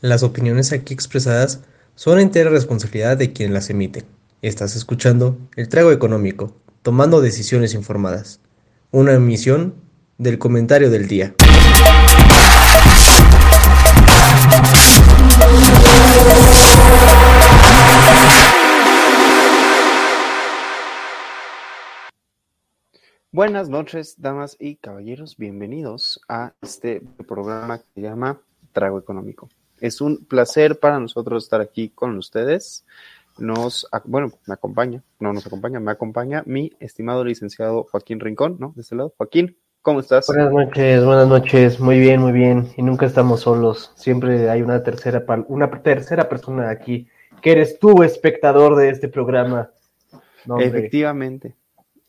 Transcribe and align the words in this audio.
Las 0.00 0.22
opiniones 0.22 0.70
aquí 0.70 0.94
expresadas 0.94 1.64
son 1.96 2.20
entera 2.20 2.50
responsabilidad 2.50 3.16
de 3.16 3.32
quien 3.32 3.52
las 3.52 3.68
emite. 3.68 4.04
Estás 4.42 4.76
escuchando 4.76 5.36
El 5.56 5.68
Trago 5.68 5.90
Económico, 5.90 6.54
tomando 6.82 7.20
decisiones 7.20 7.74
informadas. 7.74 8.40
Una 8.92 9.14
emisión 9.14 9.74
del 10.16 10.38
comentario 10.38 10.88
del 10.90 11.08
día. 11.08 11.34
Buenas 23.32 23.68
noches, 23.68 24.14
damas 24.18 24.56
y 24.60 24.76
caballeros. 24.76 25.36
Bienvenidos 25.36 26.20
a 26.28 26.54
este 26.62 27.02
programa 27.26 27.78
que 27.78 27.86
se 27.96 28.00
llama 28.02 28.40
Trago 28.72 29.00
Económico. 29.00 29.48
Es 29.80 30.00
un 30.00 30.24
placer 30.24 30.78
para 30.78 30.98
nosotros 30.98 31.44
estar 31.44 31.60
aquí 31.60 31.90
con 31.90 32.16
ustedes. 32.16 32.84
Nos, 33.38 33.86
bueno, 34.04 34.32
me 34.46 34.54
acompaña, 34.54 35.02
no 35.20 35.32
nos 35.32 35.46
acompaña, 35.46 35.78
me 35.78 35.92
acompaña 35.92 36.42
mi 36.44 36.72
estimado 36.80 37.24
licenciado 37.24 37.84
Joaquín 37.84 38.18
Rincón, 38.18 38.56
¿no? 38.58 38.72
De 38.74 38.82
este 38.82 38.96
lado. 38.96 39.14
Joaquín, 39.16 39.56
¿cómo 39.80 40.00
estás? 40.00 40.26
Buenas 40.26 40.52
noches, 40.52 41.04
buenas 41.04 41.28
noches, 41.28 41.78
muy 41.78 42.00
bien, 42.00 42.20
muy 42.20 42.32
bien. 42.32 42.68
Y 42.76 42.82
nunca 42.82 43.06
estamos 43.06 43.40
solos. 43.40 43.92
Siempre 43.94 44.50
hay 44.50 44.62
una 44.62 44.82
tercera, 44.82 45.24
una 45.46 45.70
tercera 45.82 46.28
persona 46.28 46.68
aquí, 46.70 47.06
que 47.40 47.52
eres 47.52 47.78
tú, 47.78 48.02
espectador 48.02 48.74
de 48.74 48.90
este 48.90 49.08
programa. 49.08 49.70
efectivamente, 50.58 51.54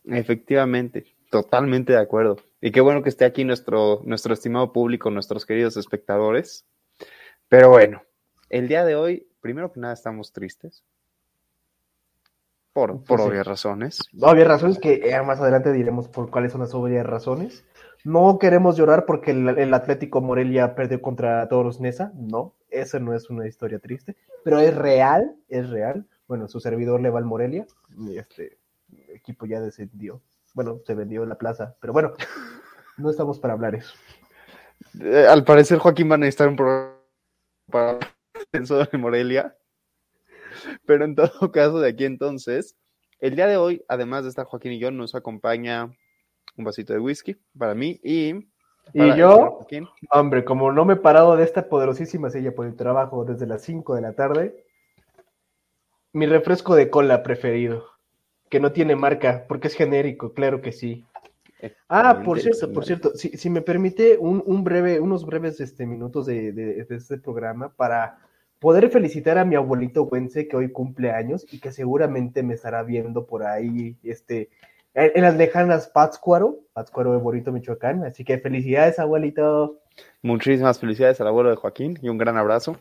efectivamente, 0.06 1.06
totalmente 1.30 1.94
de 1.94 2.00
acuerdo. 2.00 2.38
Y 2.62 2.72
qué 2.72 2.82
bueno 2.82 3.04
que 3.04 3.10
esté 3.10 3.26
aquí 3.26 3.44
nuestro, 3.46 4.02
nuestro 4.04 4.34
estimado 4.34 4.74
público, 4.74 5.12
nuestros 5.12 5.46
queridos 5.46 5.78
espectadores. 5.78 6.66
Pero 7.50 7.70
bueno, 7.70 8.04
el 8.50 8.68
día 8.68 8.86
de 8.86 8.96
hoy, 8.96 9.28
primero 9.42 9.72
que 9.72 9.80
nada, 9.80 9.94
estamos 9.94 10.32
tristes. 10.32 10.84
Por, 12.74 13.04
por 13.04 13.20
obvias 13.20 13.46
razones. 13.46 14.00
Obvias 14.22 14.48
razones 14.48 14.78
que 14.78 15.10
eh, 15.10 15.22
más 15.24 15.40
adelante 15.42 15.74
diremos 15.74 16.08
por 16.08 16.30
cuáles 16.30 16.52
son 16.52 16.62
las 16.62 16.74
obvias 16.76 17.06
razones. 17.06 17.66
No 18.06 18.38
queremos 18.38 18.78
llorar 18.78 19.06
porque 19.06 19.32
el, 19.32 19.74
Atlético 19.74 20.22
Morelia 20.22 20.76
perdió 20.76 21.02
contra 21.02 21.50
Toros 21.50 21.82
Nesa. 21.82 22.14
No, 22.16 22.56
esa 22.70 23.00
no 23.00 23.14
es 23.16 23.30
una 23.32 23.48
historia 23.48 23.80
triste. 23.80 24.16
Pero 24.44 24.60
es 24.60 24.76
real, 24.76 25.36
es 25.50 25.70
real. 25.70 26.08
Bueno, 26.28 26.48
su 26.48 26.60
servidor 26.60 27.02
le 27.02 27.10
va 27.10 27.18
al 27.18 27.26
Morelia. 27.26 27.66
Y 27.98 28.18
este 28.18 28.60
equipo 29.10 29.48
ya 29.48 29.60
descendió. 29.60 30.22
Bueno, 30.54 30.80
se 30.86 30.94
vendió 30.94 31.24
en 31.24 31.30
la 31.30 31.38
plaza. 31.38 31.76
Pero 31.82 31.92
bueno, 31.92 32.14
no 32.98 33.10
estamos 33.10 33.40
para 33.40 33.56
hablar 33.56 33.74
eso. 33.74 33.96
Eh, 35.02 35.26
al 35.28 35.44
parecer, 35.44 35.80
Joaquín 35.80 36.10
va 36.10 36.16
a 36.16 36.20
necesitar 36.20 36.48
un 36.48 36.56
programa 36.56 36.99
para 37.70 38.00
Censo 38.52 38.84
de 38.84 38.98
Morelia. 38.98 39.56
Pero 40.86 41.06
en 41.06 41.16
todo 41.16 41.30
caso, 41.52 41.80
de 41.80 41.90
aquí 41.90 42.06
entonces, 42.06 42.76
el 43.20 43.36
día 43.36 43.48
de 43.48 43.58
hoy, 43.58 43.84
además 43.88 44.24
de 44.24 44.30
estar 44.30 44.46
Joaquín 44.46 44.74
y 44.74 44.80
yo, 44.80 44.92
nos 44.92 45.16
acompaña 45.16 45.92
un 46.58 46.66
vasito 46.66 46.94
de 46.94 47.00
whisky 47.00 47.38
para 47.58 47.76
mí 47.76 48.00
y... 48.04 48.34
y 48.94 49.16
yo, 49.16 49.66
hombre, 50.12 50.44
como 50.44 50.72
no 50.72 50.86
me 50.86 50.94
he 50.94 50.98
parado 50.98 51.36
de 51.36 51.44
esta 51.44 51.70
poderosísima 51.70 52.30
silla 52.30 52.54
por 52.54 52.66
el 52.66 52.76
trabajo 52.76 53.24
desde 53.24 53.46
las 53.46 53.62
5 53.64 53.96
de 53.96 54.02
la 54.02 54.14
tarde, 54.14 54.66
mi 56.12 56.26
refresco 56.26 56.76
de 56.76 56.90
cola 56.90 57.22
preferido, 57.22 57.86
que 58.50 58.60
no 58.60 58.72
tiene 58.72 58.96
marca, 58.96 59.46
porque 59.48 59.68
es 59.68 59.76
genérico, 59.76 60.34
claro 60.34 60.62
que 60.62 60.72
sí. 60.72 61.06
Ah, 61.88 62.22
por 62.24 62.40
cierto, 62.40 62.72
por 62.72 62.86
cierto, 62.86 63.12
si, 63.16 63.30
si 63.30 63.50
me 63.50 63.62
permite 63.62 64.18
un, 64.18 64.64
breve, 64.64 65.00
unos 65.00 65.26
breves 65.26 65.60
este, 65.60 65.86
minutos 65.86 66.26
de, 66.26 66.86
este 66.90 67.18
programa 67.18 67.74
para 67.76 68.20
poder 68.60 68.90
felicitar 68.90 69.38
a 69.38 69.46
mi 69.46 69.56
abuelito 69.56 70.04
Wense 70.04 70.48
que 70.48 70.58
hoy 70.58 70.72
cumple 70.72 71.12
años 71.12 71.46
y 71.52 71.60
que 71.60 71.72
seguramente 71.72 72.44
me 72.44 72.54
estará 72.54 72.84
viendo 72.84 73.26
por 73.26 73.44
ahí 73.44 73.98
este, 74.04 74.50
en, 74.94 75.22
las 75.22 75.36
lejanas 75.36 75.88
Pátzcuaro, 75.88 76.60
Pátzcuaro 76.74 77.12
de 77.12 77.18
Bonito, 77.18 77.52
Michoacán. 77.52 78.04
Así 78.04 78.24
que 78.24 78.38
felicidades, 78.40 79.00
abuelito. 79.00 79.82
Muchísimas 80.22 80.80
felicidades 80.80 81.20
al 81.22 81.28
abuelo 81.28 81.50
de 81.50 81.56
Joaquín 81.56 81.98
y 82.02 82.10
un 82.10 82.18
gran 82.18 82.38
abrazo. 82.38 82.78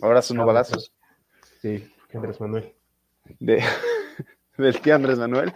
Abrazos, 0.00 0.36
no 0.36 0.46
balazos. 0.46 0.92
Sí, 1.60 1.92
Andrés 2.12 2.40
Manuel. 2.40 2.74
De, 3.38 3.62
del 4.58 4.80
tío 4.80 4.94
Andrés 4.94 5.18
Manuel. 5.18 5.52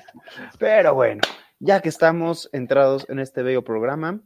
Pero 0.59 0.95
bueno, 0.95 1.21
ya 1.61 1.81
que 1.81 1.89
estamos 1.89 2.49
entrados 2.53 3.07
en 3.09 3.19
este 3.19 3.43
bello 3.43 3.63
programa, 3.63 4.21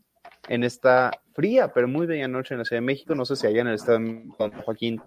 en 0.49 0.65
esta 0.65 1.11
fría 1.35 1.73
pero 1.73 1.89
muy 1.89 2.07
bella 2.07 2.29
noche 2.29 2.55
en 2.55 2.59
la 2.59 2.65
Ciudad 2.65 2.83
de 2.83 2.87
México. 2.87 3.15
No 3.15 3.25
sé 3.25 3.37
si 3.37 3.47
allá 3.47 3.63
en 3.63 3.69
el 3.69 3.75
estado 3.75 3.99
de 3.99 4.33
Joaquín 4.65 5.01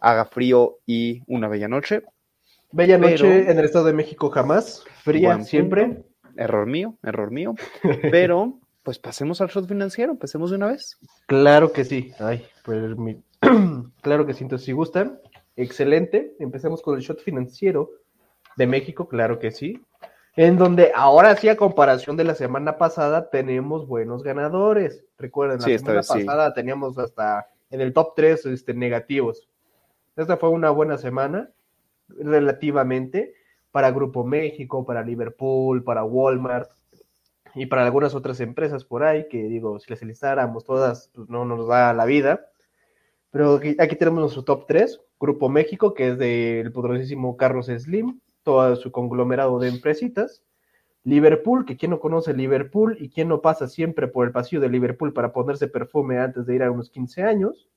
haga 0.00 0.24
frío 0.24 0.78
y 0.86 1.22
una 1.26 1.48
bella 1.48 1.68
noche. 1.68 2.02
Bella 2.72 2.98
noche 2.98 3.50
en 3.50 3.58
el 3.58 3.64
estado 3.64 3.86
de 3.86 3.92
México 3.92 4.30
jamás, 4.30 4.84
fría 5.02 5.40
siempre. 5.42 6.04
Error 6.36 6.66
mío, 6.66 6.96
error 7.02 7.30
mío. 7.30 7.54
Pero, 8.10 8.58
pues 8.82 8.98
pasemos 8.98 9.42
al 9.42 9.48
shot 9.48 9.68
financiero, 9.68 10.12
empecemos 10.12 10.50
de 10.50 10.56
una 10.56 10.68
vez. 10.68 10.98
Claro 11.26 11.72
que 11.72 11.84
sí. 11.84 12.12
Ay, 12.18 12.46
pues 12.64 12.96
claro 14.00 14.26
que 14.26 14.32
sí. 14.32 14.44
Entonces, 14.44 14.64
si 14.64 14.72
gustan, 14.72 15.20
excelente. 15.56 16.34
Empecemos 16.38 16.80
con 16.80 16.96
el 16.96 17.02
shot 17.02 17.20
financiero 17.20 17.90
de 18.56 18.66
México, 18.66 19.06
claro 19.06 19.38
que 19.38 19.50
sí 19.50 19.78
en 20.36 20.56
donde 20.56 20.92
ahora 20.94 21.36
sí, 21.36 21.48
a 21.48 21.56
comparación 21.56 22.16
de 22.16 22.24
la 22.24 22.34
semana 22.34 22.78
pasada, 22.78 23.28
tenemos 23.28 23.86
buenos 23.86 24.22
ganadores. 24.22 25.04
Recuerden, 25.18 25.58
la 25.58 25.78
semana 25.78 26.00
pasada 26.00 26.54
teníamos 26.54 26.98
hasta 26.98 27.48
en 27.70 27.80
el 27.80 27.92
top 27.92 28.14
3 28.16 28.46
este, 28.46 28.72
negativos. 28.72 29.48
Esta 30.16 30.36
fue 30.36 30.48
una 30.50 30.70
buena 30.70 30.96
semana, 30.96 31.50
relativamente, 32.08 33.34
para 33.72 33.90
Grupo 33.90 34.24
México, 34.24 34.86
para 34.86 35.02
Liverpool, 35.02 35.84
para 35.84 36.04
Walmart 36.04 36.70
y 37.54 37.66
para 37.66 37.84
algunas 37.84 38.14
otras 38.14 38.40
empresas 38.40 38.84
por 38.84 39.04
ahí, 39.04 39.28
que 39.28 39.42
digo, 39.44 39.78
si 39.80 39.90
las 39.90 40.02
listáramos 40.02 40.64
todas, 40.64 41.10
pues 41.14 41.28
no 41.28 41.44
nos 41.44 41.68
da 41.68 41.92
la 41.92 42.06
vida. 42.06 42.46
Pero 43.30 43.56
aquí, 43.56 43.76
aquí 43.78 43.96
tenemos 43.96 44.20
nuestro 44.20 44.44
top 44.44 44.66
3, 44.66 45.00
Grupo 45.20 45.50
México, 45.50 45.92
que 45.92 46.08
es 46.08 46.18
del 46.18 46.72
poderosísimo 46.72 47.36
Carlos 47.36 47.66
Slim, 47.66 48.20
todo 48.42 48.76
su 48.76 48.92
conglomerado 48.92 49.58
de 49.58 49.68
empresitas. 49.68 50.42
Liverpool, 51.04 51.64
que 51.64 51.76
quien 51.76 51.90
no 51.90 52.00
conoce 52.00 52.32
Liverpool 52.32 52.96
y 53.00 53.10
quien 53.10 53.28
no 53.28 53.40
pasa 53.40 53.66
siempre 53.66 54.06
por 54.06 54.26
el 54.26 54.32
pasillo 54.32 54.60
de 54.60 54.68
Liverpool 54.68 55.12
para 55.12 55.32
ponerse 55.32 55.66
perfume 55.66 56.18
antes 56.18 56.46
de 56.46 56.54
ir 56.54 56.62
a 56.62 56.70
unos 56.70 56.90
15 56.90 57.22
años. 57.22 57.68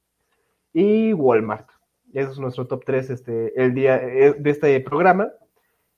Y 0.73 1.13
Walmart. 1.13 1.69
Ese 2.13 2.31
es 2.31 2.39
nuestro 2.39 2.67
top 2.67 2.85
3 2.85 3.09
este, 3.09 3.61
el 3.61 3.73
día 3.73 3.95
eh, 3.97 4.35
de 4.37 4.49
este 4.49 4.79
programa. 4.81 5.31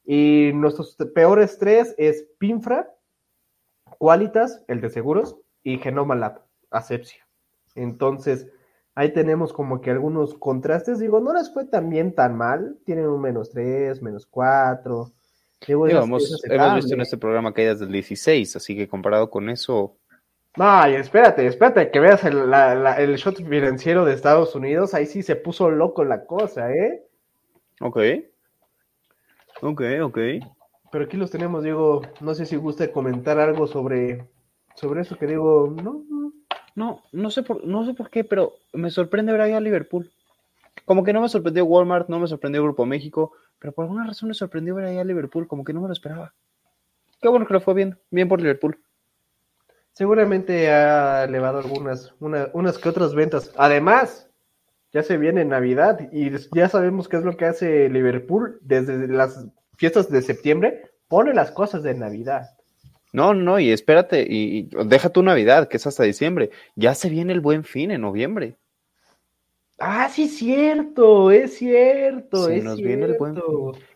Y 0.10 0.52
nuestros 0.54 0.96
peores 1.14 1.58
tres 1.60 1.94
es 1.98 2.26
Pinfra, 2.38 2.90
Qualitas, 3.98 4.64
el 4.70 4.80
de 4.80 4.90
seguros, 4.90 5.38
y 5.64 5.80
Genoma 5.80 6.16
Lab, 6.16 6.46
Asepsia. 6.72 7.28
Entonces, 7.76 8.48
Ahí 8.98 9.14
tenemos 9.14 9.54
como 9.54 9.80
que 9.80 9.92
algunos 9.92 10.34
contrastes. 10.34 10.98
Digo, 10.98 11.20
no 11.20 11.32
les 11.32 11.54
fue 11.54 11.66
también 11.66 12.16
tan 12.16 12.36
mal. 12.36 12.80
Tienen 12.84 13.06
un 13.06 13.22
menos 13.22 13.52
3, 13.52 14.02
menos 14.02 14.26
4. 14.26 15.12
hemos, 15.68 16.24
visto 16.76 16.96
en 16.96 17.02
este 17.02 17.16
programa 17.16 17.54
caídas 17.54 17.80
del 17.80 17.92
16, 17.92 18.56
así 18.56 18.76
que 18.76 18.88
comparado 18.88 19.30
con 19.30 19.52
eso. 19.52 19.98
Ay, 20.56 20.96
espérate, 20.96 21.46
espérate, 21.46 21.92
que 21.92 22.00
veas 22.00 22.24
el, 22.24 22.52
el 22.52 23.16
shot 23.18 23.38
financiero 23.38 24.04
de 24.04 24.16
Estados 24.16 24.56
Unidos. 24.56 24.96
Ahí 24.96 25.06
sí 25.06 25.22
se 25.22 25.36
puso 25.36 25.70
loco 25.70 26.04
la 26.04 26.26
cosa, 26.26 26.74
¿eh? 26.74 27.04
Ok. 27.80 28.00
Ok, 29.62 29.82
ok. 30.02 30.18
Pero 30.92 31.06
aquí 31.06 31.18
los 31.18 31.30
tenemos, 31.30 31.64
Diego. 31.64 32.02
No 32.20 32.34
sé 32.34 32.48
si 32.48 32.56
gusta 32.56 32.92
comentar 32.92 33.38
algo 33.38 33.68
sobre, 33.68 34.28
sobre 34.74 35.02
eso 35.02 35.20
que 35.20 35.28
digo, 35.28 35.72
no, 35.84 36.04
no, 36.78 37.02
no 37.12 37.32
sé 37.32 37.42
por, 37.42 37.66
no 37.66 37.84
sé 37.88 37.96
por 37.96 38.12
qué, 38.12 38.24
pero 38.24 38.54
me 38.72 38.92
sorprende 38.92 39.32
ver 39.32 39.42
a 39.42 39.60
Liverpool. 39.60 40.12
Como 40.86 41.04
que 41.04 41.12
no 41.12 41.22
me 41.22 41.28
sorprendió 41.28 41.66
Walmart, 41.66 42.08
no 42.08 42.20
me 42.20 42.28
sorprendió 42.28 42.62
Grupo 42.62 42.86
México, 42.86 43.32
pero 43.58 43.74
por 43.74 43.86
alguna 43.86 44.06
razón 44.06 44.30
me 44.30 44.36
sorprendió 44.36 44.76
ver 44.76 44.86
a 44.86 45.04
Liverpool, 45.04 45.48
como 45.48 45.64
que 45.64 45.74
no 45.74 45.82
me 45.82 45.88
lo 45.88 45.94
esperaba. 45.94 46.36
Qué 47.20 47.30
bueno 47.30 47.48
que 47.48 47.56
lo 47.56 47.62
fue 47.62 47.74
bien, 47.74 47.98
bien 48.12 48.28
por 48.28 48.40
Liverpool. 48.40 48.80
Seguramente 49.94 50.72
ha 50.72 51.24
elevado 51.24 51.58
algunas, 51.58 52.14
unas 52.20 52.78
que 52.78 52.90
otras 52.90 53.16
ventas. 53.16 53.52
Además, 53.58 54.30
ya 54.94 55.02
se 55.02 55.18
viene 55.18 55.46
Navidad 55.46 56.08
y 56.12 56.30
ya 56.54 56.70
sabemos 56.70 57.08
qué 57.08 57.18
es 57.18 57.24
lo 57.24 57.38
que 57.38 57.46
hace 57.46 57.90
Liverpool 57.90 58.60
desde 58.62 59.08
las 59.08 59.48
fiestas 59.78 60.12
de 60.12 60.22
septiembre, 60.22 60.92
pone 61.08 61.34
las 61.34 61.50
cosas 61.50 61.82
de 61.82 61.96
Navidad. 61.96 62.57
No, 63.14 63.34
no, 63.34 63.60
y 63.60 63.72
espérate, 63.72 64.26
y, 64.30 64.70
deja 64.86 65.10
tu 65.10 65.24
Navidad, 65.24 65.68
que 65.68 65.78
es 65.78 65.88
hasta 65.88 66.04
diciembre. 66.04 66.52
Ya 66.76 66.94
se 66.94 67.10
viene 67.10 67.34
el 67.34 67.42
buen 67.42 67.64
fin 67.64 67.92
en 67.92 68.02
noviembre. 68.02 68.56
Ah, 69.80 70.10
sí, 70.10 70.28
cierto, 70.28 71.32
es 71.32 71.58
cierto. 71.58 72.50
es 72.50 72.64
nos 72.64 72.78
viene 72.78 73.06
el 73.06 73.18
buen 73.18 73.36
fin. 73.36 73.44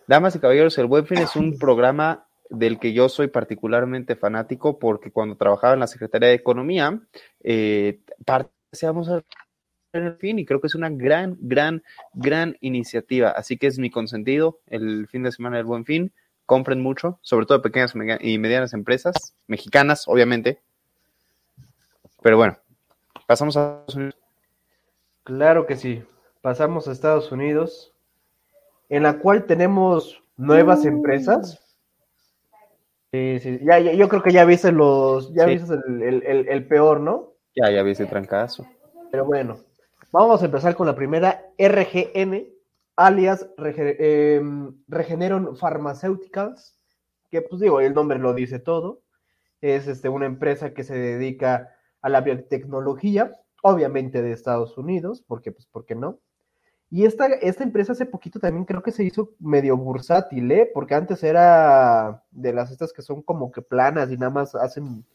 Damas 0.08 0.36
y 0.36 0.40
caballeros, 0.40 0.78
el 0.78 0.86
buen 0.86 1.06
fin 1.06 1.20
es 1.20 1.36
un 1.36 1.58
programa 1.60 2.26
del 2.50 2.80
que 2.80 2.94
yo 2.94 3.10
soy 3.10 3.28
particularmente 3.28 4.16
fanático 4.16 4.78
porque 4.78 5.12
cuando 5.12 5.38
trabajaba 5.38 5.74
en 5.74 5.80
la 5.80 5.88
Secretaría 5.88 6.30
de 6.30 6.36
Economía, 6.36 7.00
eh, 7.42 8.02
el 9.94 10.16
fin 10.18 10.40
y 10.40 10.46
creo 10.46 10.62
que 10.62 10.68
es 10.68 10.76
una 10.76 10.90
gran, 10.90 11.38
gran, 11.40 11.84
gran 12.14 12.58
iniciativa. 12.62 13.30
Así 13.32 13.58
que 13.58 13.68
es 13.68 13.80
mi 13.80 13.90
consentido 13.90 14.60
el 14.68 15.08
fin 15.08 15.24
de 15.24 15.32
semana 15.32 15.58
del 15.58 15.66
Buen 15.66 15.86
Fin. 15.86 16.14
Compren 16.52 16.82
mucho, 16.82 17.18
sobre 17.22 17.46
todo 17.46 17.62
pequeñas 17.62 17.94
y 18.20 18.38
medianas 18.38 18.74
empresas, 18.74 19.34
mexicanas, 19.48 20.06
obviamente. 20.10 20.60
Pero 22.22 22.36
bueno, 22.36 22.58
pasamos 23.26 23.56
a 23.56 23.86
Claro 25.24 25.66
que 25.66 25.78
sí. 25.78 26.04
Pasamos 26.42 26.90
a 26.90 26.92
Estados 26.92 27.32
Unidos, 27.32 27.94
en 28.90 29.04
la 29.04 29.20
cual 29.20 29.46
tenemos 29.46 30.22
nuevas 30.36 30.84
empresas. 30.84 31.58
Sí, 33.14 33.40
sí. 33.40 33.60
Ya, 33.64 33.80
ya, 33.80 33.94
yo 33.94 34.10
creo 34.10 34.22
que 34.22 34.34
ya 34.34 34.44
viste 34.44 34.74
los, 34.74 35.34
ya 35.34 35.46
Sí. 35.46 35.52
viste 35.52 35.74
el, 35.88 36.02
el- 36.04 36.24
el- 36.24 36.50
el 36.50 36.68
peor, 36.68 37.00
¿no? 37.00 37.32
Ya, 37.56 37.72
ya 37.72 37.82
viste 37.82 38.06
trancazo. 38.08 38.68
Pero 39.10 39.24
bueno, 39.24 39.58
vamos 40.12 40.42
a 40.42 40.46
empezar 40.48 40.76
con 40.76 40.86
la 40.86 40.96
primera, 40.96 41.46
RGN, 41.58 42.46
alias 43.06 43.50
em, 43.58 44.74
Regeneron 44.88 45.56
Pharmaceuticals, 45.58 46.76
que 47.30 47.42
pues 47.42 47.62
digo, 47.62 47.80
el 47.80 47.94
nombre 47.94 48.20
lo 48.20 48.34
dice 48.34 48.60
todo. 48.60 49.02
Es 49.62 49.88
este, 49.88 50.10
una 50.10 50.26
empresa 50.26 50.74
que 50.74 50.84
se 50.84 50.96
dedica 50.98 51.70
a 52.02 52.10
la 52.10 52.22
biotecnología, 52.22 53.38
obviamente 53.62 54.22
de 54.22 54.32
Estados 54.32 54.78
Unidos, 54.78 55.24
porque 55.28 55.52
pues, 55.52 55.68
¿por 55.68 55.86
qué 55.86 55.96
no? 55.96 56.20
Y 56.90 57.06
esta, 57.06 57.28
esta 57.28 57.64
empresa 57.64 57.94
hace 57.94 58.06
poquito 58.06 58.40
también 58.40 58.66
creo 58.66 58.84
que 58.84 58.92
se 58.92 59.06
hizo 59.06 59.34
medio 59.40 59.78
bursátil, 59.78 60.52
¿eh? 60.52 60.70
Porque 60.74 60.94
antes 60.94 61.24
era 61.24 62.26
de 62.32 62.54
las 62.54 62.70
estas 62.72 62.92
que 62.92 63.02
son 63.02 63.22
como 63.22 63.52
que 63.52 63.62
planas 63.62 64.12
y 64.12 64.18
nada 64.18 64.32
más 64.32 64.56
hacen 64.56 65.06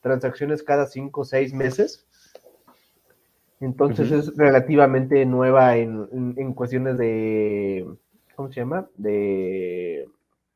transacciones 0.00 0.62
cada 0.62 0.86
cinco 0.86 1.20
o 1.20 1.24
seis 1.24 1.52
meses. 1.52 2.06
Entonces 3.62 4.10
es 4.10 4.36
relativamente 4.36 5.24
nueva 5.24 5.76
en, 5.76 6.08
en- 6.12 6.34
en 6.36 6.52
cuestiones 6.52 6.98
de, 6.98 7.86
¿cómo 8.34 8.48
se 8.52 8.60
llama? 8.60 8.86
De 8.96 10.06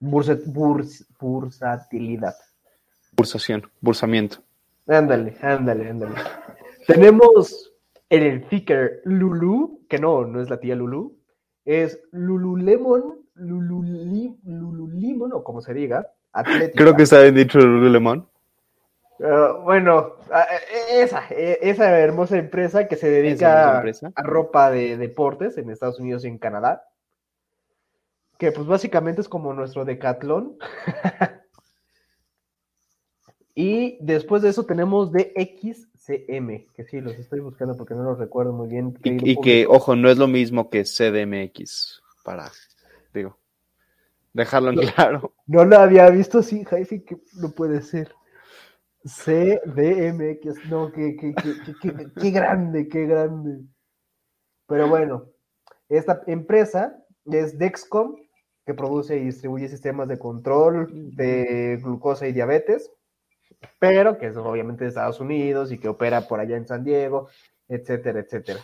bursa- 0.00 0.42
burs- 0.44 1.06
bursatilidad. 1.20 2.34
Bursación, 3.16 3.62
bursamiento. 3.80 4.38
Ándale, 4.88 5.36
ándale, 5.40 5.88
ándale. 5.88 6.14
Tenemos 6.86 7.72
el 8.10 8.46
ticker 8.48 9.00
Lulu, 9.04 9.80
que 9.88 9.98
no, 9.98 10.24
no 10.26 10.40
es 10.40 10.50
la 10.50 10.58
tía 10.60 10.74
Lulu, 10.76 11.16
es 11.64 11.98
Lululemon, 12.12 13.16
Lululemon, 14.44 15.32
o 15.32 15.42
como 15.44 15.60
se 15.60 15.74
diga, 15.74 16.06
Atlética. 16.32 16.82
Creo 16.82 16.94
que 16.96 17.02
está 17.04 17.22
bien 17.22 17.34
dicho 17.34 17.58
Lululemon. 17.58 18.26
Ah, 19.22 19.60
bueno, 19.62 20.14
ah, 20.30 20.46
eh, 20.50 21.02
esa, 21.02 21.24
eh, 21.30 21.58
esa 21.62 21.98
hermosa 21.98 22.36
empresa 22.36 22.86
que 22.86 22.96
se 22.96 23.10
dedica 23.10 23.78
a 23.78 24.22
ropa 24.22 24.70
de 24.70 24.96
deportes 24.96 25.56
en 25.58 25.70
Estados 25.70 25.98
Unidos 26.00 26.24
y 26.24 26.28
en 26.28 26.38
Canadá. 26.38 26.84
Que 28.38 28.52
pues 28.52 28.66
básicamente 28.66 29.22
es 29.22 29.28
como 29.28 29.54
nuestro 29.54 29.84
Decathlon. 29.84 30.58
y 33.54 33.96
después 34.04 34.42
de 34.42 34.50
eso 34.50 34.66
tenemos 34.66 35.10
DXCM, 35.12 36.66
que 36.74 36.84
sí, 36.84 37.00
los 37.00 37.14
estoy 37.14 37.40
buscando 37.40 37.74
porque 37.76 37.94
no 37.94 38.02
los 38.02 38.18
recuerdo 38.18 38.52
muy 38.52 38.68
bien. 38.68 38.98
Y, 39.02 39.30
y 39.30 39.40
que, 39.40 39.66
ojo, 39.66 39.96
no 39.96 40.10
es 40.10 40.18
lo 40.18 40.26
mismo 40.26 40.68
que 40.68 40.84
CDMX. 40.84 42.02
Para, 42.22 42.50
digo, 43.14 43.38
dejarlo 44.34 44.70
en 44.72 44.88
claro. 44.88 45.32
No 45.46 45.64
lo 45.64 45.78
había 45.78 46.10
visto 46.10 46.40
así, 46.40 46.64
Jaime, 46.64 47.02
que 47.04 47.16
no 47.40 47.52
puede 47.52 47.80
ser. 47.80 48.14
CDMX, 49.06 50.68
no, 50.68 50.90
qué, 50.90 51.16
qué, 51.16 51.32
qué, 51.34 52.10
qué, 52.20 52.30
grande, 52.30 52.88
qué 52.88 53.06
grande. 53.06 53.64
Pero 54.66 54.88
bueno, 54.88 55.30
esta 55.88 56.22
empresa 56.26 56.98
es 57.24 57.56
Dexcom, 57.56 58.16
que 58.64 58.74
produce 58.74 59.16
y 59.16 59.26
distribuye 59.26 59.68
sistemas 59.68 60.08
de 60.08 60.18
control 60.18 60.88
de 61.14 61.78
glucosa 61.80 62.26
y 62.26 62.32
diabetes, 62.32 62.90
pero 63.78 64.18
que 64.18 64.26
es 64.26 64.36
obviamente 64.36 64.84
de 64.84 64.88
Estados 64.88 65.20
Unidos 65.20 65.70
y 65.70 65.78
que 65.78 65.88
opera 65.88 66.22
por 66.22 66.40
allá 66.40 66.56
en 66.56 66.66
San 66.66 66.82
Diego, 66.82 67.28
etcétera, 67.68 68.20
etcétera. 68.20 68.60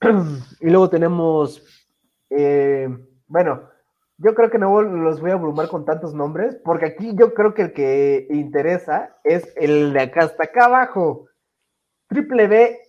Y 0.60 0.68
luego 0.68 0.90
tenemos, 0.90 1.64
eh, 2.28 2.88
bueno, 3.26 3.71
yo 4.22 4.34
creo 4.34 4.50
que 4.50 4.58
no 4.58 4.80
los 4.82 5.20
voy 5.20 5.32
a 5.32 5.34
abrumar 5.34 5.68
con 5.68 5.84
tantos 5.84 6.14
nombres, 6.14 6.56
porque 6.64 6.86
aquí 6.86 7.12
yo 7.14 7.34
creo 7.34 7.54
que 7.54 7.62
el 7.62 7.72
que 7.72 8.28
interesa 8.30 9.16
es 9.24 9.52
el 9.56 9.92
de 9.92 10.00
acá 10.00 10.24
hasta 10.24 10.44
acá 10.44 10.66
abajo. 10.66 11.26
Triple 12.08 12.46
B 12.46 12.80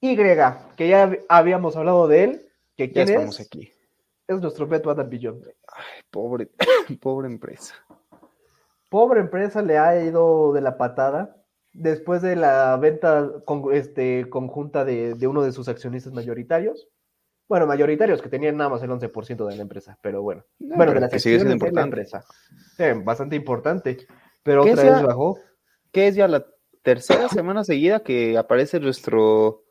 Y, 0.00 0.16
que 0.16 0.88
ya 0.88 1.18
habíamos 1.28 1.76
hablado 1.76 2.06
de 2.06 2.24
él, 2.24 2.48
que 2.76 2.86
Ya 2.88 2.92
quién 2.92 3.08
estamos 3.08 3.40
es, 3.40 3.46
aquí. 3.46 3.72
es 4.28 4.40
nuestro 4.40 4.68
Beto 4.68 4.90
Adam. 4.90 5.10
Ay, 5.10 6.02
pobre, 6.08 6.48
pobre 7.00 7.26
empresa. 7.26 7.74
Pobre 8.88 9.20
empresa 9.20 9.62
le 9.62 9.76
ha 9.76 10.00
ido 10.00 10.52
de 10.52 10.60
la 10.60 10.78
patada 10.78 11.36
después 11.72 12.22
de 12.22 12.36
la 12.36 12.76
venta 12.76 13.28
con, 13.44 13.72
este, 13.72 14.28
conjunta 14.30 14.84
de, 14.84 15.14
de 15.14 15.26
uno 15.26 15.42
de 15.42 15.50
sus 15.52 15.68
accionistas 15.68 16.12
mayoritarios. 16.12 16.88
Bueno, 17.50 17.66
mayoritarios 17.66 18.22
que 18.22 18.28
tenían 18.28 18.56
nada 18.56 18.70
más 18.70 18.80
el 18.84 18.90
11% 18.90 19.44
de 19.48 19.56
la 19.56 19.62
empresa, 19.62 19.98
pero 20.00 20.22
bueno. 20.22 20.44
No, 20.60 20.76
bueno, 20.76 20.94
de 20.94 21.00
las 21.00 21.10
que 21.10 21.18
sigue 21.18 21.40
siendo 21.40 21.54
acciones 21.54 21.74
de 21.74 21.80
la 21.80 21.82
importante. 21.82 22.20
empresa. 22.20 22.24
Sí, 22.76 23.02
bastante 23.04 23.34
importante. 23.34 24.06
Pero 24.44 24.62
¿Qué 24.62 24.74
otra 24.74 24.84
vez 24.84 25.02
bajó. 25.02 25.36
que 25.90 26.06
es 26.06 26.14
ya 26.14 26.28
la 26.28 26.46
tercera 26.82 27.28
semana 27.28 27.64
seguida 27.64 28.04
que 28.04 28.38
aparece 28.38 28.78
nuestro 28.78 29.64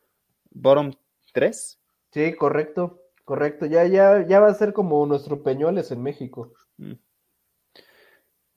bottom 0.52 0.92
3. 1.32 1.80
Sí, 2.12 2.36
correcto, 2.36 3.02
correcto. 3.24 3.66
Ya, 3.66 3.86
ya, 3.86 4.28
ya 4.28 4.42
va 4.42 4.50
a 4.50 4.54
ser 4.56 4.74
como 4.74 5.06
nuestro 5.06 5.42
Peñoles 5.42 5.90
en 5.92 6.04
México. 6.04 6.52
Mm. 6.76 6.96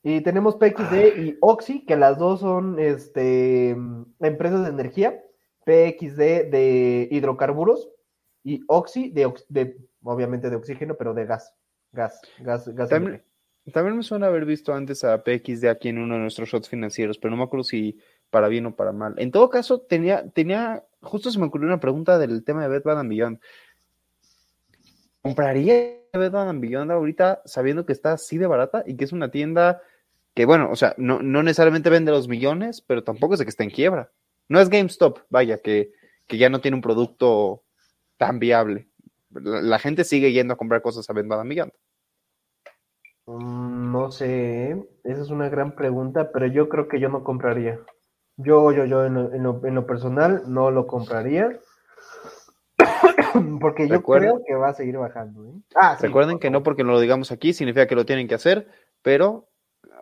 Y 0.02 0.20
tenemos 0.22 0.56
PXD 0.56 1.16
y 1.16 1.38
Oxy, 1.40 1.86
que 1.86 1.94
las 1.94 2.18
dos 2.18 2.40
son 2.40 2.80
este, 2.80 3.76
empresas 4.18 4.64
de 4.64 4.70
energía. 4.70 5.22
PXD 5.64 6.50
de 6.50 7.06
hidrocarburos 7.12 7.88
y 8.44 8.62
Oxy 8.66 9.10
de, 9.10 9.32
de, 9.48 9.76
obviamente 10.02 10.50
de 10.50 10.56
oxígeno, 10.56 10.96
pero 10.96 11.14
de 11.14 11.26
gas. 11.26 11.54
Gas, 11.92 12.20
gas, 12.38 12.68
gas. 12.68 12.88
También-. 12.88 13.22
También 13.70 13.96
me 13.96 14.02
suena 14.02 14.26
haber 14.26 14.44
visto 14.44 14.74
antes 14.74 15.04
a 15.04 15.22
PXD 15.22 15.66
aquí 15.66 15.88
en 15.88 15.98
uno 15.98 16.14
de 16.14 16.20
nuestros 16.20 16.48
shots 16.48 16.68
financieros, 16.68 17.18
pero 17.18 17.30
no 17.30 17.36
me 17.36 17.44
acuerdo 17.44 17.62
si 17.62 17.98
para 18.28 18.48
bien 18.48 18.66
o 18.66 18.74
para 18.74 18.92
mal. 18.92 19.14
En 19.18 19.30
todo 19.30 19.50
caso, 19.50 19.80
tenía, 19.82 20.28
tenía, 20.30 20.84
justo 21.00 21.30
se 21.30 21.38
me 21.38 21.46
ocurrió 21.46 21.68
una 21.68 21.78
pregunta 21.78 22.18
del 22.18 22.42
tema 22.42 22.62
de 22.62 22.68
Bed 22.68 22.82
Bath 22.82 23.06
Beyond. 23.06 23.38
¿Compraría 25.20 26.00
Bed 26.12 26.32
Bath 26.32 26.58
Beyond 26.58 26.90
ahorita 26.90 27.42
sabiendo 27.44 27.86
que 27.86 27.92
está 27.92 28.14
así 28.14 28.36
de 28.36 28.48
barata 28.48 28.82
y 28.84 28.96
que 28.96 29.04
es 29.04 29.12
una 29.12 29.30
tienda 29.30 29.80
que, 30.34 30.44
bueno, 30.44 30.68
o 30.70 30.76
sea, 30.76 30.94
no, 30.96 31.22
no 31.22 31.44
necesariamente 31.44 31.90
vende 31.90 32.10
los 32.10 32.26
millones, 32.26 32.80
pero 32.80 33.04
tampoco 33.04 33.34
es 33.34 33.38
de 33.38 33.44
que 33.44 33.50
esté 33.50 33.62
en 33.62 33.70
quiebra? 33.70 34.10
No 34.48 34.60
es 34.60 34.70
GameStop, 34.70 35.20
vaya, 35.28 35.58
que, 35.58 35.92
que 36.26 36.36
ya 36.36 36.48
no 36.48 36.60
tiene 36.60 36.76
un 36.76 36.82
producto 36.82 37.62
tan 38.16 38.38
viable. 38.38 38.88
La, 39.30 39.60
la 39.62 39.78
gente 39.78 40.04
sigue 40.04 40.32
yendo 40.32 40.54
a 40.54 40.56
comprar 40.56 40.82
cosas 40.82 41.08
a 41.08 41.12
and 41.12 41.48
Beyond. 41.48 41.72
Mm, 43.26 43.92
No 43.92 44.10
sé, 44.10 44.70
¿eh? 44.72 44.88
esa 45.04 45.22
es 45.22 45.30
una 45.30 45.48
gran 45.48 45.74
pregunta, 45.74 46.30
pero 46.32 46.46
yo 46.46 46.68
creo 46.68 46.88
que 46.88 46.98
yo 47.00 47.08
no 47.08 47.22
compraría. 47.24 47.78
Yo, 48.36 48.72
yo, 48.72 48.84
yo 48.86 49.04
en 49.04 49.14
lo, 49.14 49.32
en 49.34 49.42
lo- 49.42 49.64
en 49.66 49.74
lo 49.74 49.86
personal 49.86 50.42
no 50.46 50.70
lo 50.70 50.86
compraría. 50.86 51.58
Porque 53.60 53.88
yo 53.88 53.96
Recuerden- 53.96 54.30
creo 54.30 54.42
que 54.46 54.54
va 54.54 54.68
a 54.70 54.74
seguir 54.74 54.96
bajando. 54.98 55.44
¿eh? 55.46 55.52
Ah, 55.74 55.96
sí, 55.98 56.06
Recuerden 56.06 56.38
que 56.38 56.50
no 56.50 56.62
porque 56.62 56.84
no 56.84 56.92
lo 56.92 57.00
digamos 57.00 57.30
aquí 57.32 57.52
significa 57.52 57.86
que 57.86 57.94
lo 57.94 58.04
tienen 58.06 58.28
que 58.28 58.34
hacer, 58.34 58.68
pero, 59.02 59.48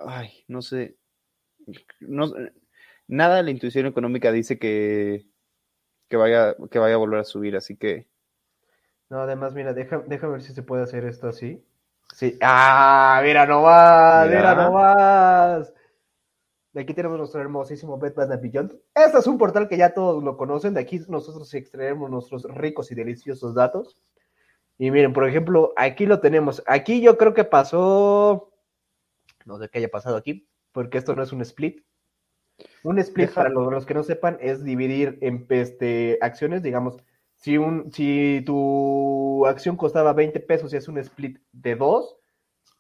ay, 0.07 0.45
no 0.49 0.63
sé, 0.63 0.97
no, 2.01 2.33
nada 3.07 3.37
de 3.37 3.43
la 3.43 3.51
intuición 3.51 3.87
económica 3.87 4.33
dice 4.33 4.59
que, 4.59 5.27
que, 6.11 6.17
vaya, 6.19 6.55
que 6.71 6.79
vaya 6.79 6.97
a 6.97 6.99
volver 6.99 7.21
a 7.21 7.25
subir, 7.25 7.57
así 7.57 7.77
que 7.77 8.07
No, 9.09 9.21
además, 9.21 9.55
mira, 9.55 9.73
deja, 9.73 10.03
déjame 10.07 10.35
ver 10.35 10.43
si 10.43 10.53
se 10.53 10.63
puede 10.63 10.83
hacer 10.83 11.05
esto 11.07 11.29
así. 11.29 11.65
Sí. 12.15 12.37
Ah, 12.43 13.21
mira 13.23 13.47
nomás, 13.47 14.27
mira, 14.29 14.41
Mira. 14.51 14.55
nomás. 14.65 15.73
De 16.73 16.81
aquí 16.83 16.93
tenemos 16.95 17.19
nuestro 17.19 17.41
hermosísimo 17.41 17.99
Bed 17.99 18.15
Bath 18.15 18.31
and 18.31 18.43
Beyond. 18.43 18.79
Este 18.95 19.19
es 19.19 19.27
un 19.27 19.39
portal 19.39 19.69
que 19.69 19.77
ya 19.77 19.95
todos 19.95 20.23
lo 20.23 20.37
conocen. 20.37 20.75
De 20.75 20.81
aquí 20.81 21.01
nosotros 21.09 21.53
extraemos 21.55 22.11
nuestros 22.11 22.45
ricos 22.45 22.91
y 22.93 22.95
deliciosos 22.95 23.55
datos. 23.55 24.01
Y 24.79 24.91
miren, 24.91 25.13
por 25.13 25.29
ejemplo, 25.29 25.73
aquí 25.77 26.07
lo 26.07 26.21
tenemos. 26.21 26.63
Aquí 26.67 27.01
yo 27.01 27.17
creo 27.19 27.35
que 27.35 27.45
pasó. 27.45 28.53
No 29.45 29.59
sé 29.59 29.69
qué 29.69 29.79
haya 29.79 29.89
pasado 29.89 30.17
aquí, 30.17 30.49
porque 30.73 30.99
esto 30.99 31.15
no 31.15 31.23
es 31.23 31.33
un 31.33 31.41
split. 31.43 31.83
Un 32.83 32.99
split, 32.99 33.33
Deja- 33.33 33.35
para 33.35 33.51
los, 33.51 33.71
los 33.71 33.87
que 33.87 33.95
no 33.95 34.03
sepan, 34.03 34.39
es 34.41 34.65
dividir 34.65 35.19
en 35.21 35.47
este, 35.51 36.19
acciones, 36.23 36.63
digamos, 36.63 36.97
si, 37.37 37.59
un, 37.59 37.93
si 37.93 38.43
tu 38.47 39.47
acción 39.47 39.77
costaba 39.77 40.13
20 40.13 40.41
pesos 40.41 40.73
y 40.73 40.77
es 40.77 40.89
un 40.89 40.99
split 40.99 41.39
de 41.53 41.77
2, 41.77 42.17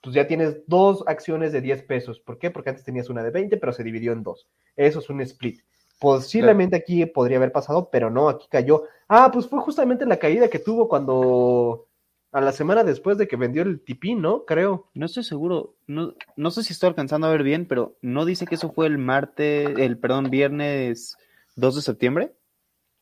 pues 0.02 0.14
ya 0.14 0.26
tienes 0.26 0.62
dos 0.66 1.04
acciones 1.06 1.52
de 1.52 1.60
10 1.60 1.82
pesos. 1.82 2.20
¿Por 2.20 2.38
qué? 2.38 2.50
Porque 2.50 2.70
antes 2.70 2.84
tenías 2.84 3.10
una 3.10 3.22
de 3.22 3.30
20, 3.30 3.56
pero 3.58 3.72
se 3.72 3.84
dividió 3.84 4.12
en 4.12 4.22
dos. 4.22 4.48
Eso 4.76 5.00
es 5.00 5.10
un 5.10 5.20
split. 5.22 5.60
Posiblemente 5.98 6.76
aquí 6.76 7.04
podría 7.06 7.36
haber 7.38 7.52
pasado, 7.52 7.90
pero 7.90 8.10
no, 8.10 8.28
aquí 8.30 8.46
cayó. 8.50 8.84
Ah, 9.08 9.30
pues 9.32 9.46
fue 9.48 9.60
justamente 9.60 10.06
la 10.06 10.18
caída 10.18 10.48
que 10.48 10.58
tuvo 10.58 10.88
cuando 10.88 11.88
a 12.32 12.40
la 12.40 12.52
semana 12.52 12.84
después 12.84 13.18
de 13.18 13.26
que 13.26 13.36
vendió 13.36 13.62
el 13.62 13.80
tipín, 13.80 14.22
¿no? 14.22 14.44
Creo. 14.44 14.88
No 14.94 15.06
estoy 15.06 15.24
seguro, 15.24 15.74
no, 15.86 16.14
no 16.36 16.50
sé 16.50 16.62
si 16.62 16.72
estoy 16.72 16.88
alcanzando 16.88 17.26
a 17.26 17.30
ver 17.30 17.42
bien, 17.42 17.66
pero 17.66 17.96
¿no 18.02 18.24
dice 18.24 18.46
que 18.46 18.54
eso 18.54 18.72
fue 18.72 18.86
el 18.86 18.98
martes, 18.98 19.68
el, 19.76 19.98
perdón, 19.98 20.30
viernes 20.30 21.16
2 21.56 21.76
de 21.76 21.82
septiembre? 21.82 22.32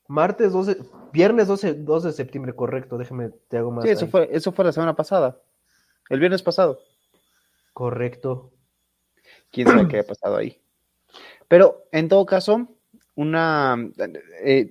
Martes 0.06 0.52
12, 0.52 0.78
viernes 1.12 1.48
12, 1.48 1.74
2 1.74 2.02
de 2.04 2.12
septiembre, 2.12 2.54
correcto, 2.54 2.96
déjame, 2.96 3.30
te 3.48 3.58
hago 3.58 3.70
más. 3.70 3.84
Sí, 3.84 3.90
eso 3.90 4.06
ahí. 4.06 4.10
fue, 4.10 4.28
eso 4.32 4.52
fue 4.52 4.64
la 4.64 4.72
semana 4.72 4.96
pasada, 4.96 5.38
el 6.08 6.20
viernes 6.20 6.42
pasado. 6.42 6.80
Correcto. 7.74 8.50
quién 9.52 9.68
sabe 9.68 9.86
qué 9.88 9.98
ha 10.00 10.06
pasado 10.06 10.36
ahí. 10.36 10.60
Pero 11.46 11.84
en 11.92 12.08
todo 12.08 12.24
caso, 12.24 12.66
una 13.14 13.76
eh, 14.42 14.70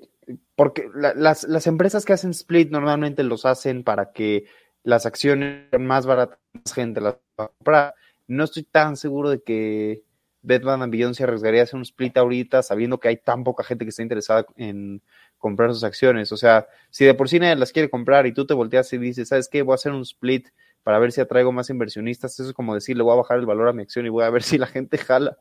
porque 0.58 0.90
la- 0.94 1.14
las, 1.14 1.44
las 1.46 1.68
empresas 1.68 2.04
que 2.04 2.12
hacen 2.14 2.32
split 2.32 2.70
normalmente 2.72 3.24
los 3.24 3.46
hacen 3.46 3.84
para 3.86 4.12
que 4.12 4.46
las 4.84 5.06
acciones 5.06 5.68
más 5.80 6.06
baratas, 6.06 6.40
más 6.52 6.74
gente 6.74 7.00
las 7.00 7.14
va 7.40 7.46
a 7.46 7.48
comprar. 7.50 7.96
No 8.28 8.44
estoy 8.44 8.64
tan 8.64 8.98
seguro 8.98 9.30
de 9.30 9.42
que 9.44 10.04
Bath 10.42 10.66
and 10.68 10.92
Beyond 10.92 11.14
se 11.16 11.24
arriesgaría 11.24 11.62
a 11.62 11.64
hacer 11.66 11.76
un 11.78 11.84
split 11.84 12.18
ahorita, 12.18 12.64
sabiendo 12.64 13.00
que 13.00 13.08
hay 13.10 13.18
tan 13.18 13.44
poca 13.44 13.64
gente 13.64 13.86
que 13.86 13.90
está 13.90 14.02
interesada 14.02 14.46
en 14.56 15.02
comprar 15.38 15.72
sus 15.74 15.84
acciones. 15.84 16.32
O 16.32 16.38
sea, 16.38 16.68
si 16.90 17.06
de 17.06 17.14
por 17.14 17.30
sí 17.30 17.40
nadie 17.40 17.56
las 17.56 17.72
quiere 17.72 17.90
comprar 17.90 18.26
y 18.26 18.34
tú 18.34 18.48
te 18.48 18.54
volteas 18.56 18.92
y 18.94 18.98
dices, 18.98 19.28
¿sabes 19.30 19.48
qué? 19.50 19.62
Voy 19.62 19.74
a 19.74 19.76
hacer 19.76 19.92
un 19.92 20.02
split 20.02 20.48
para 20.84 20.98
ver 21.00 21.12
si 21.12 21.22
atraigo 21.22 21.52
más 21.52 21.70
inversionistas. 21.70 22.34
Eso 22.40 22.50
es 22.50 22.54
como 22.56 22.74
decir, 22.74 22.98
le 22.98 23.04
voy 23.04 23.14
a 23.14 23.18
bajar 23.18 23.38
el 23.38 23.46
valor 23.46 23.68
a 23.68 23.74
mi 23.74 23.84
acción 23.84 24.06
y 24.06 24.10
voy 24.10 24.24
a 24.24 24.30
ver 24.32 24.42
si 24.42 24.58
la 24.58 24.68
gente 24.68 24.98
jala. 24.98 25.38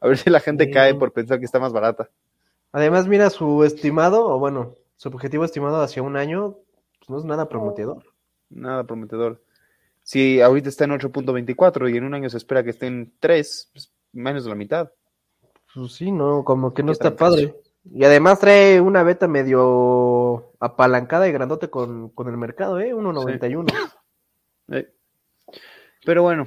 A 0.00 0.08
ver 0.08 0.16
si 0.18 0.30
la 0.30 0.40
gente 0.40 0.64
Sí. 0.64 0.70
cae 0.70 0.94
por 0.94 1.12
pensar 1.12 1.38
que 1.38 1.44
está 1.44 1.58
más 1.60 1.72
barata. 1.72 2.08
Además, 2.72 3.06
mira, 3.06 3.30
su 3.30 3.64
estimado, 3.64 4.26
o 4.26 4.38
bueno, 4.38 4.74
su 4.96 5.08
objetivo 5.08 5.44
estimado 5.44 5.82
hacia 5.82 6.02
un 6.02 6.16
año, 6.16 6.56
pues 6.98 7.10
no 7.10 7.18
es 7.18 7.24
nada 7.24 7.48
prometedor. 7.48 8.02
Nada 8.48 8.84
prometedor. 8.84 9.42
Si 10.02 10.40
ahorita 10.40 10.68
está 10.68 10.84
en 10.84 10.92
8.24 10.92 11.92
y 11.92 11.96
en 11.96 12.04
un 12.04 12.14
año 12.14 12.28
se 12.30 12.38
espera 12.38 12.64
que 12.64 12.70
esté 12.70 12.86
en 12.86 13.12
3, 13.20 13.70
pues 13.72 13.92
menos 14.12 14.44
de 14.44 14.50
la 14.50 14.56
mitad. 14.56 14.90
Pues 15.74 15.92
sí, 15.92 16.10
no, 16.10 16.44
como 16.44 16.74
que 16.74 16.82
no 16.82 16.88
¿Qué 16.88 16.92
está 16.92 17.14
padre. 17.14 17.54
Y 17.84 18.04
además 18.04 18.38
trae 18.38 18.80
una 18.80 19.02
beta 19.02 19.28
medio 19.28 20.52
apalancada 20.60 21.28
y 21.28 21.32
grandote 21.32 21.68
con, 21.68 22.10
con 22.10 22.28
el 22.28 22.36
mercado, 22.36 22.80
¿eh? 22.80 22.94
1.91. 22.94 23.72
Eh. 24.70 24.88
Pero 26.04 26.22
bueno, 26.22 26.46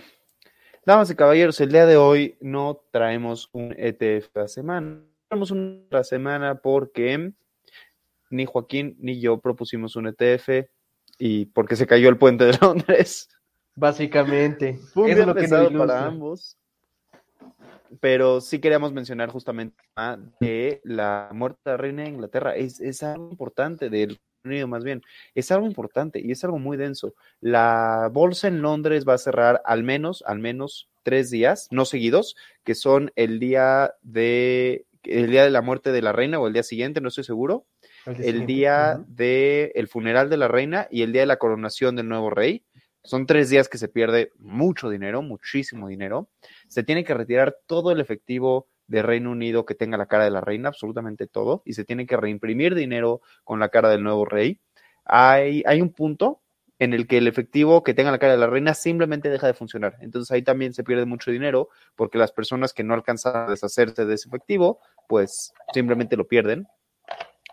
damas 0.85 1.11
y 1.11 1.15
caballeros, 1.15 1.59
el 1.59 1.71
día 1.71 1.85
de 1.85 1.97
hoy 1.97 2.37
no 2.39 2.81
traemos 2.91 3.49
un 3.51 3.75
ETF 3.77 4.37
a 4.37 4.47
semana. 4.47 5.01
Traemos 5.27 5.51
una 5.51 6.03
semana 6.03 6.55
porque 6.55 7.33
ni 8.29 8.45
Joaquín 8.45 8.95
ni 8.99 9.19
yo 9.19 9.39
propusimos 9.39 9.95
un 9.95 10.07
ETF 10.07 10.67
y 11.17 11.45
porque 11.47 11.75
se 11.75 11.87
cayó 11.87 12.09
el 12.09 12.17
puente 12.17 12.45
de 12.45 12.57
Londres. 12.61 13.29
Básicamente. 13.75 14.77
Fue 14.93 15.13
un 15.13 15.27
lo 15.27 15.35
que 15.35 15.47
para 15.47 16.05
ambos. 16.05 16.57
Pero 17.99 18.41
sí 18.41 18.59
queríamos 18.59 18.93
mencionar 18.93 19.29
justamente 19.29 19.77
de 20.39 20.81
la 20.83 21.29
muerte 21.33 21.59
de 21.65 21.71
la 21.71 21.77
reina 21.77 22.03
de 22.03 22.09
Inglaterra. 22.09 22.55
Es, 22.55 22.79
es 22.81 23.03
algo 23.03 23.29
importante, 23.29 23.89
del 23.89 24.09
Reino 24.09 24.19
Unido 24.43 24.67
más 24.67 24.83
bien. 24.83 25.01
Es 25.33 25.51
algo 25.51 25.65
importante 25.65 26.19
y 26.19 26.31
es 26.31 26.43
algo 26.43 26.59
muy 26.59 26.77
denso. 26.77 27.13
La 27.41 28.09
bolsa 28.11 28.47
en 28.47 28.61
Londres 28.61 29.05
va 29.07 29.13
a 29.13 29.19
cerrar 29.19 29.61
al 29.65 29.83
menos, 29.83 30.23
al 30.27 30.39
menos 30.39 30.89
tres 31.03 31.29
días, 31.29 31.67
no 31.71 31.85
seguidos, 31.85 32.35
que 32.63 32.75
son 32.75 33.11
el 33.15 33.39
día 33.39 33.93
de 34.01 34.85
el 35.05 35.31
día 35.31 35.43
de 35.43 35.49
la 35.49 35.61
muerte 35.61 35.91
de 35.91 36.01
la 36.01 36.11
reina 36.11 36.39
o 36.39 36.47
el 36.47 36.53
día 36.53 36.63
siguiente, 36.63 37.01
no 37.01 37.09
estoy 37.09 37.23
seguro, 37.23 37.65
el 38.05 38.45
día 38.45 38.99
de 39.07 39.71
el 39.75 39.87
funeral 39.87 40.29
de 40.29 40.37
la 40.37 40.47
reina 40.47 40.87
y 40.91 41.01
el 41.01 41.11
día 41.11 41.21
de 41.21 41.27
la 41.27 41.37
coronación 41.37 41.95
del 41.95 42.07
nuevo 42.07 42.29
rey. 42.29 42.65
Son 43.03 43.27
tres 43.27 43.49
días 43.49 43.69
que 43.69 43.77
se 43.77 43.87
pierde 43.87 44.31
mucho 44.37 44.89
dinero, 44.89 45.21
muchísimo 45.21 45.87
dinero. 45.87 46.29
Se 46.67 46.83
tiene 46.83 47.03
que 47.03 47.13
retirar 47.13 47.55
todo 47.67 47.91
el 47.91 47.99
efectivo 47.99 48.67
de 48.87 49.01
Reino 49.03 49.31
Unido 49.31 49.65
que 49.65 49.75
tenga 49.75 49.97
la 49.97 50.07
cara 50.07 50.23
de 50.23 50.31
la 50.31 50.41
reina, 50.41 50.69
absolutamente 50.69 51.27
todo, 51.27 51.61
y 51.65 51.73
se 51.73 51.85
tiene 51.85 52.05
que 52.05 52.17
reimprimir 52.17 52.73
dinero 52.75 53.21
con 53.43 53.59
la 53.59 53.69
cara 53.69 53.89
del 53.89 54.03
nuevo 54.03 54.25
rey. 54.25 54.59
Hay, 55.05 55.63
hay 55.65 55.81
un 55.81 55.91
punto 55.91 56.41
en 56.79 56.93
el 56.93 57.07
que 57.07 57.17
el 57.17 57.27
efectivo 57.27 57.83
que 57.83 57.93
tenga 57.93 58.11
la 58.11 58.19
cara 58.19 58.33
de 58.33 58.39
la 58.39 58.47
reina 58.47 58.73
simplemente 58.73 59.29
deja 59.29 59.47
de 59.47 59.53
funcionar. 59.53 59.97
Entonces 60.01 60.31
ahí 60.31 60.41
también 60.41 60.73
se 60.73 60.83
pierde 60.83 61.05
mucho 61.05 61.31
dinero 61.31 61.69
porque 61.95 62.17
las 62.17 62.31
personas 62.31 62.73
que 62.73 62.83
no 62.83 62.93
alcanzan 62.93 63.35
a 63.35 63.49
deshacerse 63.49 64.05
de 64.05 64.15
ese 64.15 64.27
efectivo, 64.27 64.79
pues 65.07 65.53
simplemente 65.73 66.17
lo 66.17 66.27
pierden. 66.27 66.67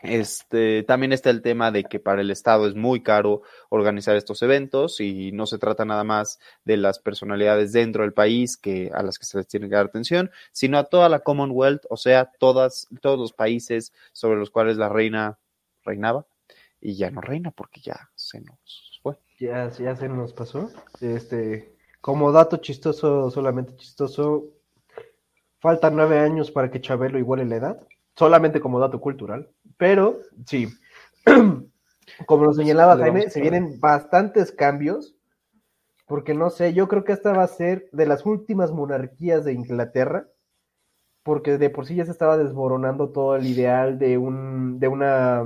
Este, 0.02 0.82
también 0.82 1.12
está 1.12 1.30
el 1.30 1.42
tema 1.42 1.70
de 1.70 1.84
que 1.84 2.00
para 2.00 2.22
el 2.22 2.30
Estado 2.32 2.66
es 2.66 2.74
muy 2.74 3.04
caro 3.04 3.42
organizar 3.68 4.16
estos 4.16 4.42
eventos 4.42 5.00
y 5.00 5.30
no 5.30 5.46
se 5.46 5.58
trata 5.58 5.84
nada 5.84 6.02
más 6.02 6.40
de 6.64 6.76
las 6.76 6.98
personalidades 6.98 7.72
dentro 7.72 8.02
del 8.02 8.12
país 8.12 8.56
que 8.56 8.90
a 8.92 9.04
las 9.04 9.16
que 9.16 9.26
se 9.26 9.38
les 9.38 9.46
tiene 9.46 9.68
que 9.68 9.76
dar 9.76 9.86
atención, 9.86 10.32
sino 10.50 10.76
a 10.78 10.84
toda 10.84 11.08
la 11.08 11.20
Commonwealth, 11.20 11.84
o 11.88 11.96
sea, 11.96 12.32
todas, 12.40 12.88
todos 13.00 13.16
los 13.16 13.32
países 13.32 13.92
sobre 14.12 14.40
los 14.40 14.50
cuales 14.50 14.76
la 14.76 14.88
reina 14.88 15.38
reinaba 15.84 16.26
y 16.80 16.96
ya 16.96 17.12
no 17.12 17.20
reina 17.20 17.52
porque 17.52 17.80
ya 17.80 18.10
se 18.16 18.40
nos. 18.40 18.91
Ya, 19.42 19.68
ya 19.70 19.96
se 19.96 20.08
nos 20.08 20.32
pasó. 20.32 20.70
Este, 21.00 21.76
como 22.00 22.32
dato 22.32 22.58
chistoso, 22.58 23.30
solamente 23.30 23.76
chistoso, 23.76 24.52
faltan 25.60 25.96
nueve 25.96 26.18
años 26.18 26.50
para 26.50 26.70
que 26.70 26.80
Chabelo 26.80 27.18
iguale 27.18 27.44
la 27.44 27.56
edad, 27.56 27.86
solamente 28.16 28.60
como 28.60 28.78
dato 28.80 29.00
cultural, 29.00 29.50
pero 29.76 30.18
sí, 30.46 30.68
como 32.26 32.44
lo 32.44 32.52
señalaba 32.52 32.96
Jaime, 32.96 33.26
a 33.26 33.30
se 33.30 33.40
vienen 33.40 33.80
bastantes 33.80 34.52
cambios, 34.52 35.14
porque 36.06 36.34
no 36.34 36.50
sé, 36.50 36.74
yo 36.74 36.88
creo 36.88 37.04
que 37.04 37.12
esta 37.12 37.32
va 37.32 37.44
a 37.44 37.48
ser 37.48 37.88
de 37.92 38.06
las 38.06 38.26
últimas 38.26 38.72
monarquías 38.72 39.44
de 39.44 39.54
Inglaterra, 39.54 40.28
porque 41.24 41.58
de 41.58 41.70
por 41.70 41.86
sí 41.86 41.96
ya 41.96 42.04
se 42.04 42.12
estaba 42.12 42.38
desmoronando 42.38 43.10
todo 43.10 43.36
el 43.36 43.46
ideal 43.46 43.98
de 43.98 44.18
un, 44.18 44.78
de 44.80 44.88
una, 44.88 45.44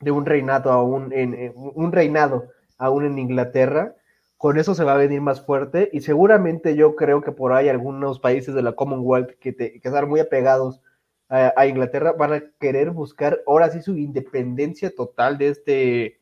de 0.00 0.10
un 0.10 0.26
reinado 0.26 0.72
aún 0.72 1.12
en, 1.12 1.34
en- 1.34 1.52
un 1.56 1.92
reinado 1.92 2.48
aún 2.78 3.04
en 3.04 3.18
Inglaterra. 3.18 3.94
Con 4.36 4.58
eso 4.58 4.74
se 4.74 4.84
va 4.84 4.94
a 4.94 4.98
venir 4.98 5.20
más 5.20 5.44
fuerte 5.44 5.90
y 5.92 6.00
seguramente 6.00 6.76
yo 6.76 6.94
creo 6.94 7.22
que 7.22 7.32
por 7.32 7.52
ahí 7.52 7.68
algunos 7.68 8.20
países 8.20 8.54
de 8.54 8.62
la 8.62 8.72
Commonwealth 8.72 9.32
que, 9.40 9.52
te, 9.52 9.80
que 9.80 9.88
están 9.88 10.08
muy 10.08 10.20
apegados 10.20 10.80
a, 11.28 11.66
Inglaterra 11.66 12.12
van 12.12 12.32
a 12.32 12.42
querer 12.58 12.90
buscar 12.90 13.42
ahora 13.46 13.70
sí 13.70 13.82
su 13.82 13.96
independencia 13.96 14.94
total 14.94 15.36
de 15.38 15.48
este 15.48 16.20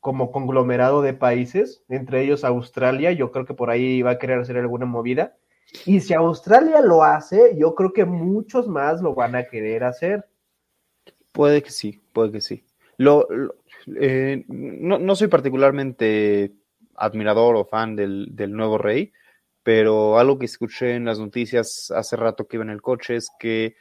como 0.00 0.30
conglomerado 0.30 1.02
de 1.02 1.12
países, 1.12 1.82
entre 1.88 2.22
ellos 2.22 2.44
Australia, 2.44 3.12
yo 3.12 3.30
creo 3.32 3.44
que 3.44 3.54
por 3.54 3.68
ahí 3.68 4.00
va 4.02 4.12
a 4.12 4.18
querer 4.18 4.38
hacer 4.38 4.56
alguna 4.56 4.86
movida. 4.86 5.36
Y 5.84 6.00
si 6.00 6.14
Australia 6.14 6.80
lo 6.80 7.02
hace, 7.02 7.56
yo 7.58 7.74
creo 7.74 7.92
que 7.92 8.04
muchos 8.04 8.68
más 8.68 9.02
lo 9.02 9.14
van 9.14 9.34
a 9.34 9.44
querer 9.44 9.84
hacer. 9.84 10.26
Puede 11.32 11.62
que 11.62 11.70
sí, 11.70 12.00
puede 12.12 12.32
que 12.32 12.40
sí. 12.40 12.64
Lo, 12.96 13.26
lo- 13.28 13.54
eh, 14.00 14.44
no, 14.48 14.98
no 14.98 15.16
soy 15.16 15.28
particularmente 15.28 16.52
admirador 16.94 17.56
o 17.56 17.64
fan 17.64 17.96
del, 17.96 18.28
del 18.30 18.52
nuevo 18.52 18.78
rey, 18.78 19.12
pero 19.62 20.18
algo 20.18 20.38
que 20.38 20.46
escuché 20.46 20.94
en 20.94 21.04
las 21.04 21.18
noticias 21.18 21.92
hace 21.94 22.16
rato 22.16 22.46
que 22.46 22.56
iba 22.56 22.64
en 22.64 22.70
el 22.70 22.82
coche 22.82 23.16
es 23.16 23.30
que 23.38 23.76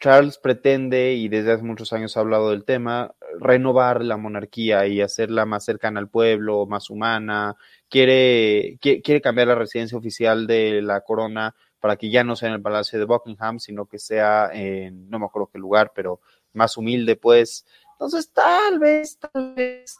Charles 0.00 0.38
pretende, 0.38 1.14
y 1.14 1.28
desde 1.28 1.52
hace 1.52 1.64
muchos 1.64 1.92
años 1.92 2.16
ha 2.16 2.20
hablado 2.20 2.50
del 2.50 2.64
tema, 2.64 3.14
renovar 3.40 4.04
la 4.04 4.16
monarquía 4.16 4.86
y 4.86 5.00
hacerla 5.00 5.44
más 5.44 5.64
cercana 5.64 5.98
al 5.98 6.08
pueblo, 6.08 6.66
más 6.66 6.88
humana. 6.88 7.56
Quiere, 7.88 8.78
quiere, 8.80 9.02
quiere 9.02 9.20
cambiar 9.20 9.48
la 9.48 9.56
residencia 9.56 9.98
oficial 9.98 10.46
de 10.46 10.82
la 10.82 11.00
corona 11.00 11.54
para 11.80 11.96
que 11.96 12.10
ya 12.10 12.22
no 12.22 12.36
sea 12.36 12.48
en 12.48 12.56
el 12.56 12.62
Palacio 12.62 12.98
de 12.98 13.06
Buckingham, 13.06 13.58
sino 13.58 13.86
que 13.86 13.98
sea 13.98 14.50
en, 14.52 15.10
no 15.10 15.18
me 15.18 15.26
acuerdo 15.26 15.50
qué 15.52 15.58
lugar, 15.58 15.92
pero 15.94 16.20
más 16.52 16.76
humilde, 16.76 17.16
pues. 17.16 17.66
Entonces, 17.98 18.32
tal 18.32 18.78
vez, 18.78 19.18
tal 19.18 19.54
vez, 19.56 19.98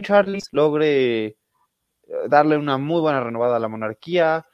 Charles 0.00 0.48
logre 0.52 1.26
eh, 1.26 1.36
darle 2.28 2.56
una 2.56 2.78
muy 2.78 3.00
buena 3.00 3.20
renovada 3.20 3.56
a 3.56 3.58
la 3.58 3.66
monarquía. 3.66 4.46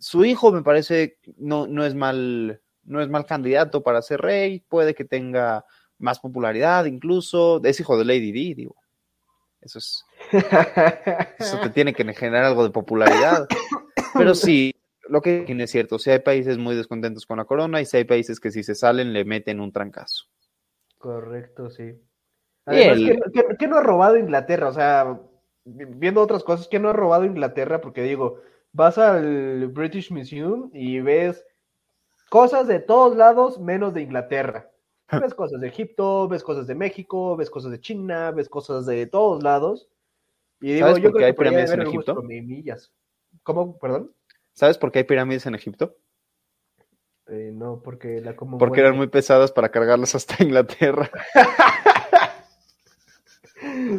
Su 0.00 0.24
hijo 0.24 0.50
me 0.50 0.64
parece 0.64 1.18
no, 1.36 1.68
no 1.68 1.84
es 1.84 1.94
mal, 1.94 2.60
no 2.82 3.00
es 3.00 3.08
mal 3.08 3.24
candidato 3.24 3.84
para 3.84 4.02
ser 4.02 4.20
rey, 4.20 4.64
puede 4.68 4.96
que 4.96 5.04
tenga 5.04 5.64
más 5.98 6.18
popularidad 6.18 6.86
incluso, 6.86 7.62
es 7.62 7.78
hijo 7.78 7.96
de 7.96 8.04
Lady 8.04 8.32
Di, 8.32 8.54
digo. 8.54 8.74
Eso 9.60 9.78
es, 9.78 10.04
eso 11.38 11.60
te 11.60 11.70
tiene 11.70 11.94
que 11.94 12.02
generar 12.14 12.46
algo 12.46 12.64
de 12.64 12.70
popularidad. 12.70 13.46
Pero 14.14 14.34
sí, 14.34 14.74
lo 15.08 15.20
que 15.20 15.44
es 15.46 15.70
cierto, 15.70 16.00
si 16.00 16.10
hay 16.10 16.18
países 16.18 16.58
muy 16.58 16.74
descontentos 16.74 17.26
con 17.26 17.36
la 17.36 17.44
corona 17.44 17.80
y 17.80 17.86
si 17.86 17.98
hay 17.98 18.04
países 18.04 18.40
que 18.40 18.50
si 18.50 18.64
se 18.64 18.74
salen 18.74 19.12
le 19.12 19.24
meten 19.24 19.60
un 19.60 19.70
trancazo. 19.70 20.24
Correcto, 21.00 21.70
sí. 21.70 21.84
Y 21.84 21.98
Además, 22.66 22.96
el- 22.98 23.04
¿qué, 23.06 23.14
no- 23.14 23.32
qué- 23.32 23.56
qué 23.58 23.66
no 23.68 23.78
ha 23.78 23.82
robado 23.82 24.18
Inglaterra? 24.18 24.68
O 24.68 24.72
sea, 24.74 25.18
vi- 25.64 25.86
viendo 25.86 26.20
otras 26.20 26.44
cosas, 26.44 26.68
¿qué 26.68 26.78
no 26.78 26.90
ha 26.90 26.92
robado 26.92 27.24
Inglaterra? 27.24 27.80
Porque 27.80 28.02
digo, 28.02 28.42
vas 28.72 28.98
al 28.98 29.68
British 29.68 30.12
Museum 30.12 30.70
y 30.74 31.00
ves 31.00 31.42
cosas 32.28 32.66
de 32.68 32.80
todos 32.80 33.16
lados 33.16 33.58
menos 33.58 33.94
de 33.94 34.02
Inglaterra. 34.02 34.70
Ves 35.10 35.34
cosas 35.34 35.60
de 35.62 35.68
Egipto, 35.68 36.28
ves 36.28 36.44
cosas 36.44 36.66
de 36.66 36.74
México, 36.74 37.34
ves 37.34 37.48
cosas 37.50 37.72
de 37.72 37.80
China, 37.80 38.30
ves 38.30 38.48
cosas 38.50 38.84
de 38.84 39.06
todos 39.06 39.42
lados. 39.42 39.88
Y 40.60 40.74
digo, 40.74 40.86
¿Sabes 40.88 41.02
yo 41.02 41.08
por 41.10 41.12
qué 41.12 41.16
creo 41.16 41.26
hay 41.28 41.32
que 41.32 41.38
pirámides 41.38 41.72
en 41.72 41.80
Egipto? 41.80 42.22
¿Cómo? 43.42 43.78
¿Perdón? 43.78 44.14
¿Sabes 44.52 44.76
por 44.76 44.92
qué 44.92 44.98
hay 45.00 45.04
pirámides 45.04 45.46
en 45.46 45.54
Egipto? 45.54 45.96
Eh, 47.30 47.52
no, 47.54 47.80
porque 47.82 48.20
la 48.20 48.34
como 48.34 48.58
Porque 48.58 48.80
eran 48.80 48.96
muy 48.96 49.06
pesadas 49.06 49.52
para 49.52 49.70
cargarlas 49.70 50.14
hasta 50.14 50.34
Inglaterra. 50.42 51.10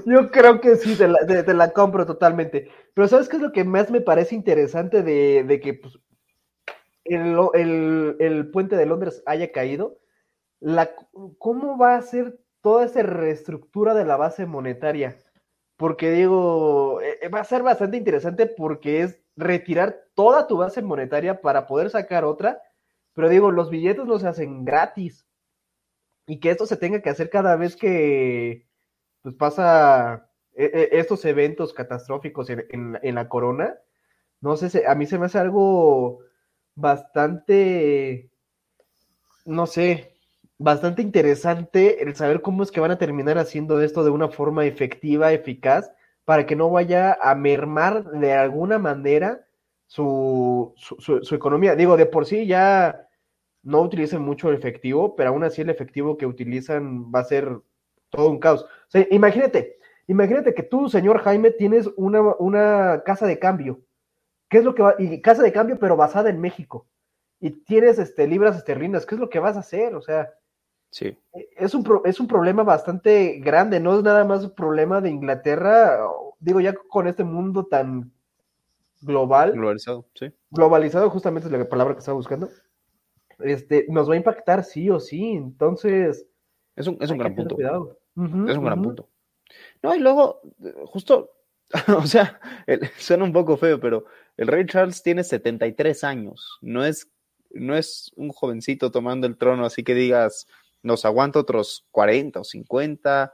Yo 0.06 0.32
creo 0.32 0.60
que 0.60 0.76
sí, 0.76 0.96
te 0.96 1.08
la, 1.08 1.20
te- 1.26 1.44
te 1.44 1.54
la 1.54 1.72
compro 1.72 2.06
totalmente. 2.06 2.70
Pero 2.94 3.08
¿sabes 3.08 3.30
qué 3.30 3.38
es 3.38 3.42
lo 3.42 3.52
que 3.52 3.64
más 3.64 3.92
me 3.92 4.02
parece 4.02 4.36
interesante 4.36 5.04
de, 5.04 5.44
de 5.46 5.60
que 5.60 5.76
pues, 5.76 5.98
el, 7.06 7.38
el- 7.54 8.16
el 8.20 8.52
puente 8.52 8.76
de 8.76 8.86
Londres 8.86 9.22
haya 9.26 9.52
caído? 9.52 9.98
La, 10.60 10.92
¿Cómo 11.38 11.78
va 11.78 11.96
a 11.96 12.02
ser 12.02 12.40
toda 12.62 12.86
esa 12.86 13.02
reestructura 13.04 13.94
de 13.94 14.06
la 14.06 14.18
base 14.18 14.46
monetaria? 14.46 15.18
Porque 15.78 16.12
digo, 16.12 17.00
eh, 17.02 17.28
va 17.30 17.40
a 17.40 17.46
ser 17.46 17.64
bastante 17.64 17.98
interesante 17.98 18.46
porque 18.46 19.02
es 19.02 19.20
retirar 19.36 20.04
toda 20.16 20.48
tu 20.48 20.58
base 20.58 20.82
monetaria 20.82 21.42
para 21.42 21.66
poder 21.66 21.90
sacar 21.90 22.26
otra. 22.26 22.62
Pero 23.13 23.30
digo, 23.30 23.51
los 23.51 23.70
billetes 23.70 24.06
no 24.06 24.20
se 24.20 24.27
hacen 24.27 24.65
gratis. 24.65 25.25
Y 26.27 26.39
que 26.39 26.51
esto 26.51 26.65
se 26.65 26.77
tenga 26.77 27.01
que 27.01 27.10
hacer 27.10 27.30
cada 27.30 27.56
vez 27.56 27.75
que 27.75 28.65
pues 29.24 29.36
pasa 29.36 30.30
e- 30.56 30.65
e- 30.94 31.00
estos 31.00 31.25
eventos 31.25 31.74
catastróficos 31.74 32.50
en, 32.50 32.65
en- 32.72 33.00
en 33.03 33.15
la 33.15 33.30
corona, 33.30 33.75
no 34.41 34.58
sé, 34.58 34.86
a 34.88 34.96
mí 34.96 35.06
se 35.08 35.20
me 35.20 35.27
hace 35.27 35.39
algo 35.39 36.22
bastante, 36.75 38.32
no 39.46 39.65
sé, 39.68 40.13
bastante 40.58 41.01
interesante 41.01 42.03
el 42.03 42.15
saber 42.15 42.41
cómo 42.41 42.63
es 42.63 42.72
que 42.72 42.80
van 42.80 42.91
a 42.91 42.98
terminar 42.98 43.38
haciendo 43.38 43.82
esto 43.82 44.03
de 44.03 44.10
una 44.12 44.30
forma 44.30 44.65
efectiva, 44.65 45.32
eficaz, 45.34 45.91
para 46.25 46.46
que 46.46 46.56
no 46.56 46.70
vaya 46.70 47.18
a 47.22 47.36
mermar 47.36 48.03
de 48.12 48.34
alguna 48.34 48.77
manera 48.80 49.46
su, 49.91 50.71
su, 50.77 50.95
su- 51.00 51.21
su 51.21 51.36
economía. 51.36 51.75
Digo, 51.75 51.98
de 51.98 52.05
por 52.05 52.25
sí 52.25 52.48
ya 52.48 53.10
no 53.62 53.81
utilizan 53.81 54.21
mucho 54.21 54.50
el 54.50 54.55
efectivo, 54.55 55.17
pero 55.17 55.31
aún 55.31 55.43
así 55.43 55.62
el 55.62 55.69
efectivo 55.69 56.15
que 56.17 56.25
utilizan 56.25 57.12
va 57.13 57.19
a 57.19 57.25
ser 57.25 57.60
todo 58.10 58.29
un 58.29 58.39
caos. 58.39 58.63
O 58.63 58.67
sea, 58.88 59.05
imagínate, 59.12 59.77
imagínate 60.07 60.53
que 60.53 60.63
tú, 60.63 60.88
señor 60.88 61.19
Jaime, 61.19 61.51
tienes 61.51 61.89
una, 61.98 62.21
una 62.39 63.03
casa 63.05 63.27
de 63.27 63.38
cambio. 63.38 63.81
¿Qué 64.50 64.60
es 64.60 64.63
lo 64.63 64.74
que 64.75 64.81
va? 64.81 64.95
Y 64.98 65.19
casa 65.21 65.43
de 65.43 65.51
cambio, 65.51 65.77
pero 65.77 65.98
basada 65.98 66.29
en 66.29 66.39
México. 66.39 66.88
Y 67.41 67.50
tienes 67.65 68.00
este, 68.00 68.27
libras 68.27 68.55
esterlinas. 68.55 69.05
¿Qué 69.05 69.15
es 69.15 69.21
lo 69.21 69.29
que 69.29 69.39
vas 69.39 69.57
a 69.57 69.62
hacer? 69.62 69.93
O 69.95 70.01
sea, 70.01 70.29
Sí. 70.89 71.17
es 71.57 71.74
un, 71.75 71.83
pro- 71.83 72.03
es 72.05 72.19
un 72.21 72.27
problema 72.27 72.63
bastante 72.63 73.39
grande. 73.39 73.81
No 73.81 73.98
es 73.98 74.03
nada 74.03 74.24
más 74.24 74.45
un 74.45 74.55
problema 74.55 75.01
de 75.01 75.10
Inglaterra. 75.10 76.00
Digo, 76.39 76.62
ya 76.62 76.74
con 76.74 77.07
este 77.07 77.25
mundo 77.25 77.65
tan 77.65 78.12
global, 79.01 79.53
Globalizado, 79.53 80.05
sí. 80.15 80.31
globalizado, 80.50 81.10
justamente 81.10 81.48
es 81.48 81.51
la 81.51 81.67
palabra 81.70 81.93
que 81.96 82.00
estaba 82.00 82.15
buscando. 82.15 82.50
Este, 83.39 83.86
nos 83.89 84.10
va 84.10 84.13
a 84.13 84.17
impactar 84.17 84.63
sí 84.63 84.89
o 84.89 85.00
sí. 85.00 85.31
Entonces, 85.31 86.25
Es 86.75 86.88
un, 86.88 86.98
es 87.01 87.10
un 87.10 87.17
gran 87.17 87.36
punto. 87.36 87.55
cuidado. 87.55 87.98
Es 88.15 88.58
un 88.58 88.63
gran 88.65 88.81
punto. 88.81 89.10
No, 89.81 89.96
y 89.96 90.00
luego, 90.00 90.41
justo, 90.86 91.31
o 91.98 92.05
sea, 92.05 92.39
el- 92.67 92.88
suena 92.98 93.24
un 93.24 93.34
poco 93.34 93.58
feo, 93.58 93.79
pero 93.79 94.05
el 94.38 94.48
rey 94.48 94.65
Charles 94.65 95.01
tiene 95.03 95.24
73 95.24 96.03
años. 96.03 96.58
No 96.62 96.86
es, 96.86 97.10
no 97.51 97.75
es 97.75 98.12
un 98.15 98.29
jovencito 98.29 98.91
tomando 98.91 99.27
el 99.27 99.38
trono, 99.38 99.65
así 99.65 99.84
que 99.84 99.93
digas, 99.96 100.48
nos 100.84 101.05
aguanta 101.05 101.39
otros 101.39 101.88
40 101.91 102.41
o 102.41 102.43
50. 102.43 103.34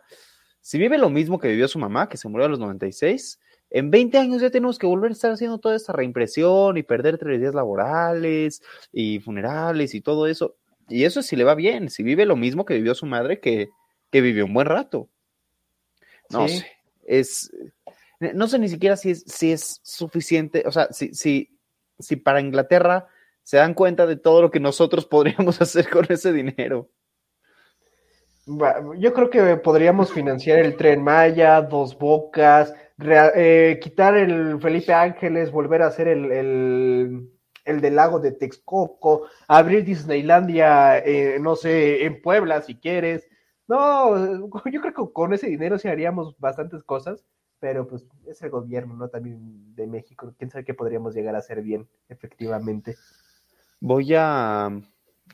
Si 0.62 0.78
vive 0.78 0.98
lo 0.98 1.10
mismo 1.10 1.40
que 1.40 1.48
vivió 1.50 1.68
su 1.68 1.80
mamá, 1.80 2.10
que 2.10 2.18
se 2.18 2.28
murió 2.30 2.46
a 2.46 2.50
los 2.50 2.60
96, 2.60 3.40
en 3.70 3.92
20 3.92 4.18
años 4.18 4.42
ya 4.42 4.50
tenemos 4.50 4.80
que 4.80 4.88
volver 4.88 5.12
a 5.12 5.14
estar 5.14 5.32
haciendo 5.32 5.58
toda 5.60 5.76
esta 5.76 5.94
reimpresión 5.94 6.78
y 6.78 6.84
perder 6.84 7.18
tres 7.18 7.40
días 7.40 7.54
laborales 7.56 8.62
y 8.92 9.20
funerales 9.20 9.94
y 9.94 10.02
todo 10.02 10.28
eso. 10.28 10.56
Y 10.90 11.04
eso 11.04 11.20
es 11.20 11.26
si 11.26 11.36
le 11.36 11.44
va 11.44 11.54
bien, 11.56 11.90
si 11.90 12.02
vive 12.04 12.26
lo 12.26 12.36
mismo 12.36 12.64
que 12.66 12.76
vivió 12.76 12.96
su 12.96 13.06
madre, 13.06 13.40
que, 13.40 13.70
que 14.12 14.22
vivió 14.22 14.46
un 14.46 14.54
buen 14.54 14.68
rato. 14.68 15.10
No 16.30 16.48
Sí. 16.48 16.60
sé, 16.60 16.68
es, 17.06 17.52
no 18.20 18.48
sé 18.48 18.60
ni 18.60 18.70
siquiera 18.70 18.96
si 18.98 19.12
es, 19.12 19.24
si 19.28 19.52
es 19.52 19.80
suficiente, 19.84 20.64
o 20.66 20.72
sea, 20.72 20.88
si, 20.92 21.14
si, 21.14 21.58
si 22.00 22.16
para 22.16 22.42
Inglaterra 22.42 23.08
se 23.44 23.58
dan 23.58 23.74
cuenta 23.74 24.06
de 24.06 24.18
todo 24.18 24.42
lo 24.42 24.52
que 24.52 24.60
nosotros 24.60 25.06
podríamos 25.08 25.62
hacer 25.62 25.90
con 25.90 26.06
ese 26.10 26.32
dinero. 26.34 26.90
Yo 28.98 29.14
creo 29.14 29.30
que 29.30 29.58
podríamos 29.58 30.12
financiar 30.14 30.60
el 30.60 30.78
Tren 30.78 31.04
Maya, 31.04 31.62
Dos 31.62 31.98
Bocas, 31.98 32.74
eh, 33.00 33.80
quitar 33.82 34.18
el 34.18 34.60
Felipe 34.60 34.94
Ángeles, 34.94 35.52
volver 35.52 35.82
a 35.82 35.88
hacer 35.88 36.08
el, 36.08 36.32
el, 36.32 37.30
el 37.66 37.82
del 37.82 37.96
lago 37.96 38.20
de 38.20 38.32
Texcoco, 38.32 39.28
abrir 39.48 39.84
Disneylandia, 39.84 41.00
eh, 41.00 41.38
no 41.40 41.56
sé, 41.56 42.06
en 42.06 42.22
Puebla 42.22 42.62
si 42.62 42.76
quieres. 42.76 43.28
No, 43.68 44.16
yo 44.72 44.82
creo 44.82 44.94
que 44.94 45.14
con 45.14 45.34
ese 45.34 45.48
dinero 45.48 45.78
sí 45.78 45.88
haríamos 45.88 46.38
bastantes 46.40 46.84
cosas, 46.84 47.26
pero 47.60 47.88
pues 47.88 48.08
es 48.26 48.42
el 48.42 48.50
gobierno, 48.50 48.96
¿no? 48.96 49.10
También 49.10 49.76
de 49.76 49.88
México, 49.88 50.34
quién 50.38 50.50
sabe 50.50 50.66
qué 50.66 50.74
podríamos 50.74 51.14
llegar 51.14 51.36
a 51.36 51.40
hacer 51.40 51.62
bien, 51.62 51.88
efectivamente. 52.10 52.96
Voy 53.80 54.14
a, 54.16 54.72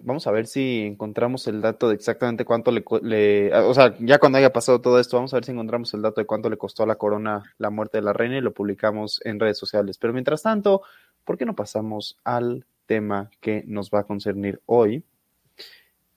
vamos 0.02 0.28
a 0.28 0.32
ver 0.32 0.48
si 0.48 0.82
encontramos 0.82 1.48
el 1.48 1.62
dato 1.62 1.90
de 1.90 1.96
exactamente 1.96 2.46
cuánto 2.46 2.72
le, 2.72 2.84
le- 3.02 3.54
o 3.56 3.74
sea, 3.74 3.96
ya 4.00 4.20
cuando 4.20 4.38
haya 4.38 4.52
pasado 4.54 4.82
todo 4.82 5.00
esto, 5.00 5.18
vamos 5.18 5.34
a 5.34 5.38
ver 5.38 5.46
si 5.46 5.52
encontramos 5.52 5.94
el 5.94 6.02
dato 6.02 6.22
de 6.22 6.26
cuánto 6.28 6.50
le 6.50 6.58
costó 6.58 6.84
a 6.84 6.88
la 6.88 6.96
corona 6.96 7.44
la 7.58 7.70
muerte 7.70 7.98
de 8.00 8.04
la 8.04 8.14
reina 8.14 8.38
y 8.38 8.42
lo 8.42 8.54
publicamos 8.54 9.22
en 9.24 9.40
redes 9.40 9.58
sociales. 9.58 9.98
Pero 9.98 10.14
mientras 10.14 10.42
tanto, 10.44 10.82
¿por 11.24 11.38
qué 11.38 11.46
no 11.46 11.56
pasamos 11.56 12.18
al 12.24 12.66
tema 12.86 13.30
que 13.40 13.64
nos 13.68 13.90
va 13.92 14.00
a 14.00 14.04
concernir 14.04 14.62
hoy? 14.66 15.04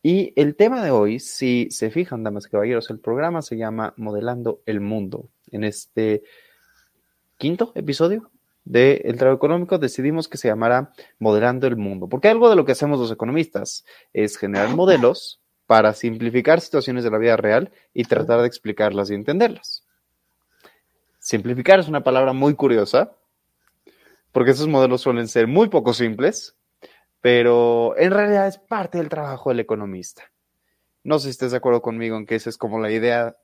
Y 0.03 0.33
el 0.37 0.55
tema 0.55 0.85
de 0.85 0.91
hoy, 0.93 1.19
si 1.19 1.69
se 1.71 1.91
fijan, 1.91 2.23
damas 2.23 2.47
y 2.47 2.51
caballeros, 2.51 2.91
el 2.91 3.01
programa 3.01 3.43
se 3.43 3.57
llama 3.57 3.93
Modelando 3.97 4.61
el 4.65 4.81
Mundo. 4.81 5.29
En 5.51 5.65
este 5.65 6.23
quinto 7.39 7.73
episodio 7.75 8.31
de 8.67 9.03
El 9.05 9.17
Trabajo 9.17 9.37
Económico 9.37 9.79
decidimos 9.79 10.29
que 10.29 10.39
se 10.39 10.49
llamara 10.49 10.93
Modelando 11.21 11.69
el 11.69 11.77
Mundo, 11.77 12.09
porque 12.09 12.29
algo 12.29 12.51
de 12.51 12.57
lo 12.57 12.65
que 12.65 12.73
hacemos 12.73 12.99
los 12.99 13.13
economistas 13.13 13.85
es 14.13 14.37
generar 14.37 14.75
modelos 14.75 15.41
para 15.67 15.95
simplificar 15.95 16.61
situaciones 16.61 17.05
de 17.05 17.11
la 17.11 17.19
vida 17.19 17.37
real 17.37 17.73
y 17.95 18.05
tratar 18.05 18.41
de 18.41 18.49
explicarlas 18.49 19.09
y 19.11 19.15
entenderlas. 19.15 19.85
Simplificar 21.21 21.79
es 21.79 21.87
una 21.87 22.03
palabra 22.03 22.33
muy 22.33 22.55
curiosa, 22.55 23.13
porque 24.33 24.51
esos 24.51 24.67
modelos 24.67 25.01
suelen 25.01 25.29
ser 25.29 25.47
muy 25.47 25.69
poco 25.69 25.95
simples, 25.95 26.57
pero 27.21 27.97
en 27.97 28.11
realidad 28.11 28.49
es 28.49 28.59
parte 28.59 28.99
del 28.99 29.09
trabajo 29.09 29.51
del 29.51 29.61
economista. 29.61 30.25
No 31.05 31.21
sé 31.21 31.27
si 31.27 31.31
estés 31.31 31.53
de 31.53 31.59
acuerdo 31.59 31.83
conmigo 31.83 32.17
en 32.17 32.27
que 32.27 32.35
esa 32.35 32.51
es 32.51 32.59
como 32.59 32.81
la 32.81 32.91
idea, 32.91 33.37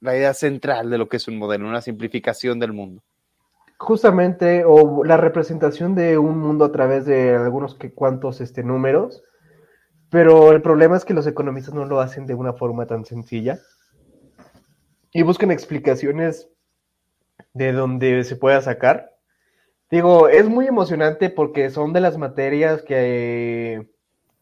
la 0.00 0.16
idea 0.16 0.32
central 0.32 0.90
de 0.90 0.98
lo 0.98 1.08
que 1.08 1.16
es 1.16 1.26
un 1.26 1.38
modelo, 1.38 1.66
una 1.66 1.82
simplificación 1.82 2.60
del 2.60 2.72
mundo. 2.72 3.02
Justamente, 3.78 4.64
o 4.64 5.04
la 5.04 5.16
representación 5.16 5.94
de 5.94 6.16
un 6.16 6.38
mundo 6.38 6.64
a 6.64 6.72
través 6.72 7.04
de 7.04 7.34
algunos 7.34 7.74
que 7.74 7.92
cuantos 7.92 8.40
este, 8.40 8.62
números, 8.62 9.22
pero 10.10 10.52
el 10.52 10.62
problema 10.62 10.96
es 10.96 11.04
que 11.04 11.12
los 11.12 11.26
economistas 11.26 11.74
no 11.74 11.84
lo 11.84 12.00
hacen 12.00 12.26
de 12.26 12.34
una 12.34 12.52
forma 12.52 12.86
tan 12.86 13.04
sencilla 13.04 13.58
y 15.12 15.22
buscan 15.22 15.50
explicaciones 15.50 16.48
de 17.52 17.72
donde 17.72 18.22
se 18.24 18.36
pueda 18.36 18.60
sacar. 18.60 19.12
Digo, 19.90 20.28
es 20.28 20.48
muy 20.48 20.66
emocionante 20.66 21.30
porque 21.30 21.70
son 21.70 21.92
de 21.92 22.00
las 22.00 22.16
materias 22.16 22.82
que, 22.82 23.88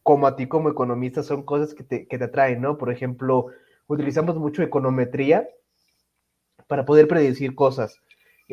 como 0.03 0.27
a 0.27 0.37
ti 0.37 0.47
como 0.47 0.71
economista, 0.71 1.23
son 1.23 1.43
cosas 1.43 1.75
que 1.75 1.85
te, 1.85 2.07
que 2.07 2.19
te 2.19 2.25
atraen, 2.25 2.61
¿no? 2.61 2.79
Por 2.79 2.91
ejemplo, 2.91 3.47
utilizamos 3.87 4.37
mucho 4.37 4.63
econometría 4.63 5.49
para 6.67 6.85
poder 6.85 7.09
predecir 7.09 7.55
cosas. 7.55 7.99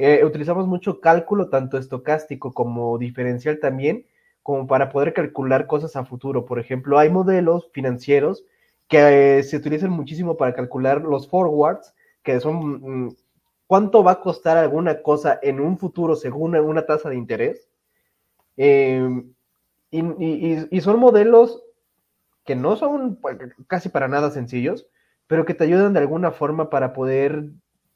Eh, 0.01 0.23
utilizamos 0.23 0.65
mucho 0.65 1.01
cálculo, 1.01 1.49
tanto 1.49 1.77
estocástico 1.77 2.53
como 2.53 2.97
diferencial 2.97 3.59
también, 3.59 4.05
como 4.41 4.65
para 4.65 4.88
poder 4.88 5.13
calcular 5.13 5.67
cosas 5.67 5.97
a 5.97 6.05
futuro. 6.05 6.45
Por 6.45 6.57
ejemplo, 6.57 6.97
hay 6.97 7.09
modelos 7.09 7.69
financieros 7.73 8.45
que 8.88 9.39
eh, 9.39 9.43
se 9.43 9.57
utilizan 9.57 9.91
muchísimo 9.91 10.38
para 10.38 10.53
calcular 10.53 11.01
los 11.01 11.27
forwards, 11.27 11.93
que 12.23 12.39
son 12.39 13.07
mm, 13.07 13.15
cuánto 13.67 14.01
va 14.01 14.12
a 14.13 14.21
costar 14.21 14.55
alguna 14.55 15.01
cosa 15.01 15.38
en 15.43 15.59
un 15.59 15.77
futuro 15.77 16.15
según 16.15 16.55
una 16.55 16.85
tasa 16.85 17.09
de 17.09 17.17
interés. 17.17 17.67
Eh, 18.55 19.05
y, 19.91 20.79
son 20.79 20.97
modelos 20.97 21.62
que 22.45 22.55
no 22.55 22.77
son 22.77 23.19
casi 23.67 23.89
para 23.89 24.07
nada 24.07 24.31
sencillos, 24.31 24.88
pero 25.27 25.43
que 25.43 25.55
te 25.55 25.65
ayudan 25.65 25.91
de 25.91 25.99
alguna 25.99 26.31
forma 26.31 26.69
para 26.69 26.93
poder 26.93 27.49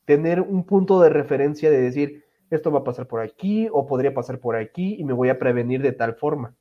tener 0.05 0.41
un 0.41 0.63
punto 0.63 1.01
de 1.01 1.09
referencia 1.09 1.69
de 1.69 1.81
decir, 1.81 2.25
esto 2.49 2.71
va 2.71 2.79
a 2.79 2.83
pasar 2.83 3.07
por 3.07 3.21
aquí 3.21 3.67
o 3.71 3.85
podría 3.85 4.13
pasar 4.13 4.39
por 4.39 4.55
aquí 4.55 4.95
y 4.99 5.03
me 5.03 5.13
voy 5.13 5.29
a 5.29 5.39
prevenir 5.39 5.81
de 5.81 5.91
tal 5.91 6.15
forma. 6.15 6.55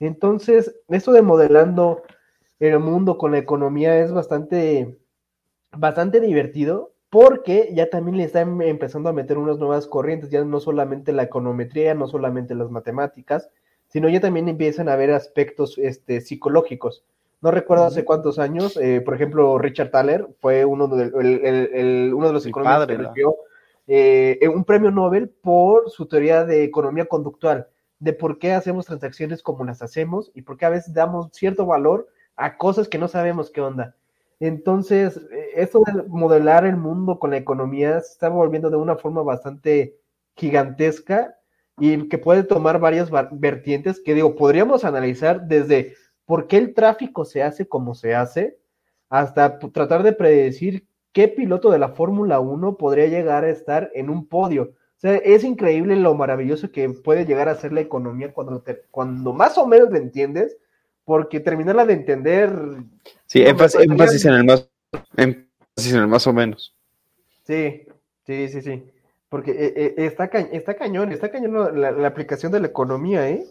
Entonces, 0.00 0.76
esto 0.88 1.12
de 1.12 1.22
modelando 1.22 2.02
el 2.60 2.78
mundo 2.78 3.18
con 3.18 3.32
la 3.32 3.38
economía 3.38 3.98
es 3.98 4.12
bastante, 4.12 4.98
bastante 5.72 6.20
divertido 6.20 6.92
porque 7.10 7.70
ya 7.74 7.88
también 7.88 8.16
le 8.18 8.24
están 8.24 8.60
empezando 8.60 9.08
a 9.08 9.14
meter 9.14 9.38
unas 9.38 9.58
nuevas 9.58 9.86
corrientes, 9.86 10.30
ya 10.30 10.44
no 10.44 10.60
solamente 10.60 11.12
la 11.12 11.22
econometría, 11.22 11.94
no 11.94 12.06
solamente 12.06 12.54
las 12.54 12.70
matemáticas, 12.70 13.48
sino 13.88 14.08
ya 14.08 14.20
también 14.20 14.48
empiezan 14.48 14.88
a 14.88 14.96
ver 14.96 15.10
aspectos 15.12 15.78
este, 15.78 16.20
psicológicos. 16.20 17.04
No 17.40 17.50
recuerdo 17.50 17.84
hace 17.84 18.04
cuántos 18.04 18.38
años, 18.38 18.76
eh, 18.76 19.00
por 19.00 19.14
ejemplo, 19.14 19.58
Richard 19.58 19.90
Thaler 19.90 20.26
fue 20.40 20.64
uno 20.64 20.88
de, 20.88 21.06
uno 22.12 22.26
de 22.26 22.32
los 22.32 22.44
economistas 22.46 22.86
que 22.88 22.96
recibió 22.96 23.36
eh, 23.86 24.48
un 24.52 24.64
premio 24.64 24.90
Nobel 24.90 25.28
por 25.28 25.88
su 25.88 26.06
teoría 26.06 26.44
de 26.44 26.64
economía 26.64 27.06
conductual, 27.06 27.68
de 28.00 28.12
por 28.12 28.38
qué 28.38 28.52
hacemos 28.52 28.86
transacciones 28.86 29.42
como 29.42 29.64
las 29.64 29.82
hacemos 29.82 30.30
y 30.34 30.42
por 30.42 30.56
qué 30.56 30.66
a 30.66 30.70
veces 30.70 30.92
damos 30.92 31.28
cierto 31.32 31.64
valor 31.64 32.08
a 32.36 32.56
cosas 32.56 32.88
que 32.88 32.98
no 32.98 33.08
sabemos 33.08 33.50
qué 33.50 33.60
onda. 33.60 33.94
Entonces, 34.40 35.16
eh, 35.32 35.50
esto 35.54 35.82
de 35.86 36.02
modelar 36.08 36.66
el 36.66 36.76
mundo 36.76 37.18
con 37.18 37.30
la 37.30 37.36
economía 37.36 38.00
se 38.00 38.12
está 38.12 38.28
volviendo 38.28 38.68
de 38.70 38.76
una 38.76 38.96
forma 38.96 39.22
bastante 39.22 39.96
gigantesca 40.36 41.36
y 41.78 42.08
que 42.08 42.18
puede 42.18 42.42
tomar 42.42 42.78
varias 42.80 43.10
vertientes 43.32 44.00
que 44.00 44.14
digo, 44.14 44.36
podríamos 44.36 44.84
analizar 44.84 45.46
desde 45.46 45.94
por 46.28 46.46
qué 46.46 46.58
el 46.58 46.74
tráfico 46.74 47.24
se 47.24 47.42
hace 47.42 47.66
como 47.66 47.94
se 47.94 48.14
hace, 48.14 48.58
hasta 49.08 49.58
tratar 49.58 50.02
de 50.02 50.12
predecir 50.12 50.84
qué 51.10 51.26
piloto 51.26 51.70
de 51.70 51.78
la 51.78 51.88
Fórmula 51.88 52.38
1 52.38 52.76
podría 52.76 53.06
llegar 53.06 53.44
a 53.44 53.48
estar 53.48 53.90
en 53.94 54.10
un 54.10 54.26
podio. 54.26 54.64
O 54.64 55.00
sea, 55.00 55.16
es 55.16 55.42
increíble 55.42 55.96
lo 55.96 56.14
maravilloso 56.14 56.70
que 56.70 56.86
puede 56.90 57.24
llegar 57.24 57.48
a 57.48 57.54
ser 57.54 57.72
la 57.72 57.80
economía 57.80 58.34
cuando, 58.34 58.62
cuando 58.90 59.32
más 59.32 59.56
o 59.56 59.66
menos 59.66 59.90
la 59.90 59.96
entiendes, 59.96 60.58
porque 61.06 61.40
terminarla 61.40 61.86
de 61.86 61.94
entender... 61.94 62.52
Sí, 63.24 63.40
énfasis, 63.40 63.80
en 63.80 64.34
el 64.34 64.44
más, 64.44 64.68
énfasis 65.16 65.94
en 65.94 66.00
el 66.00 66.08
más 66.08 66.26
o 66.26 66.34
menos. 66.34 66.76
Sí, 67.44 67.86
sí, 68.26 68.48
sí, 68.48 68.60
sí. 68.60 68.84
Porque 69.30 69.52
eh, 69.52 69.72
eh, 69.74 69.94
está, 69.96 70.26
está 70.26 70.74
cañón, 70.74 71.10
está 71.10 71.30
cañón 71.30 71.80
la, 71.80 71.90
la 71.90 72.08
aplicación 72.08 72.52
de 72.52 72.60
la 72.60 72.66
economía, 72.66 73.30
¿eh? 73.30 73.46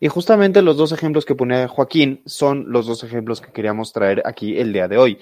Y 0.00 0.08
justamente 0.08 0.62
los 0.62 0.76
dos 0.76 0.92
ejemplos 0.92 1.24
que 1.24 1.34
pone 1.34 1.66
Joaquín 1.66 2.22
son 2.26 2.70
los 2.70 2.86
dos 2.86 3.04
ejemplos 3.04 3.40
que 3.40 3.52
queríamos 3.52 3.92
traer 3.92 4.22
aquí 4.24 4.58
el 4.58 4.72
día 4.72 4.88
de 4.88 4.98
hoy. 4.98 5.18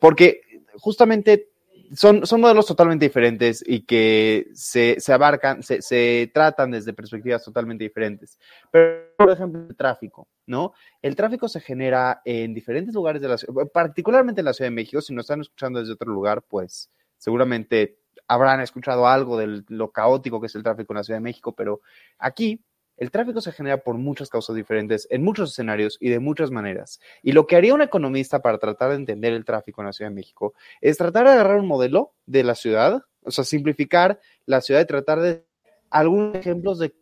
Porque 0.00 0.42
justamente 0.76 1.48
son, 1.94 2.26
son 2.26 2.40
modelos 2.40 2.66
totalmente 2.66 3.04
diferentes 3.04 3.62
y 3.66 3.82
que 3.82 4.48
se, 4.54 4.96
se 4.98 5.12
abarcan, 5.12 5.62
se, 5.62 5.82
se, 5.82 6.30
tratan 6.32 6.70
desde 6.70 6.92
perspectivas 6.92 7.44
totalmente 7.44 7.84
diferentes. 7.84 8.38
Pero, 8.70 9.14
por 9.16 9.30
ejemplo, 9.30 9.66
el 9.68 9.76
tráfico, 9.76 10.28
¿no? 10.46 10.72
El 11.02 11.16
tráfico 11.16 11.48
se 11.48 11.60
genera 11.60 12.22
en 12.24 12.54
diferentes 12.54 12.94
lugares 12.94 13.20
de 13.22 13.28
la 13.28 13.38
ciudad, 13.38 13.66
particularmente 13.72 14.40
en 14.40 14.46
la 14.46 14.54
Ciudad 14.54 14.70
de 14.70 14.74
México. 14.74 15.00
Si 15.00 15.14
nos 15.14 15.24
están 15.24 15.40
escuchando 15.40 15.80
desde 15.80 15.92
otro 15.92 16.12
lugar, 16.12 16.42
pues 16.42 16.90
seguramente 17.18 17.98
habrán 18.26 18.60
escuchado 18.60 19.06
algo 19.06 19.36
de 19.38 19.62
lo 19.68 19.90
caótico 19.90 20.40
que 20.40 20.46
es 20.46 20.54
el 20.54 20.62
tráfico 20.62 20.92
en 20.92 20.96
la 20.96 21.04
Ciudad 21.04 21.18
de 21.18 21.24
México, 21.24 21.54
pero 21.54 21.80
aquí 22.18 22.60
el 22.96 23.10
tráfico 23.10 23.40
se 23.40 23.52
genera 23.52 23.78
por 23.78 23.96
muchas 23.96 24.28
causas 24.28 24.56
diferentes, 24.56 25.06
en 25.10 25.22
muchos 25.22 25.50
escenarios 25.50 25.96
y 26.00 26.10
de 26.10 26.20
muchas 26.20 26.50
maneras. 26.50 27.00
Y 27.22 27.32
lo 27.32 27.46
que 27.46 27.56
haría 27.56 27.74
un 27.74 27.82
economista 27.82 28.40
para 28.40 28.58
tratar 28.58 28.90
de 28.90 28.96
entender 28.96 29.32
el 29.32 29.44
tráfico 29.44 29.80
en 29.80 29.86
la 29.86 29.92
Ciudad 29.92 30.10
de 30.10 30.16
México 30.16 30.54
es 30.80 30.96
tratar 30.96 31.26
de 31.26 31.32
agarrar 31.32 31.58
un 31.58 31.66
modelo 31.66 32.12
de 32.26 32.44
la 32.44 32.54
ciudad, 32.54 33.02
o 33.22 33.30
sea, 33.30 33.44
simplificar 33.44 34.20
la 34.46 34.60
ciudad 34.60 34.80
y 34.80 34.86
tratar 34.86 35.20
de 35.20 35.44
algunos 35.90 36.34
ejemplos 36.34 36.78
de 36.78 36.94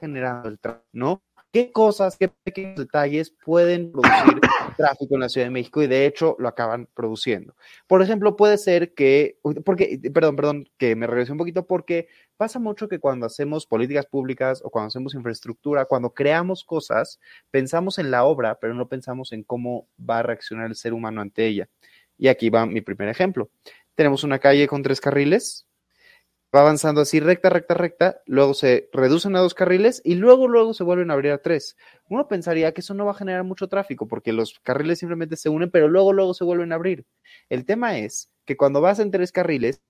generar 0.00 0.46
el 0.46 0.58
tráfico, 0.58 0.86
¿no? 0.92 1.22
Qué 1.52 1.72
cosas, 1.72 2.16
qué 2.16 2.28
pequeños 2.28 2.76
detalles 2.76 3.34
pueden 3.44 3.90
producir 3.92 4.40
tráfico 4.76 5.14
en 5.14 5.20
la 5.20 5.28
Ciudad 5.28 5.46
de 5.46 5.50
México 5.50 5.82
y 5.82 5.86
de 5.86 6.06
hecho 6.06 6.36
lo 6.38 6.48
acaban 6.48 6.88
produciendo. 6.94 7.54
Por 7.86 8.02
ejemplo, 8.02 8.36
puede 8.36 8.58
ser 8.58 8.94
que, 8.94 9.38
porque, 9.64 10.00
perdón, 10.12 10.36
perdón, 10.36 10.68
que 10.78 10.94
me 10.96 11.06
regresé 11.06 11.32
un 11.32 11.38
poquito 11.38 11.66
porque 11.66 12.08
pasa 12.36 12.58
mucho 12.58 12.88
que 12.88 12.98
cuando 12.98 13.26
hacemos 13.26 13.66
políticas 13.66 14.06
públicas 14.06 14.62
o 14.64 14.70
cuando 14.70 14.88
hacemos 14.88 15.14
infraestructura, 15.14 15.84
cuando 15.84 16.14
creamos 16.14 16.64
cosas, 16.64 17.20
pensamos 17.50 17.98
en 17.98 18.10
la 18.10 18.24
obra, 18.24 18.58
pero 18.60 18.74
no 18.74 18.88
pensamos 18.88 19.32
en 19.32 19.42
cómo 19.42 19.88
va 19.98 20.20
a 20.20 20.22
reaccionar 20.22 20.66
el 20.66 20.76
ser 20.76 20.92
humano 20.92 21.20
ante 21.20 21.46
ella. 21.46 21.68
Y 22.16 22.28
aquí 22.28 22.50
va 22.50 22.66
mi 22.66 22.80
primer 22.80 23.08
ejemplo. 23.08 23.50
Tenemos 23.94 24.24
una 24.24 24.38
calle 24.38 24.68
con 24.68 24.82
tres 24.82 25.00
carriles, 25.00 25.66
va 26.54 26.60
avanzando 26.60 27.00
así 27.00 27.20
recta, 27.20 27.48
recta, 27.48 27.74
recta, 27.74 28.22
luego 28.26 28.54
se 28.54 28.88
reducen 28.92 29.36
a 29.36 29.40
dos 29.40 29.54
carriles 29.54 30.02
y 30.04 30.16
luego, 30.16 30.48
luego 30.48 30.74
se 30.74 30.84
vuelven 30.84 31.10
a 31.10 31.14
abrir 31.14 31.32
a 31.32 31.38
tres. 31.38 31.76
Uno 32.08 32.26
pensaría 32.28 32.72
que 32.72 32.80
eso 32.80 32.94
no 32.94 33.04
va 33.04 33.12
a 33.12 33.14
generar 33.14 33.44
mucho 33.44 33.68
tráfico 33.68 34.08
porque 34.08 34.32
los 34.32 34.58
carriles 34.60 34.98
simplemente 34.98 35.36
se 35.36 35.48
unen, 35.48 35.70
pero 35.70 35.88
luego, 35.88 36.12
luego 36.12 36.34
se 36.34 36.44
vuelven 36.44 36.72
a 36.72 36.74
abrir. 36.76 37.06
El 37.48 37.64
tema 37.64 37.98
es 37.98 38.30
que 38.44 38.56
cuando 38.56 38.80
vas 38.80 38.98
en 38.98 39.12
tres 39.12 39.30
carriles, 39.32 39.80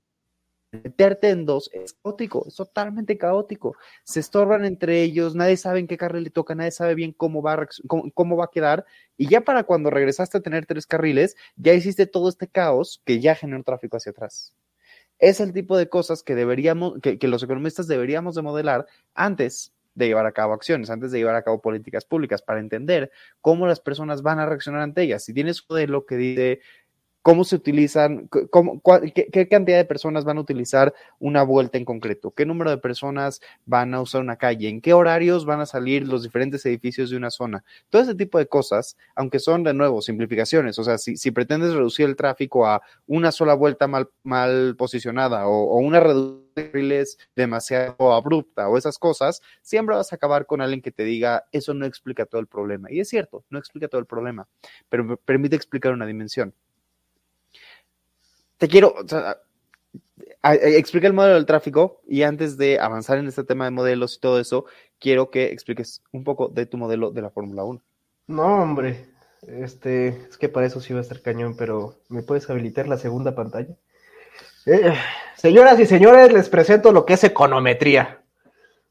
meterte 0.73 1.31
en 1.31 1.46
dos 1.46 1.70
es 1.73 1.94
caótico, 1.94 2.44
es 2.46 2.57
totalmente 2.57 3.18
caótico. 3.18 3.77
Se 4.05 4.20
estorban 4.20 4.64
entre 4.64 5.03
ellos, 5.03 5.35
nadie 5.35 5.57
sabe 5.57 5.81
en 5.81 5.87
qué 5.88 5.96
carril 5.96 6.25
le 6.25 6.31
toca, 6.31 6.55
nadie 6.55 6.70
sabe 6.73 6.94
bien 6.94 7.12
cómo 7.12 7.42
va, 7.42 7.55
a, 7.55 7.68
cómo 8.14 8.37
va 8.37 8.44
a 8.44 8.51
quedar. 8.53 8.85
Y 9.16 9.29
ya 9.29 9.40
para 9.42 9.64
cuando 9.64 9.90
regresaste 9.90 10.38
a 10.38 10.42
tener 10.42 10.66
tres 10.66 10.87
carriles, 10.87 11.37
ya 11.57 11.73
hiciste 11.75 12.07
todo 12.07 12.29
este 12.29 12.49
caos 12.49 13.03
que 13.05 13.20
ya 13.20 13.35
generó 13.35 13.62
tráfico 13.64 13.96
hacia 13.96 14.11
atrás 14.11 14.55
es 15.21 15.41
el 15.41 15.53
tipo 15.53 15.77
de 15.77 15.89
cosas 15.89 16.23
que 16.23 16.35
deberíamos, 16.35 16.95
que, 17.01 17.19
los 17.29 17.43
economistas 17.43 17.87
deberíamos 17.87 18.35
de 18.35 18.43
modelar 18.43 18.87
antes 19.15 19.73
de 19.95 20.07
llevar 20.07 20.27
a 20.27 20.33
cabo 20.33 20.55
acciones, 20.55 20.89
antes 20.89 21.13
de 21.13 21.19
llevar 21.19 21.35
a 21.35 21.43
cabo 21.43 21.61
políticas 21.61 22.05
públicas, 22.05 22.43
para 22.43 22.61
entender 22.61 23.11
cómo 23.41 23.67
las 23.67 23.81
personas 23.81 24.23
van 24.23 24.39
a 24.39 24.47
reaccionar 24.47 24.81
ante 24.81 25.03
ellas. 25.03 25.25
Si 25.25 25.35
tienes 25.35 25.61
un 25.61 25.67
modelo 25.71 26.07
que 26.07 26.17
dice 26.17 26.61
cómo 27.23 27.45
se 27.45 27.57
utilizan, 27.57 28.29
qué, 28.31 29.49
cantidad 29.49 29.77
de 29.77 29.85
personas 29.85 30.25
van 30.25 30.39
a 30.39 30.41
utilizar 30.41 30.95
una 31.19 31.43
vuelta 31.43 31.79
en 31.79 31.85
concreto, 31.85 32.31
qué 32.31 32.47
número 32.47 32.71
de 32.71 32.79
personas 32.79 33.41
van 33.67 33.95
a 33.95 34.01
usar 34.01 34.23
una 34.23 34.37
calle, 34.37 34.69
en 34.69 34.81
qué 34.81 34.95
horarios 34.95 35.45
van 35.45 35.61
a 35.61 35.67
salir 35.67 36.07
los 36.07 36.23
diferentes 36.23 36.65
edificios 36.67 37.11
de 37.11 37.17
una 37.17 37.31
zona. 37.31 37.65
Todo 37.91 38.03
ese 38.03 38.15
tipo 38.15 38.39
de 38.39 38.47
cosas, 38.47 38.97
aunque 39.15 39.39
son 39.39 39.65
de 39.65 39.75
nuevo 39.75 40.01
simplificaciones, 40.03 40.79
o 40.79 40.85
sea, 40.85 40.99
si, 40.99 41.31
pretendes 41.31 41.75
reducir 41.75 42.07
el 42.07 42.17
tráfico 42.17 42.67
a 42.67 42.83
una 43.07 43.33
sola 43.33 43.55
vuelta 43.55 43.87
mal, 43.87 44.11
mal 44.23 44.75
posicionada 44.77 45.47
o, 45.47 45.79
una 45.79 46.01
reducción 46.01 46.41
de 46.57 47.07
demasiado 47.37 48.13
abrupta 48.13 48.69
o 48.69 48.77
esas 48.77 48.99
cosas, 48.99 49.41
siempre 49.63 49.95
vas 49.95 50.13
a 50.13 50.17
acabar 50.17 50.47
con 50.47 50.61
alguien 50.61 50.83
que 50.83 50.91
te 50.91 51.05
diga, 51.05 51.45
eso 51.53 51.75
no 51.75 51.87
explica 51.87 52.27
todo 52.27 52.41
el 52.41 52.47
problema. 52.47 52.91
Y 52.91 53.01
es 53.01 53.09
cierto, 53.09 53.45
no 53.51 53.59
explica 53.59 53.89
todo 53.89 54.01
el 54.01 54.07
problema, 54.07 54.49
pero 54.89 55.17
permite 55.19 55.57
explicar 55.57 55.93
una 55.93 56.07
dimensión 56.07 56.55
te 58.61 58.68
quiero, 58.68 58.94
o 58.94 59.07
explica 60.42 61.07
el 61.07 61.14
modelo 61.14 61.35
del 61.35 61.46
tráfico 61.46 62.03
y 62.07 62.23
antes 62.23 62.59
de 62.59 62.79
avanzar 62.79 63.16
en 63.16 63.27
este 63.27 63.42
tema 63.42 63.64
de 63.64 63.70
modelos 63.70 64.16
y 64.16 64.20
todo 64.20 64.38
eso, 64.38 64.66
quiero 64.99 65.31
que 65.31 65.46
expliques 65.46 66.03
un 66.12 66.25
poco 66.25 66.49
de 66.49 66.66
tu 66.66 66.77
modelo 66.77 67.11
de 67.11 67.23
la 67.23 67.31
Fórmula 67.31 67.64
1. 67.64 67.81
No, 68.27 68.62
hombre, 68.62 69.07
este, 69.49 70.09
es 70.09 70.37
que 70.37 70.51
para 70.51 70.66
eso 70.66 70.79
sí 70.83 70.92
va 70.92 70.99
a 70.99 71.03
estar 71.03 71.23
cañón, 71.23 71.57
pero 71.57 71.96
¿me 72.11 72.23
puedes 72.23 72.51
habilitar 72.51 72.87
la 72.87 72.99
segunda 72.99 73.35
pantalla? 73.35 73.75
Eh, 74.66 74.92
señoras 75.37 75.81
y 75.81 75.87
señores, 75.87 76.31
les 76.31 76.51
presento 76.51 76.92
lo 76.92 77.07
que 77.07 77.14
es 77.14 77.25
econometría. 77.25 78.23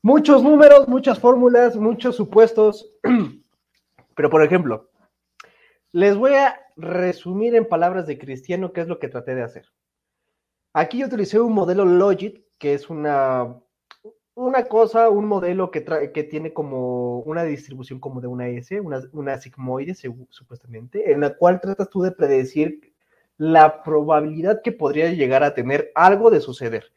Muchos 0.01 0.41
números, 0.41 0.87
muchas 0.87 1.19
fórmulas, 1.19 1.75
muchos 1.75 2.15
supuestos, 2.15 2.89
pero 4.15 4.31
por 4.31 4.43
ejemplo, 4.43 4.89
les 5.91 6.17
voy 6.17 6.33
a 6.33 6.59
resumir 6.79 7.55
en 7.55 7.67
palabras 7.67 8.07
de 8.07 8.17
Cristiano 8.17 8.73
qué 8.73 8.81
es 8.81 8.87
lo 8.87 8.99
que 8.99 9.09
traté 9.09 9.35
de 9.35 9.43
hacer. 9.43 9.65
Aquí 10.73 10.99
yo 10.99 11.07
utilicé 11.07 11.39
un 11.39 11.53
modelo 11.53 11.85
Logit, 11.85 12.43
que 12.57 12.73
es 12.73 12.89
una, 12.89 13.55
una 14.35 14.63
cosa, 14.65 15.09
un 15.09 15.25
modelo 15.25 15.71
que, 15.71 15.81
tiene 16.29 16.53
como 16.53 17.19
una 17.19 17.43
distribución 17.43 17.99
como 17.99 18.21
de 18.21 18.27
una 18.27 18.47
S, 18.47 18.79
una, 18.79 19.01
una 19.11 19.37
sigmoide 19.37 19.95
supuestamente, 19.95 21.11
en 21.11 21.21
la 21.21 21.35
cual 21.35 21.59
tratas 21.59 21.89
tú 21.89 22.01
de 22.01 22.11
predecir 22.11 22.93
la 23.37 23.83
probabilidad 23.83 24.61
que 24.61 24.71
podría 24.71 25.11
llegar 25.11 25.43
a 25.43 25.53
tener 25.53 25.91
algo 25.95 26.29
de 26.29 26.41
suceder. 26.41 26.91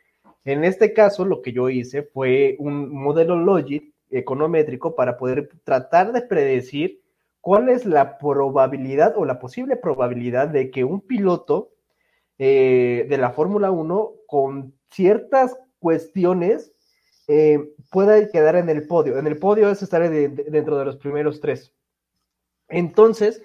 En 0.45 0.65
este 0.65 0.93
caso, 0.93 1.25
lo 1.25 1.41
que 1.41 1.53
yo 1.53 1.69
hice 1.69 2.03
fue 2.03 2.57
un 2.59 2.91
modelo 2.93 3.37
Logit 3.37 3.95
econométrico 4.11 4.95
para 4.95 5.17
poder 5.17 5.49
tratar 5.65 6.13
de 6.13 6.23
predecir 6.23 7.02
cuál 7.43 7.69
es 7.69 7.85
la 7.85 8.19
probabilidad 8.19 9.15
o 9.17 9.27
la 9.27 9.41
posible 9.41 9.77
probabilidad 9.77 10.49
de 10.49 10.71
que 10.71 10.85
un 10.85 11.01
piloto 11.01 11.73
eh, 12.39 13.05
de 13.11 13.19
la 13.19 13.33
Fórmula 13.33 13.71
1 13.71 14.13
con 14.27 14.75
ciertas 14.91 15.59
cuestiones 15.81 16.73
eh, 17.27 17.75
pueda 17.91 18.31
quedar 18.31 18.55
en 18.57 18.69
el 18.69 18.87
podio. 18.87 19.19
En 19.19 19.27
el 19.27 19.39
podio 19.39 19.71
es 19.71 19.83
estar 19.83 20.09
dentro 20.09 20.79
de 20.79 20.85
los 20.85 20.97
primeros 20.97 21.41
tres. 21.41 21.75
Entonces, 22.69 23.43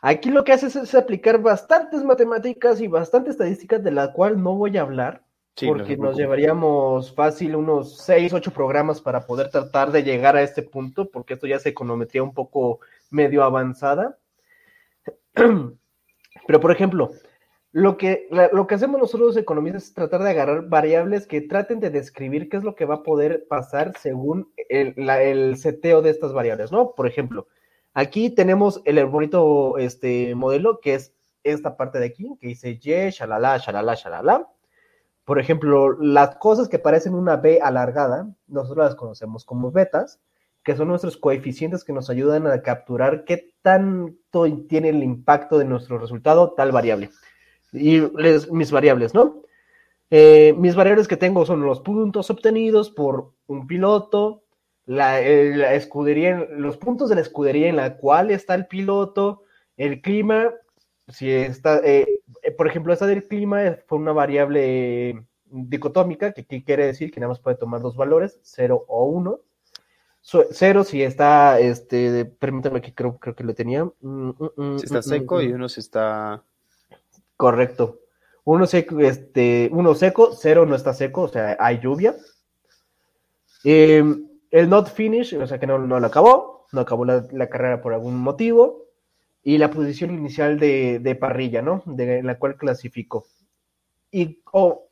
aquí 0.00 0.30
lo 0.30 0.44
que 0.44 0.54
haces 0.54 0.74
es 0.74 0.94
aplicar 0.94 1.40
bastantes 1.42 2.02
matemáticas 2.02 2.80
y 2.80 2.88
bastante 2.88 3.30
estadísticas 3.30 3.84
de 3.84 3.90
la 3.90 4.14
cual 4.14 4.42
no 4.42 4.56
voy 4.56 4.78
a 4.78 4.82
hablar, 4.82 5.25
porque 5.64 5.96
nos 5.96 6.16
llevaríamos 6.16 7.14
fácil 7.14 7.56
unos 7.56 7.98
6, 7.98 8.34
8 8.34 8.50
programas 8.50 9.00
para 9.00 9.26
poder 9.26 9.50
tratar 9.50 9.90
de 9.90 10.02
llegar 10.02 10.36
a 10.36 10.42
este 10.42 10.62
punto, 10.62 11.10
porque 11.10 11.34
esto 11.34 11.46
ya 11.46 11.56
es 11.56 11.66
econometría 11.66 12.22
un 12.22 12.34
poco 12.34 12.80
medio 13.10 13.42
avanzada. 13.42 14.18
Pero, 15.34 16.60
por 16.60 16.70
ejemplo, 16.70 17.10
lo 17.72 17.96
que, 17.96 18.28
lo 18.52 18.66
que 18.66 18.74
hacemos 18.74 19.00
nosotros 19.00 19.28
los 19.28 19.36
economistas 19.36 19.84
es 19.84 19.94
tratar 19.94 20.22
de 20.22 20.30
agarrar 20.30 20.68
variables 20.68 21.26
que 21.26 21.40
traten 21.40 21.80
de 21.80 21.90
describir 21.90 22.48
qué 22.48 22.58
es 22.58 22.64
lo 22.64 22.74
que 22.74 22.84
va 22.84 22.96
a 22.96 23.02
poder 23.02 23.46
pasar 23.48 23.94
según 23.98 24.52
el, 24.68 24.94
el 25.08 25.56
seteo 25.56 26.02
de 26.02 26.10
estas 26.10 26.32
variables, 26.34 26.70
¿no? 26.70 26.92
Por 26.94 27.06
ejemplo, 27.06 27.46
aquí 27.94 28.28
tenemos 28.28 28.82
el 28.84 29.04
bonito 29.06 29.78
este, 29.78 30.34
modelo 30.34 30.80
que 30.80 30.94
es 30.94 31.14
esta 31.44 31.76
parte 31.76 31.98
de 31.98 32.06
aquí, 32.06 32.36
que 32.40 32.48
dice 32.48 32.78
Y, 32.82 33.10
shalala, 33.10 33.58
shalala, 33.58 33.94
shalala 33.94 34.48
por 35.26 35.40
ejemplo, 35.40 36.00
las 36.00 36.36
cosas 36.36 36.68
que 36.68 36.78
parecen 36.78 37.12
una 37.12 37.36
B 37.36 37.58
alargada, 37.60 38.32
nosotros 38.46 38.86
las 38.86 38.94
conocemos 38.94 39.44
como 39.44 39.72
betas, 39.72 40.20
que 40.62 40.76
son 40.76 40.86
nuestros 40.86 41.16
coeficientes 41.16 41.82
que 41.82 41.92
nos 41.92 42.08
ayudan 42.10 42.46
a 42.46 42.62
capturar 42.62 43.24
qué 43.24 43.52
tanto 43.60 44.46
tiene 44.68 44.90
el 44.90 45.02
impacto 45.02 45.58
de 45.58 45.64
nuestro 45.64 45.98
resultado 45.98 46.52
tal 46.52 46.70
variable. 46.70 47.10
Y 47.72 48.02
mis 48.52 48.70
variables, 48.70 49.14
¿no? 49.14 49.42
Eh, 50.10 50.54
mis 50.56 50.76
variables 50.76 51.08
que 51.08 51.16
tengo 51.16 51.44
son 51.44 51.60
los 51.62 51.80
puntos 51.80 52.30
obtenidos 52.30 52.92
por 52.92 53.32
un 53.48 53.66
piloto, 53.66 54.44
la, 54.84 55.20
escudería, 55.20 56.46
los 56.52 56.76
puntos 56.76 57.08
de 57.08 57.16
la 57.16 57.22
escudería 57.22 57.68
en 57.68 57.76
la 57.76 57.96
cual 57.96 58.30
está 58.30 58.54
el 58.54 58.68
piloto, 58.68 59.42
el 59.76 60.00
clima, 60.00 60.52
si 61.08 61.32
está, 61.32 61.80
eh, 61.82 62.20
por 62.56 62.66
ejemplo, 62.66 62.92
esa 62.92 63.06
del 63.06 63.26
clima 63.26 63.76
fue 63.86 63.98
una 63.98 64.12
variable 64.12 65.24
dicotómica, 65.50 66.32
que 66.32 66.64
quiere 66.64 66.86
decir 66.86 67.10
que 67.10 67.20
nada 67.20 67.30
más 67.30 67.40
puede 67.40 67.56
tomar 67.56 67.80
dos 67.80 67.96
valores, 67.96 68.38
0 68.42 68.84
o 68.88 69.04
1. 69.04 69.40
0 70.50 70.84
si 70.84 71.02
está, 71.02 71.60
este, 71.60 72.24
permítame 72.24 72.80
que 72.80 72.92
creo, 72.92 73.16
creo 73.18 73.34
que 73.36 73.44
lo 73.44 73.54
tenía. 73.54 73.84
Mm, 73.84 74.30
mm, 74.30 74.50
mm, 74.56 74.78
si 74.78 74.86
está 74.86 75.02
seco 75.02 75.40
y 75.40 75.52
uno 75.52 75.68
si 75.68 75.80
está... 75.80 76.42
Correcto. 77.36 78.00
Uno 78.44 78.66
seco, 78.66 79.00
este, 79.00 79.68
uno 79.72 79.94
seco, 79.94 80.32
cero 80.32 80.66
no 80.66 80.74
está 80.74 80.94
seco, 80.94 81.22
o 81.22 81.28
sea, 81.28 81.56
hay 81.60 81.78
lluvia. 81.80 82.16
Em, 83.64 84.28
el 84.50 84.68
not 84.68 84.88
finish, 84.88 85.34
o 85.34 85.46
sea 85.46 85.58
que 85.58 85.66
no, 85.66 85.78
no 85.78 86.00
lo 86.00 86.06
acabó, 86.06 86.66
no 86.72 86.80
acabó 86.80 87.04
la, 87.04 87.26
la 87.32 87.48
carrera 87.48 87.82
por 87.82 87.92
algún 87.92 88.18
motivo 88.18 88.85
y 89.46 89.58
la 89.58 89.70
posición 89.70 90.10
inicial 90.10 90.58
de, 90.58 91.18
parrilla, 91.20 91.62
¿no? 91.62 91.80
De 91.86 92.20
la 92.24 92.36
cual 92.36 92.56
clasificó. 92.56 93.26
Y 94.10 94.40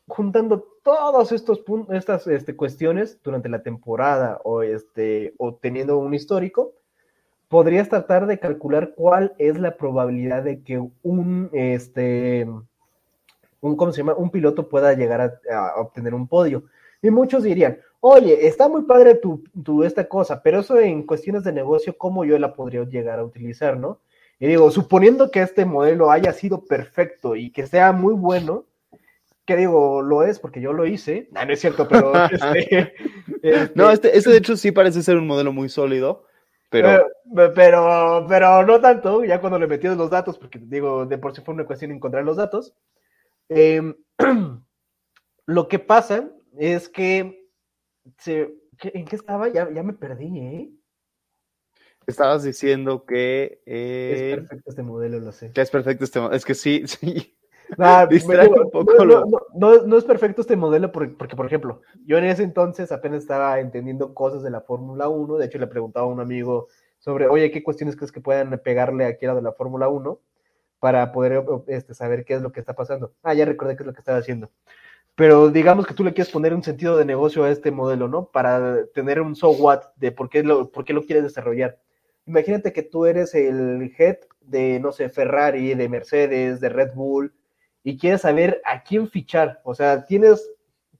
juntando 0.06 0.64
todas 0.84 1.32
estas 1.32 2.26
este, 2.28 2.54
cuestiones 2.54 3.20
durante 3.24 3.48
la 3.48 3.64
temporada 3.64 4.40
o, 4.44 4.62
este, 4.62 5.34
o 5.38 5.56
teniendo 5.56 5.98
un 5.98 6.14
histórico, 6.14 6.72
podrías 7.48 7.88
tratar 7.88 8.28
de 8.28 8.38
calcular 8.38 8.92
cuál 8.94 9.34
es 9.38 9.58
la 9.58 9.76
probabilidad 9.76 10.44
de 10.44 10.62
que 10.62 10.80
un, 11.02 11.50
este, 11.52 12.46
un, 13.60 13.76
¿cómo 13.76 13.90
se 13.90 14.02
llama? 14.02 14.14
un 14.14 14.30
piloto 14.30 14.68
pueda 14.68 14.92
llegar 14.92 15.40
a, 15.50 15.80
obtener 15.80 16.14
un 16.14 16.28
podio. 16.28 16.62
Y 17.02 17.10
muchos 17.10 17.42
dirían, 17.42 17.80
oye, 17.98 18.46
está 18.46 18.68
muy 18.68 18.82
padre 18.82 19.16
tu, 19.16 19.42
tu, 19.64 19.82
esta 19.82 20.08
cosa, 20.08 20.40
pero 20.44 20.60
eso 20.60 20.78
en 20.78 21.02
cuestiones 21.02 21.42
de 21.42 21.52
negocio, 21.52 21.98
¿cómo 21.98 22.24
yo 22.24 22.38
la 22.38 22.54
podría 22.54 22.84
llegar 22.84 23.18
a 23.18 23.24
utilizar, 23.24 23.76
no? 23.76 23.98
Y 24.38 24.46
digo, 24.48 24.70
suponiendo 24.70 25.30
que 25.30 25.42
este 25.42 25.64
modelo 25.64 26.10
haya 26.10 26.32
sido 26.32 26.64
perfecto 26.64 27.36
y 27.36 27.50
que 27.50 27.66
sea 27.66 27.92
muy 27.92 28.14
bueno, 28.14 28.66
que 29.44 29.56
digo, 29.56 30.02
lo 30.02 30.22
es 30.22 30.38
porque 30.38 30.60
yo 30.60 30.72
lo 30.72 30.86
hice. 30.86 31.28
No, 31.32 31.44
no 31.44 31.52
es 31.52 31.60
cierto, 31.60 31.86
pero. 31.86 32.12
este, 33.42 33.72
no, 33.74 33.90
este, 33.90 34.16
este, 34.16 34.30
de 34.30 34.38
hecho 34.38 34.56
sí 34.56 34.72
parece 34.72 35.02
ser 35.02 35.16
un 35.16 35.26
modelo 35.26 35.52
muy 35.52 35.68
sólido. 35.68 36.26
Pero... 36.70 37.06
pero... 37.54 38.26
pero, 38.28 38.66
no 38.66 38.80
tanto, 38.80 39.24
ya 39.24 39.40
cuando 39.40 39.58
le 39.58 39.66
metí 39.66 39.86
los 39.86 40.10
datos, 40.10 40.38
porque 40.38 40.58
digo, 40.60 41.06
de 41.06 41.18
por 41.18 41.34
sí 41.34 41.42
fue 41.42 41.54
una 41.54 41.66
cuestión 41.66 41.92
encontrar 41.92 42.24
los 42.24 42.36
datos. 42.36 42.74
Em, 43.48 43.94
lo 45.46 45.68
que 45.68 45.78
pasa 45.78 46.30
es 46.58 46.88
que, 46.88 47.46
se, 48.18 48.54
¿en 48.82 49.04
qué 49.04 49.16
estaba? 49.16 49.48
Ya, 49.48 49.70
ya 49.70 49.82
me 49.82 49.92
perdí, 49.92 50.38
¿eh? 50.38 50.70
Estabas 52.06 52.42
diciendo 52.42 53.04
que. 53.04 53.60
es 53.66 54.20
eh, 54.20 54.36
perfecto 54.36 54.70
este 54.70 54.82
modelo, 54.82 55.20
lo 55.20 55.32
sé. 55.32 55.52
Que 55.52 55.60
es 55.60 55.70
perfecto 55.70 56.04
este 56.04 56.20
modelo. 56.20 56.36
Es 56.36 56.44
que 56.44 56.54
sí, 56.54 56.84
sí. 56.86 57.36
un 57.78 58.70
poco 58.70 59.04
no, 59.04 59.24
no, 59.54 59.86
no, 59.86 59.98
es 59.98 60.04
perfecto 60.04 60.42
este 60.42 60.56
modelo 60.56 60.92
porque, 60.92 61.14
porque, 61.14 61.36
por 61.36 61.46
ejemplo, 61.46 61.80
yo 62.06 62.18
en 62.18 62.24
ese 62.24 62.42
entonces 62.42 62.92
apenas 62.92 63.20
estaba 63.20 63.58
entendiendo 63.60 64.14
cosas 64.14 64.42
de 64.42 64.50
la 64.50 64.60
Fórmula 64.60 65.08
1. 65.08 65.36
De 65.38 65.46
hecho, 65.46 65.58
le 65.58 65.66
preguntaba 65.66 66.06
a 66.06 66.08
un 66.08 66.20
amigo 66.20 66.68
sobre, 66.98 67.26
oye, 67.26 67.50
¿qué 67.50 67.62
cuestiones 67.62 67.96
crees 67.96 68.12
que 68.12 68.20
puedan 68.20 68.58
pegarle 68.64 69.06
aquí 69.06 69.26
a 69.26 69.28
la 69.28 69.34
de 69.36 69.42
la 69.42 69.52
Fórmula 69.52 69.88
1 69.88 70.18
para 70.78 71.12
poder 71.12 71.44
este, 71.66 71.94
saber 71.94 72.24
qué 72.24 72.34
es 72.34 72.42
lo 72.42 72.52
que 72.52 72.60
está 72.60 72.74
pasando? 72.74 73.12
Ah, 73.22 73.34
ya 73.34 73.44
recordé 73.44 73.76
qué 73.76 73.82
es 73.82 73.86
lo 73.86 73.92
que 73.94 74.00
estaba 74.00 74.18
haciendo. 74.18 74.50
Pero 75.14 75.50
digamos 75.50 75.86
que 75.86 75.94
tú 75.94 76.02
le 76.02 76.12
quieres 76.12 76.32
poner 76.32 76.52
un 76.54 76.64
sentido 76.64 76.96
de 76.96 77.04
negocio 77.04 77.44
a 77.44 77.50
este 77.50 77.70
modelo, 77.70 78.08
¿no? 78.08 78.26
Para 78.26 78.84
tener 78.86 79.20
un 79.20 79.36
so 79.36 79.50
what 79.50 79.82
de 79.96 80.10
por 80.10 80.28
qué 80.28 80.42
lo, 80.42 80.70
por 80.70 80.84
qué 80.84 80.92
lo 80.92 81.04
quieres 81.04 81.22
desarrollar 81.22 81.78
imagínate 82.26 82.72
que 82.72 82.82
tú 82.82 83.06
eres 83.06 83.34
el 83.34 83.92
head 83.98 84.18
de, 84.40 84.80
no 84.80 84.92
sé, 84.92 85.08
Ferrari, 85.08 85.74
de 85.74 85.88
Mercedes, 85.88 86.60
de 86.60 86.68
Red 86.68 86.94
Bull, 86.94 87.32
y 87.82 87.98
quieres 87.98 88.22
saber 88.22 88.60
a 88.64 88.82
quién 88.82 89.08
fichar. 89.08 89.60
O 89.64 89.74
sea, 89.74 90.06
tienes, 90.06 90.50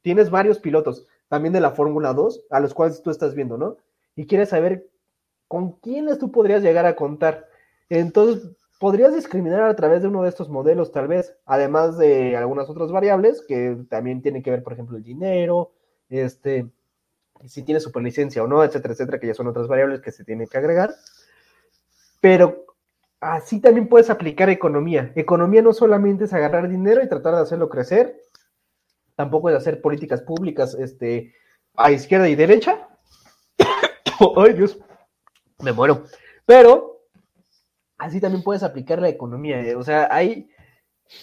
tienes 0.03 0.31
varios 0.31 0.59
pilotos, 0.59 1.07
también 1.29 1.53
de 1.53 1.61
la 1.61 1.73
Fórmula 1.73 2.13
2, 2.13 2.47
a 2.51 2.61
los 2.61 2.75
cuales 2.75 3.03
tú 3.03 3.11
estás 3.11 3.35
viendo, 3.35 3.57
¿no? 3.57 3.79
Y 4.17 4.27
quieres 4.27 4.51
saber 4.51 4.89
con 5.49 5.73
quiénes 5.73 6.19
tú 6.19 6.31
podrías 6.31 6.63
llegar 6.63 6.87
a 6.87 6.97
contar. 6.97 7.49
Entonces, 7.89 8.51
podrías 8.79 9.15
discriminar 9.15 9.63
a 9.63 9.77
través 9.77 10.03
de 10.03 10.09
uno 10.09 10.23
de 10.23 10.29
estos 10.29 10.49
modelos, 10.49 10.93
tal 10.93 11.09
vez, 11.09 11.37
además 11.47 11.97
de 11.97 12.37
algunas 12.37 12.69
otras 12.69 12.93
variables 12.93 13.43
que 13.47 13.79
también 13.89 14.21
tienen 14.21 14.43
que 14.43 14.51
ver, 14.51 14.63
por 14.63 14.73
ejemplo, 14.73 14.97
el 14.97 15.03
dinero, 15.03 15.73
este, 16.09 16.69
si 17.47 17.63
tiene 17.63 17.81
superlicencia 17.81 18.43
o 18.43 18.47
no, 18.47 18.63
etcétera, 18.63 18.93
etcétera, 18.95 19.19
que 19.19 19.29
ya 19.29 19.35
son 19.35 19.47
otras 19.47 19.69
variables 19.69 20.01
que 20.01 20.13
se 20.13 20.25
tienen 20.25 20.49
que 20.49 20.59
agregar. 20.59 20.95
Pero 22.25 22.65
así 23.21 23.61
también 23.61 23.87
puedes 23.87 24.09
aplicar 24.09 24.49
economía. 24.49 25.13
Economía 25.15 25.61
no 25.61 25.75
solamente 25.75 26.25
es 26.25 26.33
agarrar 26.33 26.71
dinero 26.71 27.05
y 27.05 27.09
tratar 27.11 27.35
de 27.35 27.43
hacerlo 27.43 27.69
crecer, 27.69 28.19
tampoco 29.15 29.51
es 29.51 29.57
hacer 29.57 29.83
políticas 29.83 30.23
públicas 30.23 30.73
este, 30.73 31.35
a 31.75 31.93
izquierda 31.93 32.27
y 32.27 32.35
derecha. 32.35 32.89
Ay, 34.39 34.55
Dios, 34.55 34.79
me 35.63 35.75
muero. 35.75 36.05
Pero 36.47 37.03
así 37.99 38.23
también 38.23 38.43
puedes 38.43 38.63
aplicar 38.63 39.03
la 39.03 39.11
economía. 39.11 39.77
O 39.77 39.83
sea, 39.83 40.09
hay 40.11 40.49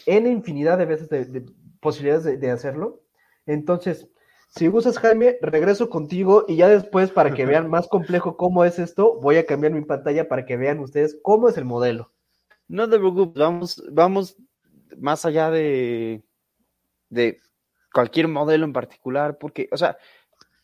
N 0.06 0.30
infinidad 0.30 0.78
de 0.78 0.86
veces 0.86 1.10
de, 1.10 1.48
posibilidades 1.80 2.40
de 2.40 2.52
hacerlo. 2.52 3.02
Entonces, 3.48 4.08
si 4.52 4.68
gustas, 4.68 5.00
Jaime, 5.00 5.38
regreso 5.42 5.90
contigo 5.90 6.44
y 6.48 6.58
ya 6.58 6.68
después, 6.68 7.10
para 7.10 7.34
que 7.34 7.46
vean 7.46 7.70
más 7.70 7.88
complejo 7.88 8.36
cómo 8.36 8.66
es 8.66 8.80
esto, 8.80 9.20
voy 9.22 9.38
a 9.38 9.46
cambiar 9.46 9.74
mi 9.74 9.82
pantalla 9.82 10.28
para 10.28 10.46
que 10.46 10.58
vean 10.58 10.80
ustedes 10.80 11.18
cómo 11.22 11.50
es 11.50 11.58
el 11.58 11.66
modelo. 11.66 12.12
No 12.68 12.90
te 12.90 13.00
preocupes, 13.00 13.42
vamos, 13.42 13.84
vamos 13.90 14.38
más 14.98 15.26
allá 15.26 15.50
de, 15.52 16.24
de 17.10 17.40
cualquier 17.94 18.28
modelo 18.28 18.66
en 18.66 18.74
particular, 18.74 19.38
porque, 19.38 19.70
o 19.72 19.78
sea, 19.78 19.98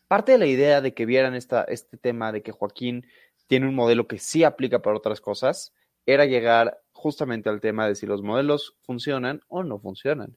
parte 0.07 0.33
de 0.33 0.37
la 0.37 0.47
idea 0.47 0.81
de 0.81 0.93
que 0.93 1.05
vieran 1.05 1.33
esta, 1.33 1.63
este 1.63 1.97
tema 1.97 2.31
de 2.31 2.41
que 2.41 2.51
Joaquín 2.51 3.05
tiene 3.47 3.67
un 3.67 3.75
modelo 3.75 4.07
que 4.07 4.19
sí 4.19 4.43
aplica 4.43 4.81
para 4.81 4.97
otras 4.97 5.21
cosas, 5.21 5.73
era 6.05 6.25
llegar 6.25 6.81
justamente 6.91 7.49
al 7.49 7.61
tema 7.61 7.87
de 7.87 7.95
si 7.95 8.05
los 8.05 8.21
modelos 8.21 8.75
funcionan 8.81 9.41
o 9.47 9.63
no 9.63 9.79
funcionan. 9.79 10.35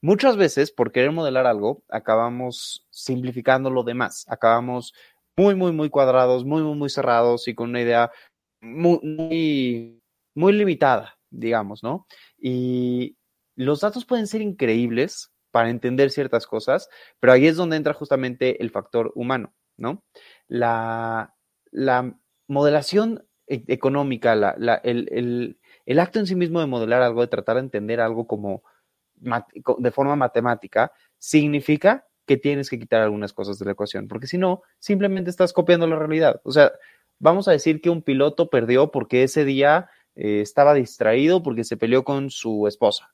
Muchas 0.00 0.36
veces, 0.36 0.70
por 0.72 0.92
querer 0.92 1.12
modelar 1.12 1.46
algo, 1.46 1.82
acabamos 1.88 2.86
simplificando 2.90 3.70
lo 3.70 3.82
demás, 3.82 4.24
acabamos 4.28 4.94
muy, 5.36 5.54
muy, 5.54 5.72
muy 5.72 5.90
cuadrados, 5.90 6.44
muy, 6.44 6.62
muy, 6.62 6.76
muy 6.76 6.90
cerrados 6.90 7.48
y 7.48 7.54
con 7.54 7.70
una 7.70 7.80
idea 7.80 8.10
muy, 8.60 10.00
muy, 10.34 10.52
limitada, 10.52 11.18
digamos, 11.30 11.82
¿no? 11.82 12.06
Y 12.38 13.16
los 13.56 13.80
datos 13.80 14.04
pueden 14.04 14.26
ser 14.26 14.42
increíbles 14.42 15.32
para 15.50 15.70
entender 15.70 16.10
ciertas 16.10 16.46
cosas, 16.46 16.88
pero 17.20 17.32
ahí 17.32 17.46
es 17.46 17.56
donde 17.56 17.76
entra 17.76 17.94
justamente 17.94 18.62
el 18.62 18.70
factor 18.70 19.12
humano, 19.14 19.54
¿no? 19.76 20.04
La, 20.48 21.34
la 21.70 22.16
modelación 22.48 23.26
e-, 23.46 23.64
económica, 23.68 24.34
la, 24.34 24.54
la, 24.58 24.74
el, 24.76 25.08
el, 25.10 25.58
el, 25.86 25.98
acto 25.98 26.18
en 26.18 26.26
sí 26.26 26.36
mismo 26.36 26.60
de 26.60 26.66
modelar 26.66 27.02
algo, 27.02 27.22
de 27.22 27.28
tratar 27.28 27.56
de 27.56 27.62
entender 27.62 28.00
algo 28.00 28.26
como 28.26 28.62
de 29.20 29.90
forma 29.90 30.16
matemática, 30.16 30.92
significa 31.18 32.06
que 32.26 32.36
tienes 32.36 32.70
que 32.70 32.78
quitar 32.78 33.02
algunas 33.02 33.32
cosas 33.32 33.58
de 33.58 33.64
la 33.64 33.72
ecuación, 33.72 34.08
porque 34.08 34.26
si 34.26 34.38
no, 34.38 34.62
simplemente 34.78 35.30
estás 35.30 35.52
copiando 35.52 35.86
la 35.86 35.96
realidad. 35.96 36.40
O 36.44 36.52
sea, 36.52 36.72
vamos 37.18 37.48
a 37.48 37.52
decir 37.52 37.80
que 37.80 37.90
un 37.90 38.02
piloto 38.02 38.50
perdió 38.50 38.90
porque 38.90 39.22
ese 39.24 39.44
día 39.44 39.90
eh, 40.14 40.40
estaba 40.40 40.74
distraído 40.74 41.42
porque 41.42 41.64
se 41.64 41.76
peleó 41.76 42.04
con 42.04 42.30
su 42.30 42.66
esposa. 42.66 43.12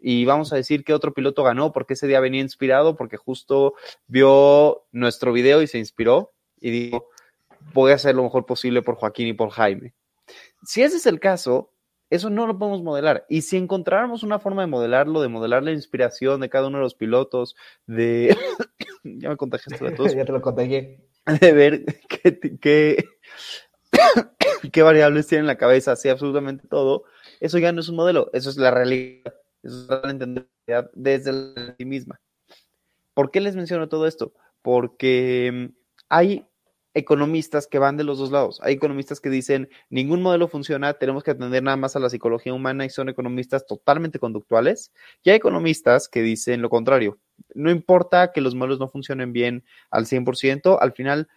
y 0.00 0.24
vamos 0.24 0.52
a 0.52 0.56
decir 0.56 0.84
que 0.84 0.94
otro 0.94 1.12
piloto 1.12 1.42
ganó 1.42 1.72
porque 1.72 1.94
ese 1.94 2.06
día 2.06 2.20
venía 2.20 2.40
inspirado, 2.40 2.96
porque 2.96 3.16
justo 3.16 3.74
vio 4.06 4.86
nuestro 4.92 5.32
video 5.32 5.60
y 5.60 5.66
se 5.66 5.78
inspiró 5.78 6.32
y 6.60 6.70
dijo, 6.70 7.08
voy 7.74 7.92
a 7.92 7.96
hacer 7.96 8.14
lo 8.14 8.22
mejor 8.22 8.46
posible 8.46 8.82
por 8.82 8.96
Joaquín 8.96 9.28
y 9.28 9.32
por 9.32 9.50
Jaime. 9.50 9.94
Si 10.64 10.82
ese 10.82 10.98
es 10.98 11.06
el 11.06 11.20
caso, 11.20 11.72
eso 12.10 12.30
no 12.30 12.46
lo 12.46 12.58
podemos 12.58 12.82
modelar. 12.82 13.26
Y 13.28 13.42
si 13.42 13.56
encontráramos 13.56 14.22
una 14.22 14.38
forma 14.38 14.62
de 14.62 14.68
modelarlo, 14.68 15.20
de 15.20 15.28
modelar 15.28 15.62
la 15.62 15.72
inspiración 15.72 16.40
de 16.40 16.48
cada 16.48 16.68
uno 16.68 16.78
de 16.78 16.84
los 16.84 16.94
pilotos, 16.94 17.56
de... 17.86 18.36
ya 19.04 19.28
me 19.28 19.36
contagiaste 19.36 19.84
de 19.84 19.92
todos. 19.92 20.14
ya 20.16 20.24
te 20.24 20.32
lo 20.32 20.40
contagié. 20.40 21.04
De 21.40 21.52
ver 21.52 21.84
qué, 22.08 22.38
qué, 22.60 23.04
qué 24.72 24.82
variables 24.82 25.26
tiene 25.26 25.40
en 25.40 25.46
la 25.46 25.58
cabeza, 25.58 25.92
así 25.92 26.08
absolutamente 26.08 26.66
todo. 26.66 27.04
Eso 27.40 27.58
ya 27.58 27.72
no 27.72 27.80
es 27.80 27.88
un 27.88 27.96
modelo, 27.96 28.30
eso 28.32 28.50
es 28.50 28.56
la 28.56 28.70
realidad. 28.70 29.34
Eso 29.62 29.82
es 29.82 29.88
la 29.88 30.10
entender 30.10 30.48
desde 30.94 31.32
la 31.32 31.74
sí 31.76 31.84
misma. 31.84 32.20
¿Por 33.12 33.30
qué 33.30 33.40
les 33.40 33.56
menciono 33.56 33.88
todo 33.88 34.06
esto? 34.06 34.32
Porque 34.62 35.50
mm, 35.52 35.74
hay 36.08 36.46
economistas 36.94 37.66
que 37.66 37.78
van 37.78 37.96
de 37.96 38.04
los 38.04 38.18
dos 38.18 38.30
lados. 38.30 38.60
Hay 38.62 38.74
economistas 38.74 39.20
que 39.20 39.30
dicen, 39.30 39.68
ningún 39.90 40.22
modelo 40.22 40.48
funciona, 40.48 40.94
tenemos 40.94 41.22
que 41.22 41.32
atender 41.32 41.62
nada 41.62 41.76
más 41.76 41.96
a 41.96 42.00
la 42.00 42.10
psicología 42.10 42.54
humana 42.54 42.84
y 42.84 42.90
son 42.90 43.08
economistas 43.08 43.66
totalmente 43.66 44.18
conductuales. 44.18 44.92
Y 45.22 45.30
hay 45.30 45.36
economistas 45.36 46.08
que 46.08 46.22
dicen 46.22 46.62
lo 46.62 46.70
contrario. 46.70 47.18
No 47.54 47.70
importa 47.70 48.32
que 48.32 48.40
los 48.40 48.54
modelos 48.54 48.80
no 48.80 48.88
funcionen 48.88 49.32
bien 49.32 49.64
al 49.90 50.06
100%, 50.06 50.78
al 50.80 50.92
final 50.92 51.28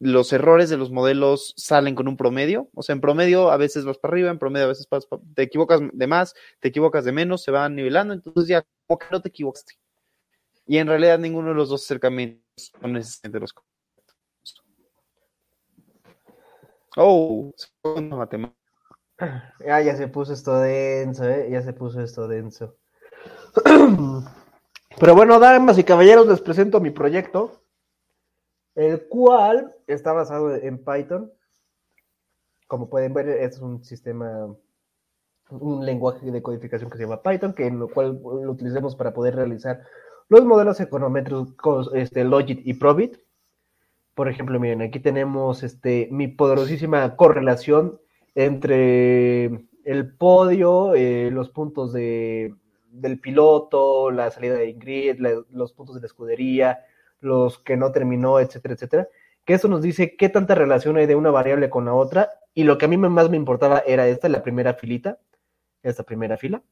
los 0.00 0.32
errores 0.32 0.68
de 0.68 0.76
los 0.76 0.90
modelos 0.90 1.54
salen 1.56 1.94
con 1.94 2.08
un 2.08 2.16
promedio. 2.16 2.68
O 2.74 2.82
sea, 2.82 2.94
en 2.94 3.00
promedio 3.00 3.50
a 3.50 3.56
veces 3.56 3.84
vas 3.84 3.98
para 3.98 4.12
arriba, 4.12 4.30
en 4.30 4.38
promedio 4.38 4.66
a 4.66 4.68
veces 4.68 4.88
vas 4.90 5.06
te 5.34 5.42
equivocas 5.42 5.80
de 5.92 6.06
más, 6.06 6.34
te 6.60 6.68
equivocas 6.68 7.04
de 7.04 7.12
menos, 7.12 7.42
se 7.42 7.50
van 7.50 7.74
nivelando, 7.74 8.14
entonces 8.14 8.48
ya 8.48 8.64
como 8.86 9.00
no 9.10 9.22
te 9.22 9.28
equivocaste. 9.28 9.74
Y 10.66 10.78
en 10.78 10.88
realidad 10.88 11.18
ninguno 11.18 11.50
de 11.50 11.54
los 11.54 11.68
dos 11.68 11.84
acercamientos 11.84 12.72
son 12.80 12.92
necesariamente 12.92 13.40
los 13.40 13.52
Oh, 16.96 17.52
matemática. 17.84 18.64
Ah, 19.18 19.80
ya 19.80 19.96
se 19.96 20.08
puso 20.08 20.32
esto 20.32 20.58
denso, 20.58 21.24
¿eh? 21.24 21.48
Ya 21.50 21.62
se 21.62 21.72
puso 21.72 22.00
esto 22.00 22.26
denso. 22.28 22.76
Pero 25.00 25.14
bueno, 25.14 25.38
damas 25.38 25.78
y 25.78 25.84
caballeros, 25.84 26.26
les 26.26 26.40
presento 26.40 26.80
mi 26.80 26.90
proyecto, 26.90 27.62
el 28.74 29.08
cual 29.08 29.74
está 29.86 30.12
basado 30.12 30.54
en 30.54 30.84
Python. 30.84 31.32
Como 32.66 32.88
pueden 32.88 33.12
ver, 33.12 33.28
es 33.28 33.60
un 33.60 33.84
sistema, 33.84 34.54
un 35.50 35.84
lenguaje 35.84 36.30
de 36.30 36.42
codificación 36.42 36.90
que 36.90 36.96
se 36.96 37.04
llama 37.04 37.22
Python, 37.22 37.54
que 37.54 37.66
en 37.66 37.78
lo 37.78 37.88
cual 37.88 38.20
lo 38.22 38.50
utilizamos 38.50 38.96
para 38.96 39.12
poder 39.12 39.36
realizar 39.36 39.82
los 40.28 40.44
modelos 40.44 40.80
econométricos 40.80 41.90
este, 41.94 42.24
Logit 42.24 42.60
y 42.64 42.74
Probit. 42.74 43.18
Por 44.14 44.28
ejemplo, 44.28 44.60
miren, 44.60 44.82
aquí 44.82 45.00
tenemos 45.00 45.62
este, 45.62 46.08
mi 46.10 46.28
poderosísima 46.28 47.16
correlación 47.16 48.00
entre 48.34 49.66
el 49.84 50.14
podio, 50.16 50.94
eh, 50.94 51.30
los 51.32 51.50
puntos 51.50 51.92
de, 51.92 52.54
del 52.90 53.18
piloto, 53.20 54.10
la 54.10 54.30
salida 54.30 54.54
de 54.54 54.70
Ingrid, 54.70 55.18
los 55.50 55.72
puntos 55.72 55.96
de 55.96 56.00
la 56.00 56.06
escudería, 56.06 56.84
los 57.20 57.58
que 57.58 57.76
no 57.76 57.90
terminó, 57.90 58.38
etcétera, 58.38 58.74
etcétera. 58.74 59.08
Que 59.44 59.54
eso 59.54 59.68
nos 59.68 59.82
dice 59.82 60.16
qué 60.16 60.28
tanta 60.28 60.54
relación 60.54 60.96
hay 60.96 61.06
de 61.06 61.16
una 61.16 61.30
variable 61.30 61.68
con 61.68 61.84
la 61.84 61.94
otra. 61.94 62.30
Y 62.54 62.64
lo 62.64 62.78
que 62.78 62.86
a 62.86 62.88
mí 62.88 62.96
más 62.96 63.30
me 63.30 63.36
importaba 63.36 63.82
era 63.86 64.06
esta, 64.06 64.28
la 64.28 64.42
primera 64.42 64.74
filita, 64.74 65.18
esta 65.82 66.04
primera 66.04 66.36
fila. 66.36 66.62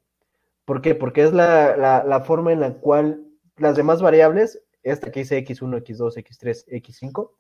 ¿Por 0.64 0.80
qué? 0.80 0.94
Porque 0.94 1.22
es 1.22 1.32
la, 1.32 1.76
la, 1.76 2.04
la 2.04 2.20
forma 2.20 2.52
en 2.52 2.60
la 2.60 2.74
cual 2.74 3.24
las 3.56 3.76
demás 3.76 4.00
variables 4.00 4.62
esta 4.82 5.10
que 5.10 5.20
dice 5.20 5.44
X1, 5.44 5.82
X2, 5.82 6.16
X3, 6.16 6.66
X5, 6.82 7.30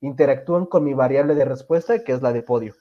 interactúan 0.00 0.66
con 0.66 0.84
mi 0.84 0.94
variable 0.94 1.34
de 1.34 1.44
respuesta, 1.44 2.02
que 2.04 2.12
es 2.12 2.22
la 2.22 2.32
de 2.32 2.42
podio. 2.42 2.74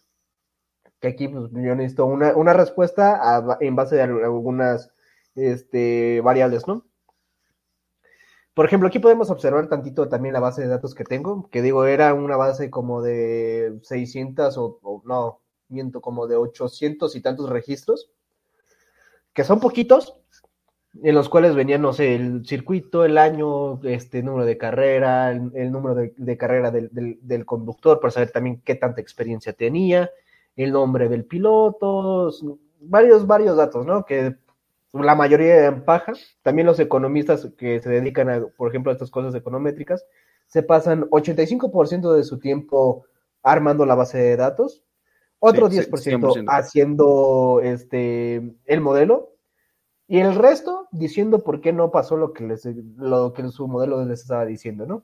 Que 1.00 1.10
aquí 1.10 1.28
pues, 1.28 1.52
yo 1.52 1.76
necesito 1.76 2.06
una, 2.06 2.36
una 2.36 2.54
respuesta 2.54 3.58
en 3.60 3.76
base 3.76 3.96
de 3.96 4.02
algunas 4.04 4.92
este, 5.36 6.22
variables, 6.22 6.68
¿no? 6.68 6.86
Por 8.54 8.66
ejemplo, 8.66 8.90
aquí 8.90 9.00
podemos 9.00 9.30
observar 9.30 9.70
tantito 9.70 10.10
también 10.10 10.34
la 10.34 10.42
base 10.42 10.62
de 10.62 10.68
datos 10.68 10.94
que 10.94 11.06
tengo, 11.06 11.50
que 11.50 11.62
digo, 11.62 11.86
era 11.86 12.14
una 12.14 12.36
base 12.36 12.70
como 12.70 13.02
de 13.02 13.80
600 13.84 14.58
o, 14.58 14.80
o 14.82 15.02
no, 15.06 15.42
miento, 15.70 16.02
como 16.02 16.28
de 16.28 16.36
800 16.36 17.16
y 17.16 17.22
tantos 17.22 17.50
registros, 17.50 18.12
que 19.34 19.46
son 19.46 19.62
poquitos, 19.62 20.20
en 21.02 21.16
los 21.16 21.30
cuales 21.30 21.56
venían, 21.56 21.82
no 21.82 21.94
sé, 21.94 22.16
el 22.16 22.46
circuito, 22.46 23.06
el 23.06 23.18
año, 23.18 23.82
este 23.84 24.24
número 24.24 24.46
de 24.46 24.58
carrera, 24.58 25.32
el, 25.32 25.72
número 25.72 25.96
de, 25.96 26.38
carrera 26.38 26.72
del, 26.72 26.90
del, 27.22 27.46
conductor, 27.46 28.00
para 28.00 28.12
saber 28.12 28.32
también 28.32 28.62
qué 28.64 28.76
tanta 28.76 29.02
experiencia 29.02 29.54
tenía, 29.54 30.10
el 30.56 30.72
nombre 30.72 31.08
del 31.08 31.26
piloto, 31.26 32.32
varios, 32.82 33.28
varios 33.28 33.56
datos, 33.56 33.86
¿no? 33.86 34.04
Que 34.06 34.36
la 34.94 35.16
mayoría 35.16 35.68
en 35.68 35.86
paja. 35.86 36.14
También 36.42 36.66
los 36.66 36.80
economistas 36.80 37.48
que 37.58 37.80
se 37.80 37.90
dedican, 37.90 38.30
a, 38.30 38.46
por 38.58 38.70
ejemplo, 38.70 38.92
a 38.92 38.94
estas 38.94 39.12
cosas 39.12 39.36
econométricas, 39.36 40.06
se 40.48 40.64
pasan 40.64 41.04
85% 41.10 42.14
de 42.14 42.24
su 42.24 42.40
tiempo 42.40 43.06
armando 43.44 43.86
la 43.86 43.96
base 43.96 44.18
de 44.18 44.36
datos, 44.36 44.84
otro 45.38 45.70
10% 45.70 46.46
haciendo 46.50 47.62
este, 47.64 48.56
el 48.66 48.82
modelo 48.82 49.36
y 50.10 50.20
el 50.20 50.34
resto 50.34 50.88
diciendo 50.92 51.44
por 51.44 51.62
qué 51.62 51.72
no 51.72 51.92
pasó 51.92 52.18
lo 52.18 52.34
que, 52.34 52.44
les, 52.44 52.66
lo 52.66 53.32
que 53.32 53.48
su 53.50 53.68
modelo 53.68 54.04
les 54.06 54.22
estaba 54.22 54.44
diciendo, 54.44 54.88
¿no? 54.88 55.04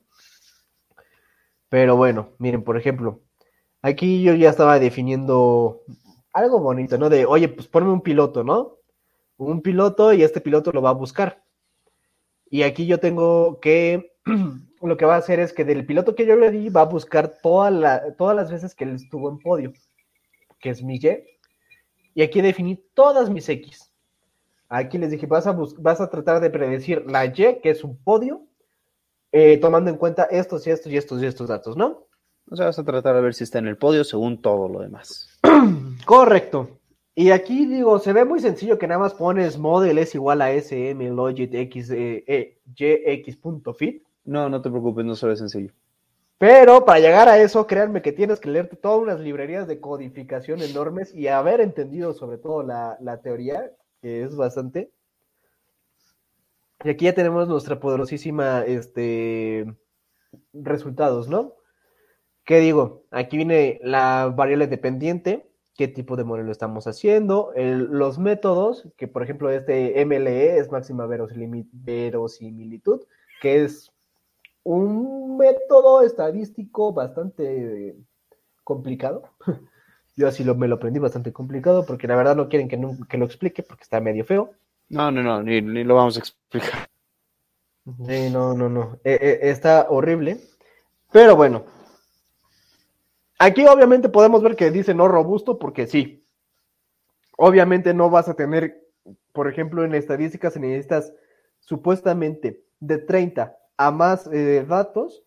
Pero 1.70 1.96
bueno, 1.96 2.30
miren, 2.40 2.64
por 2.64 2.76
ejemplo, 2.76 3.22
aquí 3.84 4.24
yo 4.24 4.34
ya 4.34 4.50
estaba 4.50 4.80
definiendo 4.80 5.84
algo 6.34 6.60
bonito, 6.60 6.98
¿no? 6.98 7.10
De, 7.10 7.28
oye, 7.28 7.50
pues 7.50 7.68
ponme 7.68 7.92
un 7.92 8.02
piloto, 8.02 8.44
¿no? 8.44 8.78
Un 9.38 9.62
piloto 9.62 10.12
y 10.12 10.24
este 10.24 10.42
piloto 10.42 10.72
lo 10.72 10.82
va 10.82 10.90
a 10.90 10.94
buscar. 10.94 11.44
Y 12.50 12.64
aquí 12.64 12.88
yo 12.88 13.00
tengo 13.00 13.60
que, 13.60 14.16
lo 14.82 14.98
que 14.98 15.06
va 15.06 15.16
a 15.16 15.20
hacer 15.20 15.40
es 15.40 15.54
que 15.54 15.66
del 15.66 15.86
piloto 15.86 16.16
que 16.16 16.26
yo 16.26 16.36
le 16.36 16.50
di, 16.50 16.70
va 16.70 16.82
a 16.82 16.86
buscar 16.86 17.38
todas 17.44 17.72
las 17.72 18.52
veces 18.52 18.74
que 18.74 18.86
él 18.86 18.96
estuvo 18.96 19.30
en 19.30 19.38
podio, 19.38 19.72
que 20.60 20.72
es 20.72 20.82
mi 20.82 20.96
Y. 20.96 21.24
Y 22.16 22.24
aquí 22.24 22.42
definí 22.42 22.84
todas 22.96 23.30
mis 23.30 23.48
X. 23.48 23.95
Aquí 24.70 24.98
les 24.98 25.12
dije, 25.12 25.28
vas 25.28 25.48
a, 25.48 25.56
vas 25.78 26.02
a 26.02 26.10
tratar 26.10 26.42
de 26.42 26.50
predecir 26.50 27.06
la 27.10 27.26
Y, 27.26 27.62
que 27.62 27.70
es 27.70 27.84
un 27.84 27.98
podio, 27.98 28.48
eh, 29.32 29.58
tomando 29.58 29.90
en 29.90 29.98
cuenta 29.98 30.24
estos 30.24 30.66
y 30.66 30.72
estos 30.72 30.92
y 30.92 30.98
estos 30.98 31.22
y 31.22 31.26
estos 31.26 31.48
datos, 31.48 31.78
¿no? 31.78 32.08
O 32.50 32.56
sea, 32.56 32.68
vas 32.68 32.80
a 32.80 32.84
tratar 32.84 33.16
de 33.16 33.22
ver 33.22 33.34
si 33.34 33.44
está 33.44 33.60
en 33.60 33.68
el 33.68 33.78
podio 33.78 34.04
según 34.04 34.42
todo 34.42 34.68
lo 34.68 34.80
demás. 34.80 35.40
Correcto. 36.06 36.70
Y 37.16 37.32
aquí 37.32 37.66
digo, 37.66 37.98
se 38.00 38.14
ve 38.14 38.26
muy 38.26 38.40
sencillo 38.40 38.78
que 38.78 38.88
nada 38.88 39.00
más 39.00 39.14
pones 39.14 39.58
model 39.58 39.98
es 39.98 40.14
igual 40.16 40.42
a 40.42 40.52
sm 40.52 41.16
logit 41.16 41.54
x 41.54 41.90
eh, 41.92 42.24
eh, 42.28 42.60
jx.fit. 42.76 44.04
No, 44.26 44.50
no 44.50 44.62
te 44.62 44.70
preocupes, 44.70 45.06
no 45.06 45.16
se 45.16 45.28
ve 45.28 45.36
sencillo. 45.38 45.72
Pero 46.38 46.84
para 46.84 47.00
llegar 47.00 47.30
a 47.30 47.40
eso, 47.40 47.66
créanme 47.66 48.02
que 48.02 48.12
tienes 48.12 48.40
que 48.42 48.50
leerte 48.50 48.76
todas 48.76 49.02
unas 49.02 49.22
librerías 49.22 49.68
de 49.68 49.80
codificación 49.80 50.62
enormes 50.62 51.16
y 51.16 51.30
haber 51.30 51.62
entendido 51.62 52.14
sobre 52.14 52.38
todo 52.38 52.64
la, 52.64 52.98
la 53.00 53.22
teoría 53.22 53.72
que 54.06 54.22
es 54.22 54.36
bastante. 54.36 54.92
Y 56.84 56.90
aquí 56.90 57.06
ya 57.06 57.16
tenemos 57.16 57.48
nuestra 57.48 57.80
poderosísima 57.80 58.64
este, 58.64 59.66
resultados, 60.54 61.28
¿no? 61.28 61.56
¿Qué 62.44 62.60
digo? 62.60 63.06
Aquí 63.10 63.36
viene 63.36 63.80
la 63.82 64.28
variable 64.28 64.68
dependiente, 64.68 65.50
qué 65.74 65.88
tipo 65.88 66.16
de 66.18 66.24
modelo 66.24 66.52
estamos 66.52 66.86
haciendo, 66.86 67.52
los 67.56 68.20
métodos, 68.20 68.88
que 68.96 69.08
por 69.08 69.24
ejemplo 69.24 69.50
este 69.50 70.06
MLE 70.06 70.60
es 70.60 70.72
máxima 70.72 71.08
verosimilitud, 71.08 73.02
que 73.42 73.64
es 73.64 73.92
un 74.62 75.36
método 75.38 76.04
estadístico 76.04 76.94
bastante 76.94 77.96
complicado. 78.64 79.24
Yo 80.16 80.28
así 80.28 80.44
lo, 80.44 80.56
me 80.56 80.68
lo 80.68 80.76
aprendí 80.76 81.00
bastante 81.00 81.34
complicado 81.34 81.86
porque 81.86 82.08
la 82.08 82.16
verdad 82.16 82.36
no 82.36 82.48
quieren 82.48 82.68
que, 82.68 82.80
que 83.10 83.18
lo 83.18 83.26
explique 83.26 83.64
porque 83.64 83.84
está 83.84 84.00
medio 84.00 84.24
feo. 84.24 84.54
No, 84.90 85.12
no, 85.12 85.24
no, 85.24 85.42
ni, 85.42 85.62
lo 85.62 85.96
vamos 85.96 86.16
a 86.16 86.20
explicar. 86.20 86.90
Sí, 88.08 88.30
no, 88.32 88.54
no, 88.54 88.70
no. 88.70 89.00
Eh, 89.04 89.18
eh, 89.22 89.40
está 89.44 89.88
horrible. 89.90 90.40
Pero 91.12 91.36
bueno. 91.36 91.66
Aquí 93.38 93.66
obviamente 93.66 94.10
podemos 94.10 94.42
ver 94.42 94.56
que 94.56 94.72
dice 94.72 94.94
no 94.94 95.08
robusto 95.08 95.60
porque 95.60 95.88
sí. 95.88 96.26
Obviamente 97.38 97.94
no 97.94 98.10
vas 98.10 98.30
a 98.30 98.36
tener, 98.36 98.82
por 99.34 99.50
ejemplo, 99.50 99.84
en 99.84 99.94
estadísticas 99.94 100.56
necesitas 100.58 101.14
supuestamente 101.60 102.64
de 102.80 102.98
30 103.00 103.58
a 103.78 103.92
más 103.92 104.28
eh, 104.28 104.66
datos 104.68 105.24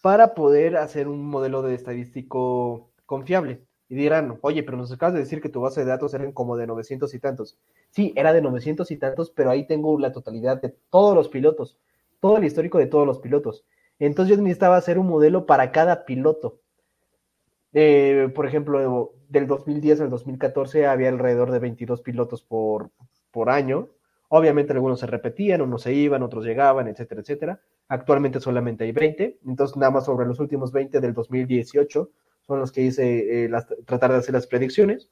para 0.00 0.34
poder 0.34 0.76
hacer 0.76 1.08
un 1.08 1.26
modelo 1.26 1.62
de 1.62 1.74
estadístico 1.74 2.90
confiable. 3.06 3.67
Y 3.88 3.94
dirán, 3.94 4.38
oye, 4.42 4.62
pero 4.62 4.76
nos 4.76 4.92
acabas 4.92 5.14
de 5.14 5.20
decir 5.20 5.40
que 5.40 5.48
tu 5.48 5.62
base 5.62 5.80
de 5.80 5.86
datos 5.86 6.12
eran 6.12 6.32
como 6.32 6.56
de 6.56 6.66
900 6.66 7.12
y 7.14 7.18
tantos. 7.18 7.58
Sí, 7.90 8.12
era 8.16 8.32
de 8.32 8.42
900 8.42 8.90
y 8.90 8.96
tantos, 8.98 9.30
pero 9.30 9.50
ahí 9.50 9.66
tengo 9.66 9.98
la 9.98 10.12
totalidad 10.12 10.60
de 10.60 10.74
todos 10.90 11.14
los 11.14 11.28
pilotos, 11.28 11.78
todo 12.20 12.36
el 12.36 12.44
histórico 12.44 12.78
de 12.78 12.86
todos 12.86 13.06
los 13.06 13.18
pilotos. 13.18 13.64
Entonces 13.98 14.36
yo 14.36 14.42
necesitaba 14.42 14.76
hacer 14.76 14.98
un 14.98 15.06
modelo 15.06 15.46
para 15.46 15.72
cada 15.72 16.04
piloto. 16.04 16.60
Eh, 17.72 18.30
por 18.34 18.46
ejemplo, 18.46 19.12
del 19.28 19.46
2010 19.46 20.02
al 20.02 20.10
2014 20.10 20.86
había 20.86 21.08
alrededor 21.08 21.50
de 21.50 21.58
22 21.58 22.02
pilotos 22.02 22.42
por, 22.42 22.90
por 23.30 23.50
año. 23.50 23.88
Obviamente 24.28 24.74
algunos 24.74 25.00
se 25.00 25.06
repetían, 25.06 25.62
unos 25.62 25.82
se 25.82 25.94
iban, 25.94 26.22
otros 26.22 26.44
llegaban, 26.44 26.88
etcétera, 26.88 27.22
etcétera. 27.22 27.60
Actualmente 27.88 28.40
solamente 28.40 28.84
hay 28.84 28.92
20, 28.92 29.38
entonces 29.46 29.76
nada 29.78 29.90
más 29.90 30.04
sobre 30.04 30.26
los 30.26 30.38
últimos 30.40 30.72
20 30.72 31.00
del 31.00 31.14
2018 31.14 32.10
son 32.48 32.60
los 32.60 32.72
que 32.72 32.80
hice 32.80 33.44
eh, 33.44 33.48
las, 33.48 33.66
tratar 33.84 34.10
de 34.10 34.18
hacer 34.18 34.32
las 34.34 34.46
predicciones. 34.46 35.10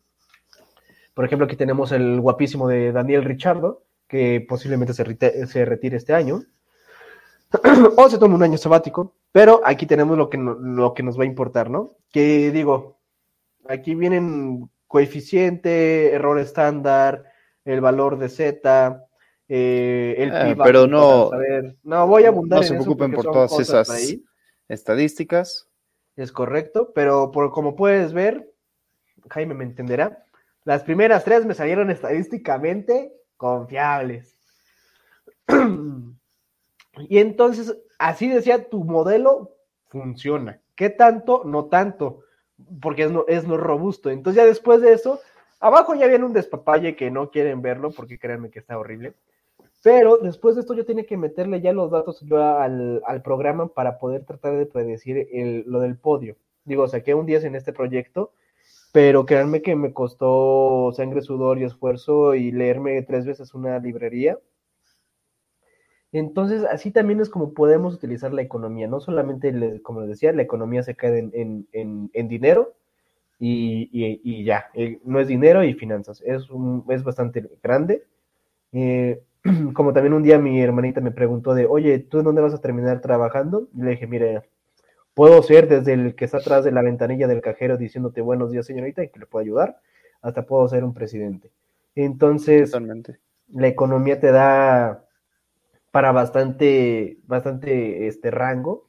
Por 1.14 1.24
ejemplo, 1.24 1.44
aquí 1.44 1.54
tenemos 1.54 1.92
el 1.92 2.20
guapísimo 2.20 2.66
de 2.66 2.92
Daniel 2.92 3.24
Richardo, 3.24 3.84
que 4.08 4.44
posiblemente 4.48 4.94
se, 4.94 5.46
se 5.46 5.64
retire 5.64 5.98
este 5.98 6.14
año. 6.14 6.42
o 7.96 8.08
se 8.08 8.18
toma 8.18 8.34
un 8.34 8.42
año 8.42 8.58
sabático, 8.58 9.14
pero 9.32 9.60
aquí 9.64 9.86
tenemos 9.86 10.16
lo 10.16 10.28
que, 10.30 10.38
lo 10.38 10.94
que 10.94 11.02
nos 11.02 11.18
va 11.18 11.24
a 11.24 11.26
importar, 11.26 11.70
¿no? 11.70 11.96
Que 12.10 12.50
digo, 12.50 12.98
aquí 13.68 13.94
vienen 13.94 14.68
coeficiente, 14.86 16.12
error 16.12 16.38
estándar, 16.38 17.24
el 17.64 17.80
valor 17.80 18.18
de 18.18 18.28
Z, 18.28 19.06
eh, 19.48 20.14
el 20.18 20.30
ah, 20.32 20.54
pero 20.64 20.86
no, 20.86 21.30
no 21.84 22.06
voy 22.06 22.24
a 22.24 22.28
abundar 22.28 22.60
no 22.60 22.62
se 22.64 22.74
preocupen 22.74 23.12
por 23.12 23.24
todas 23.24 23.58
esas 23.60 24.16
estadísticas. 24.68 25.68
Es 26.16 26.32
correcto, 26.32 26.92
pero 26.94 27.30
por 27.30 27.50
como 27.50 27.76
puedes 27.76 28.12
ver, 28.12 28.50
Jaime 29.30 29.54
me 29.54 29.64
entenderá, 29.64 30.24
las 30.64 30.82
primeras 30.82 31.24
tres 31.24 31.44
me 31.44 31.54
salieron 31.54 31.90
estadísticamente 31.90 33.12
confiables. 33.36 34.36
y 37.08 37.18
entonces, 37.18 37.76
así 37.98 38.28
decía, 38.28 38.68
tu 38.68 38.82
modelo 38.82 39.56
funciona. 39.88 40.60
¿Qué 40.74 40.90
tanto? 40.90 41.42
No 41.44 41.66
tanto, 41.66 42.22
porque 42.80 43.04
es 43.04 43.10
no, 43.10 43.24
es 43.28 43.46
no 43.46 43.56
robusto. 43.58 44.10
Entonces 44.10 44.42
ya 44.42 44.46
después 44.46 44.80
de 44.80 44.92
eso, 44.92 45.20
abajo 45.60 45.94
ya 45.94 46.06
viene 46.06 46.24
un 46.24 46.32
despapalle 46.32 46.96
que 46.96 47.10
no 47.10 47.30
quieren 47.30 47.62
verlo, 47.62 47.90
porque 47.90 48.18
créanme 48.18 48.50
que 48.50 48.58
está 48.58 48.78
horrible. 48.78 49.14
Pero 49.86 50.18
después 50.18 50.56
de 50.56 50.62
esto 50.62 50.74
yo 50.74 50.84
tenía 50.84 51.06
que 51.06 51.16
meterle 51.16 51.60
ya 51.60 51.72
los 51.72 51.92
datos 51.92 52.20
al, 52.32 53.00
al, 53.06 53.22
programa 53.22 53.68
para 53.68 54.00
poder 54.00 54.24
tratar 54.24 54.56
de 54.58 54.66
predecir 54.66 55.28
el, 55.32 55.62
lo 55.68 55.78
del 55.78 55.96
podio. 55.96 56.34
Digo, 56.64 56.88
saqué 56.88 57.14
un 57.14 57.24
10 57.24 57.44
en 57.44 57.54
este 57.54 57.72
proyecto, 57.72 58.32
pero 58.90 59.26
créanme 59.26 59.62
que 59.62 59.76
me 59.76 59.92
costó 59.92 60.90
sangre, 60.92 61.22
sudor 61.22 61.60
y 61.60 61.62
esfuerzo 61.62 62.34
y 62.34 62.50
leerme 62.50 63.00
tres 63.02 63.26
veces 63.26 63.54
una 63.54 63.78
librería. 63.78 64.40
Entonces, 66.10 66.64
así 66.64 66.90
también 66.90 67.20
es 67.20 67.30
como 67.30 67.54
podemos 67.54 67.94
utilizar 67.94 68.34
la 68.34 68.42
economía. 68.42 68.88
No 68.88 68.98
solamente, 68.98 69.80
como 69.82 70.00
les 70.00 70.08
decía, 70.08 70.32
la 70.32 70.42
economía 70.42 70.82
se 70.82 70.96
cae 70.96 71.16
en, 71.16 71.68
en, 71.72 72.10
en, 72.12 72.26
dinero 72.26 72.74
y, 73.38 73.88
y, 73.92 74.20
y, 74.24 74.42
ya. 74.42 74.64
Eh, 74.74 74.98
no 75.04 75.20
es 75.20 75.28
dinero 75.28 75.62
y 75.62 75.74
finanzas. 75.74 76.20
Es, 76.26 76.50
un, 76.50 76.84
es 76.88 77.04
bastante 77.04 77.48
grande. 77.62 78.02
Eh, 78.72 79.22
como 79.74 79.92
también 79.92 80.12
un 80.12 80.22
día 80.22 80.38
mi 80.38 80.60
hermanita 80.60 81.00
me 81.00 81.10
preguntó 81.10 81.54
de, 81.54 81.66
oye, 81.66 81.98
¿tú 81.98 82.22
dónde 82.22 82.42
vas 82.42 82.54
a 82.54 82.60
terminar 82.60 83.00
trabajando? 83.00 83.68
Y 83.74 83.82
le 83.82 83.90
dije, 83.92 84.06
mire, 84.06 84.42
puedo 85.14 85.42
ser 85.42 85.68
desde 85.68 85.94
el 85.94 86.14
que 86.14 86.24
está 86.24 86.38
atrás 86.38 86.64
de 86.64 86.72
la 86.72 86.82
ventanilla 86.82 87.26
del 87.26 87.40
cajero 87.40 87.76
diciéndote 87.76 88.20
buenos 88.20 88.50
días, 88.52 88.66
señorita, 88.66 89.02
y 89.02 89.08
que 89.08 89.20
le 89.20 89.26
puedo 89.26 89.42
ayudar, 89.42 89.80
hasta 90.22 90.46
puedo 90.46 90.68
ser 90.68 90.84
un 90.84 90.94
presidente. 90.94 91.50
Entonces, 91.94 92.72
la 93.48 93.68
economía 93.68 94.20
te 94.20 94.30
da 94.30 95.04
para 95.90 96.12
bastante, 96.12 97.18
bastante 97.26 98.06
este 98.06 98.30
rango. 98.30 98.85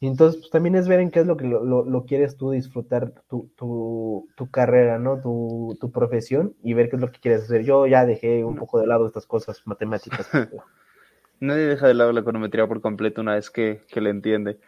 Y 0.00 0.06
entonces, 0.06 0.40
pues 0.40 0.50
también 0.50 0.76
es 0.76 0.86
ver 0.86 1.00
en 1.00 1.10
qué 1.10 1.20
es 1.20 1.26
lo 1.26 1.36
que 1.36 1.44
lo, 1.44 2.04
quieres 2.06 2.36
tú 2.36 2.52
disfrutar, 2.52 3.12
tu, 3.28 3.50
tu, 3.56 4.28
tu 4.36 4.50
carrera, 4.50 4.98
¿no? 4.98 5.20
Tu, 5.20 5.76
tu, 5.80 5.90
profesión 5.90 6.54
y 6.62 6.74
ver 6.74 6.88
qué 6.88 6.96
es 6.96 7.02
lo 7.02 7.10
que 7.10 7.18
quieres 7.18 7.42
hacer. 7.42 7.64
Yo 7.64 7.86
ya 7.86 8.06
dejé 8.06 8.44
un 8.44 8.54
poco 8.54 8.78
de 8.78 8.86
lado 8.86 9.06
estas 9.06 9.26
cosas 9.26 9.60
matemáticas. 9.66 10.28
Nadie 11.40 11.66
deja 11.66 11.88
de 11.88 11.94
lado 11.94 12.12
la 12.12 12.20
econometría 12.20 12.68
por 12.68 12.80
completo 12.80 13.20
una 13.20 13.34
vez 13.34 13.50
que, 13.50 13.82
que 13.88 14.00
le 14.00 14.10
entiende. 14.10 14.60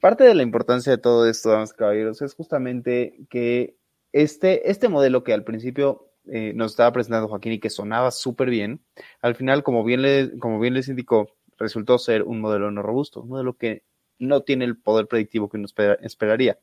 Parte 0.00 0.24
de 0.24 0.34
la 0.34 0.42
importancia 0.42 0.92
de 0.92 0.98
todo 0.98 1.28
esto, 1.28 1.50
damas 1.50 1.72
y 1.72 1.76
caballeros, 1.76 2.22
es 2.22 2.34
justamente 2.34 3.26
que 3.28 3.76
este, 4.12 4.70
este 4.70 4.88
modelo 4.88 5.24
que 5.24 5.32
al 5.32 5.44
principio 5.44 6.10
eh, 6.26 6.52
nos 6.54 6.72
estaba 6.72 6.92
presentando 6.92 7.28
Joaquín 7.28 7.52
y 7.52 7.60
que 7.60 7.70
sonaba 7.70 8.10
súper 8.10 8.50
bien, 8.50 8.80
al 9.20 9.34
final, 9.34 9.62
como 9.62 9.84
bien, 9.84 10.02
le, 10.02 10.38
como 10.38 10.58
bien 10.58 10.74
les 10.74 10.88
indicó, 10.88 11.28
resultó 11.58 11.98
ser 11.98 12.22
un 12.22 12.40
modelo 12.40 12.70
no 12.70 12.82
robusto, 12.82 13.22
un 13.22 13.28
modelo 13.28 13.56
que 13.56 13.82
no 14.18 14.42
tiene 14.42 14.64
el 14.64 14.76
poder 14.76 15.06
predictivo 15.06 15.48
que 15.48 15.56
uno 15.56 15.66
esperaría. 16.00 16.58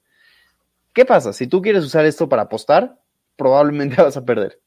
¿Qué 0.94 1.06
pasa? 1.06 1.34
Si 1.34 1.48
tú 1.48 1.62
quieres 1.62 1.84
usar 1.84 2.06
esto 2.06 2.30
para 2.30 2.44
apostar, 2.44 3.00
probablemente 3.36 3.96
vas 4.02 4.18
a 4.18 4.26
perder. 4.26 4.60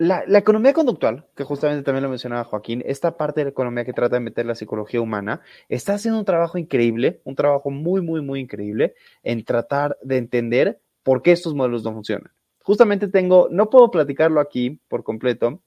La, 0.00 0.22
economía 0.38 0.72
conductual, 0.72 1.26
que 1.34 1.42
justamente 1.42 1.82
también 1.82 2.04
lo 2.04 2.08
mencionaba 2.08 2.44
Joaquín, 2.44 2.84
esta 2.86 3.16
parte 3.16 3.40
de 3.40 3.46
la 3.46 3.50
economía 3.50 3.84
que 3.84 3.92
trata 3.92 4.14
de 4.14 4.20
meter 4.20 4.46
la 4.46 4.54
psicología 4.54 5.00
humana, 5.00 5.40
está 5.68 5.94
haciendo 5.94 6.20
un 6.20 6.24
trabajo 6.24 6.56
increíble, 6.56 7.20
un 7.24 7.34
trabajo 7.34 7.70
muy, 7.70 8.00
muy, 8.00 8.20
muy 8.20 8.38
increíble 8.38 8.94
en 9.24 9.44
tratar 9.44 9.98
de 10.02 10.18
entender 10.18 10.80
por 11.02 11.20
qué 11.20 11.32
estos 11.32 11.54
modelos 11.54 11.82
no 11.82 11.92
funcionan. 11.92 12.30
Justamente 12.62 13.08
tengo, 13.08 13.48
no 13.50 13.70
puedo 13.70 13.90
platicarlo 13.90 14.40
aquí 14.40 14.80
por 14.86 15.02
completo, 15.02 15.62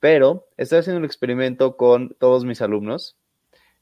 pero 0.00 0.48
estoy 0.56 0.78
haciendo 0.78 1.00
un 1.00 1.04
experimento 1.04 1.76
con 1.76 2.16
todos 2.18 2.46
mis 2.46 2.62
alumnos 2.62 3.18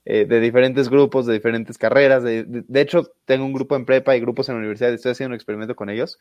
eh, 0.07 0.25
de 0.25 0.41
diferentes 0.41 0.89
grupos, 0.89 1.27
de 1.27 1.35
diferentes 1.35 1.77
carreras. 1.77 2.23
De, 2.23 2.65
hecho, 2.81 3.13
tengo 3.27 3.45
un 3.45 3.53
grupo 3.53 3.77
en 3.77 3.85
prepa 3.85 4.17
y 4.17 4.21
grupos 4.21 4.49
en 4.49 4.55
la 4.55 4.61
universidad. 4.61 4.93
Estoy 4.93 5.13
haciendo 5.13 5.33
un 5.33 5.37
experimento 5.37 5.77
con 5.77 5.91
ellos. 5.91 6.19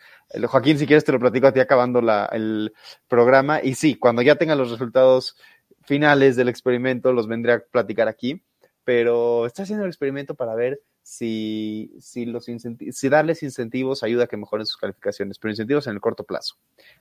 Joaquín, 0.48 0.78
si 0.78 0.86
quieres, 0.86 1.06
te 1.06 1.12
lo 1.12 1.20
platico 1.20 1.48
a 1.48 1.54
ti 1.54 1.60
acabando 1.60 2.02
el 2.32 2.74
programa. 3.08 3.62
Y 3.64 3.76
sí, 3.76 3.96
cuando 3.96 4.22
ya 4.22 4.36
tenga 4.36 4.56
los 4.56 4.72
resultados 4.72 5.38
finales 5.84 6.36
del 6.36 6.50
experimento, 6.50 7.14
los 7.14 7.28
vendré 7.28 7.54
a 7.54 7.60
platicar 7.60 8.08
aquí. 8.08 8.44
Pero 8.84 9.46
estoy 9.46 9.64
haciendo 9.64 9.86
el 9.86 9.90
experimento 9.90 10.36
para 10.36 10.56
ver 10.56 10.82
si, 11.10 11.92
si, 12.00 12.26
los 12.26 12.46
si 12.46 13.10
darles 13.10 13.42
incentivos 13.44 14.04
ayuda 14.04 14.26
a 14.26 14.28
que 14.28 14.38
mejoren 14.38 14.66
sus 14.66 14.78
calificaciones, 14.78 15.40
pero 15.40 15.52
incentivos 15.52 15.88
en 15.88 15.94
el 15.94 16.02
corto 16.02 16.24
plazo. 16.24 16.56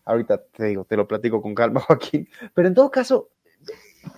Ahorita 0.05 0.43
te 0.43 0.67
digo, 0.67 0.85
te 0.85 0.97
lo 0.97 1.07
platico 1.07 1.43
con 1.43 1.55
calma, 1.55 1.81
Joaquín. 1.87 2.29
Pero 2.55 2.69
en 2.69 2.75
todo 2.75 2.91
caso, 2.91 3.31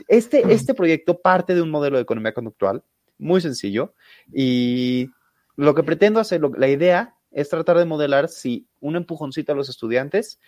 este, 0.09 0.53
este 0.53 0.75
proyecto 0.75 1.21
parte 1.21 1.55
de 1.55 1.63
un 1.63 1.71
modelo 1.71 1.97
de 1.97 2.03
economía 2.03 2.35
conductual 2.35 2.83
muy 3.19 3.41
sencillo 3.41 3.95
y 4.33 5.11
lo 5.57 5.75
que 5.75 5.83
pretendo 5.83 6.21
hacer, 6.21 6.41
la 6.57 6.69
idea 6.69 7.15
es 7.31 7.49
tratar 7.49 7.79
de 7.79 7.85
modelar 7.85 8.29
si 8.29 8.67
un 8.81 8.97
empujoncito 8.97 9.53
a 9.53 9.55
los 9.55 9.69
estudiantes 9.69 10.41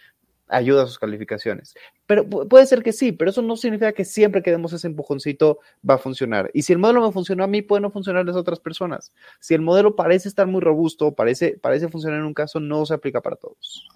ayuda 0.48 0.82
a 0.82 0.86
sus 0.86 0.98
calificaciones. 0.98 1.74
Pero 2.06 2.28
puede 2.28 2.66
ser 2.66 2.82
que 2.82 2.92
sí, 2.92 3.12
pero 3.12 3.30
eso 3.30 3.42
no 3.42 3.56
significa 3.56 3.92
que 3.92 4.04
siempre 4.04 4.42
que 4.42 4.50
demos 4.50 4.72
ese 4.72 4.86
empujoncito 4.86 5.60
va 5.88 5.94
a 5.94 5.98
funcionar. 5.98 6.50
Y 6.52 6.62
si 6.62 6.72
el 6.72 6.78
modelo 6.78 7.06
me 7.06 7.12
funcionó 7.12 7.44
a 7.44 7.46
mí, 7.46 7.62
puede 7.62 7.80
no 7.80 7.90
funcionar 7.90 8.28
a 8.28 8.36
otras 8.36 8.60
personas. 8.60 9.12
Si 9.40 9.54
el 9.54 9.62
modelo 9.62 9.96
parece 9.96 10.28
estar 10.28 10.46
muy 10.46 10.60
robusto, 10.60 11.14
parece, 11.14 11.58
parece 11.58 11.88
funcionar 11.88 12.20
en 12.20 12.26
un 12.26 12.34
caso, 12.34 12.60
no 12.60 12.84
se 12.86 12.94
aplica 12.94 13.20
para 13.20 13.36
todos. 13.36 13.88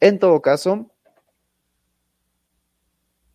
En 0.00 0.18
todo 0.18 0.40
caso, 0.40 0.90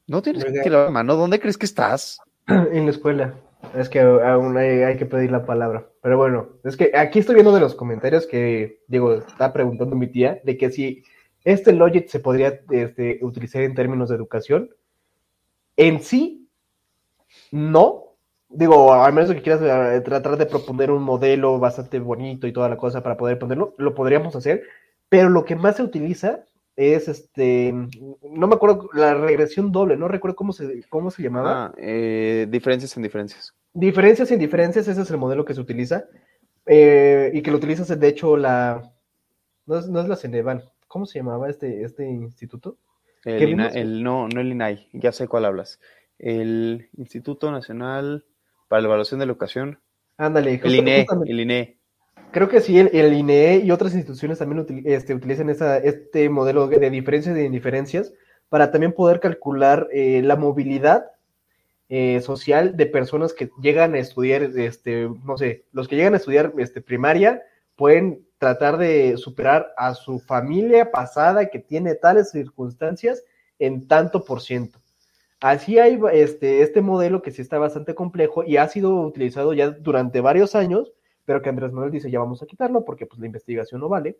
no 0.07 0.21
tienes 0.21 0.45
que 0.45 0.69
la 0.69 0.89
mano. 0.89 1.15
¿Dónde 1.15 1.39
crees 1.39 1.57
que 1.57 1.65
estás? 1.65 2.19
En 2.47 2.85
la 2.85 2.91
escuela. 2.91 3.35
Es 3.75 3.89
que 3.89 4.01
aún 4.01 4.57
hay, 4.57 4.97
que 4.97 5.05
pedir 5.05 5.31
la 5.31 5.45
palabra. 5.45 5.87
Pero 6.01 6.17
bueno, 6.17 6.49
es 6.63 6.75
que 6.75 6.91
aquí 6.95 7.19
estoy 7.19 7.35
viendo 7.35 7.53
de 7.53 7.61
los 7.61 7.75
comentarios 7.75 8.27
que, 8.27 8.81
Diego, 8.87 9.13
está 9.13 9.53
preguntando 9.53 9.95
mi 9.95 10.07
tía, 10.07 10.41
de 10.43 10.57
que 10.57 10.69
si 10.69 11.03
este 11.45 11.71
Logic 11.71 12.07
se 12.07 12.19
podría 12.19 12.59
este, 12.69 13.19
utilizar 13.21 13.61
en 13.61 13.73
términos 13.73 14.09
de 14.09 14.15
educación. 14.15 14.69
En 15.77 16.01
sí, 16.01 16.49
no. 17.51 18.15
Digo, 18.49 18.93
al 18.93 19.13
menos 19.13 19.31
que 19.31 19.41
quieras 19.41 19.61
eh, 19.63 20.01
tratar 20.01 20.37
de 20.37 20.45
proponer 20.45 20.91
un 20.91 21.01
modelo 21.01 21.57
bastante 21.57 21.99
bonito 21.99 22.45
y 22.45 22.53
toda 22.53 22.69
la 22.69 22.77
cosa 22.77 23.01
para 23.01 23.17
poder 23.17 23.39
ponerlo, 23.39 23.73
lo 23.77 23.95
podríamos 23.95 24.35
hacer. 24.35 24.63
Pero 25.09 25.29
lo 25.29 25.45
que 25.45 25.55
más 25.55 25.77
se 25.77 25.83
utiliza 25.83 26.43
es 26.75 27.07
este, 27.07 27.71
no 27.71 28.47
me 28.47 28.55
acuerdo, 28.55 28.89
la 28.93 29.13
regresión 29.13 29.71
doble, 29.71 29.95
no 29.95 30.07
recuerdo 30.07 30.35
cómo 30.35 30.53
se, 30.53 30.83
cómo 30.89 31.11
se 31.11 31.21
llamaba. 31.21 31.65
Ah, 31.65 31.73
eh, 31.77 32.47
diferencias 32.49 32.95
en 32.97 33.03
diferencias. 33.03 33.53
Diferencias 33.73 34.31
en 34.31 34.39
diferencias, 34.39 34.87
ese 34.87 35.01
es 35.01 35.11
el 35.11 35.17
modelo 35.17 35.45
que 35.45 35.53
se 35.53 35.61
utiliza. 35.61 36.05
Eh, 36.65 37.31
y 37.33 37.41
que 37.41 37.51
lo 37.51 37.57
utilizas, 37.57 37.87
de 37.99 38.07
hecho, 38.07 38.37
la. 38.37 38.81
No 39.65 39.77
es, 39.77 39.87
la 39.87 40.15
Ceneval. 40.15 40.71
¿Cómo 40.87 41.05
se 41.05 41.19
llamaba 41.19 41.49
este, 41.49 41.83
este 41.83 42.05
instituto? 42.05 42.77
El, 43.23 44.03
no, 44.03 44.27
no 44.27 44.41
el 44.41 44.51
INAI, 44.51 44.89
ya 44.91 45.11
sé 45.11 45.27
cuál 45.27 45.45
hablas. 45.45 45.79
El 46.19 46.89
Instituto 46.97 47.51
Nacional 47.51 48.25
para 48.67 48.81
la 48.81 48.87
Evaluación 48.87 49.19
de 49.19 49.25
la 49.25 49.31
Educación. 49.31 49.79
Ándale, 50.17 50.59
el 50.61 50.75
INE, 50.75 51.05
el 51.25 51.39
INE. 51.39 51.77
Creo 52.33 52.49
que 52.49 52.59
sí, 52.59 52.77
el, 52.77 52.89
el 52.91 53.13
INE 53.13 53.61
y 53.63 53.71
otras 53.71 53.93
instituciones 53.93 54.39
también 54.39 54.65
util- 54.65 54.85
este, 54.85 55.15
utilizan 55.15 55.49
esa, 55.49 55.77
este 55.77 56.27
modelo 56.29 56.67
de 56.67 56.89
diferencias 56.89 57.37
e 57.37 57.45
indiferencias 57.45 58.13
para 58.49 58.71
también 58.71 58.91
poder 58.91 59.21
calcular 59.21 59.87
eh, 59.93 60.21
la 60.21 60.35
movilidad 60.35 61.05
eh, 61.87 62.19
social 62.21 62.75
de 62.75 62.85
personas 62.87 63.33
que 63.33 63.49
llegan 63.61 63.93
a 63.93 63.99
estudiar, 63.99 64.43
este, 64.43 65.09
no 65.23 65.37
sé, 65.37 65.63
los 65.71 65.87
que 65.87 65.95
llegan 65.95 66.13
a 66.13 66.17
estudiar 66.17 66.53
este, 66.57 66.81
primaria 66.81 67.41
pueden 67.75 68.25
tratar 68.37 68.77
de 68.77 69.15
superar 69.17 69.73
a 69.77 69.93
su 69.93 70.19
familia 70.19 70.91
pasada 70.91 71.45
que 71.45 71.59
tiene 71.59 71.95
tales 71.95 72.31
circunstancias 72.31 73.23
en 73.59 73.87
tanto 73.87 74.25
por 74.25 74.41
ciento. 74.41 74.79
Así 75.39 75.79
hay 75.79 75.99
este, 76.13 76.61
este 76.61 76.81
modelo 76.81 77.21
que 77.21 77.31
sí 77.31 77.41
está 77.41 77.57
bastante 77.57 77.95
complejo 77.95 78.43
y 78.43 78.57
ha 78.57 78.67
sido 78.67 79.01
utilizado 79.01 79.53
ya 79.53 79.71
durante 79.71 80.21
varios 80.21 80.55
años, 80.55 80.93
pero 81.25 81.41
que 81.41 81.49
Andrés 81.49 81.71
Manuel 81.71 81.91
dice 81.91 82.11
ya 82.11 82.19
vamos 82.19 82.41
a 82.41 82.45
quitarlo 82.45 82.83
porque 82.85 83.05
pues 83.05 83.19
la 83.19 83.25
investigación 83.27 83.81
no 83.81 83.89
vale. 83.89 84.17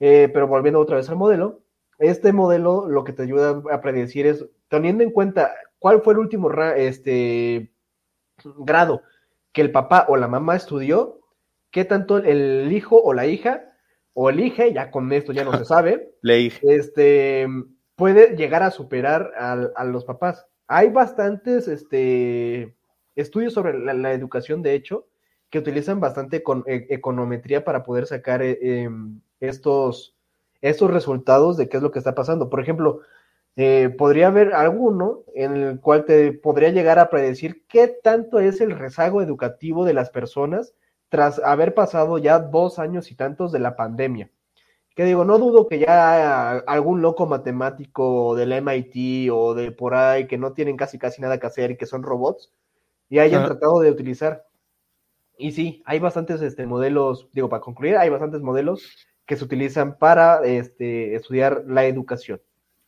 Eh, 0.00 0.28
pero 0.32 0.48
volviendo 0.48 0.80
otra 0.80 0.96
vez 0.96 1.08
al 1.08 1.16
modelo, 1.16 1.60
este 1.98 2.32
modelo 2.32 2.88
lo 2.88 3.04
que 3.04 3.12
te 3.12 3.22
ayuda 3.22 3.62
a 3.70 3.80
predecir 3.80 4.26
es, 4.26 4.44
teniendo 4.68 5.04
en 5.04 5.10
cuenta 5.10 5.54
cuál 5.78 6.02
fue 6.02 6.14
el 6.14 6.18
último 6.18 6.50
este, 6.76 7.72
grado 8.58 9.02
que 9.52 9.60
el 9.60 9.70
papá 9.70 10.06
o 10.08 10.16
la 10.16 10.28
mamá 10.28 10.56
estudió, 10.56 11.20
qué 11.70 11.84
tanto 11.84 12.18
el 12.18 12.72
hijo 12.72 13.00
o 13.00 13.12
la 13.12 13.26
hija, 13.26 13.64
o 14.14 14.30
el 14.30 14.40
hija, 14.40 14.66
ya 14.66 14.90
con 14.90 15.12
esto 15.12 15.32
ya 15.32 15.44
no 15.44 15.56
se 15.56 15.64
sabe, 15.64 16.14
Le 16.22 16.50
este, 16.62 17.46
puede 17.94 18.36
llegar 18.36 18.62
a 18.62 18.70
superar 18.70 19.32
al- 19.36 19.72
a, 19.76 19.84
los 19.84 20.04
papás. 20.04 20.46
Hay 20.66 20.90
bastantes 20.90 21.68
este, 21.68 22.74
estudios 23.14 23.52
sobre 23.52 23.78
la, 23.78 23.94
la 23.94 24.12
educación, 24.12 24.62
de 24.62 24.74
hecho, 24.74 25.06
que 25.52 25.60
utilizan 25.60 26.00
bastante 26.00 26.42
con, 26.42 26.64
e- 26.66 26.88
econometría 26.90 27.64
para 27.64 27.84
poder 27.84 28.06
sacar 28.08 28.42
eh, 28.42 28.58
em, 28.62 29.20
estos, 29.40 30.16
estos 30.62 30.90
resultados 30.90 31.58
de 31.58 31.68
qué 31.68 31.76
es 31.78 31.84
lo 31.84 31.92
que 31.92 32.00
está 32.00 32.16
pasando. 32.16 32.50
Por 32.50 32.60
ejemplo, 32.62 33.02
eh, 33.56 33.90
podría 33.98 34.28
haber 34.28 34.54
alguno 34.54 35.24
en 35.34 35.56
el 35.56 35.80
cual 35.80 36.06
te 36.06 36.32
podría 36.32 36.70
llegar 36.70 36.98
a 36.98 37.10
predecir 37.10 37.66
qué 37.68 37.88
tanto 37.88 38.40
es 38.40 38.60
el 38.62 38.72
rezago 38.78 39.22
educativo 39.22 39.84
de 39.84 39.94
las 39.94 40.10
personas 40.10 40.74
tras 41.10 41.38
haber 41.40 41.74
pasado 41.74 42.18
ya 42.18 42.38
dos 42.40 42.78
años 42.78 43.10
y 43.12 43.16
tantos 43.16 43.52
de 43.52 43.60
la 43.60 43.76
pandemia. 43.76 44.30
Que 44.96 45.04
digo, 45.04 45.24
no 45.24 45.38
dudo 45.38 45.68
que 45.68 45.78
ya 45.80 46.58
algún 46.60 47.02
loco 47.02 47.26
matemático 47.26 48.36
del 48.36 48.52
MIT 48.52 49.30
o 49.32 49.54
de 49.54 49.72
por 49.72 49.94
ahí 49.94 50.26
que 50.26 50.38
no 50.38 50.52
tienen 50.54 50.76
casi 50.76 50.98
casi 50.98 51.22
nada 51.22 51.38
que 51.40 51.46
hacer 51.46 51.72
y 51.72 51.76
que 51.78 51.86
son 51.86 52.02
robots 52.02 52.52
y 53.10 53.18
hayan 53.20 53.42
Ajá. 53.42 53.50
tratado 53.52 53.80
de 53.80 53.90
utilizar. 53.90 54.46
Y 55.38 55.52
sí, 55.52 55.82
hay 55.86 55.98
bastantes 55.98 56.40
este, 56.42 56.66
modelos, 56.66 57.28
digo, 57.32 57.48
para 57.48 57.60
concluir, 57.60 57.96
hay 57.96 58.10
bastantes 58.10 58.42
modelos 58.42 59.06
que 59.26 59.36
se 59.36 59.44
utilizan 59.44 59.98
para 59.98 60.44
este, 60.44 61.14
estudiar 61.14 61.64
la 61.66 61.86
educación. 61.86 62.40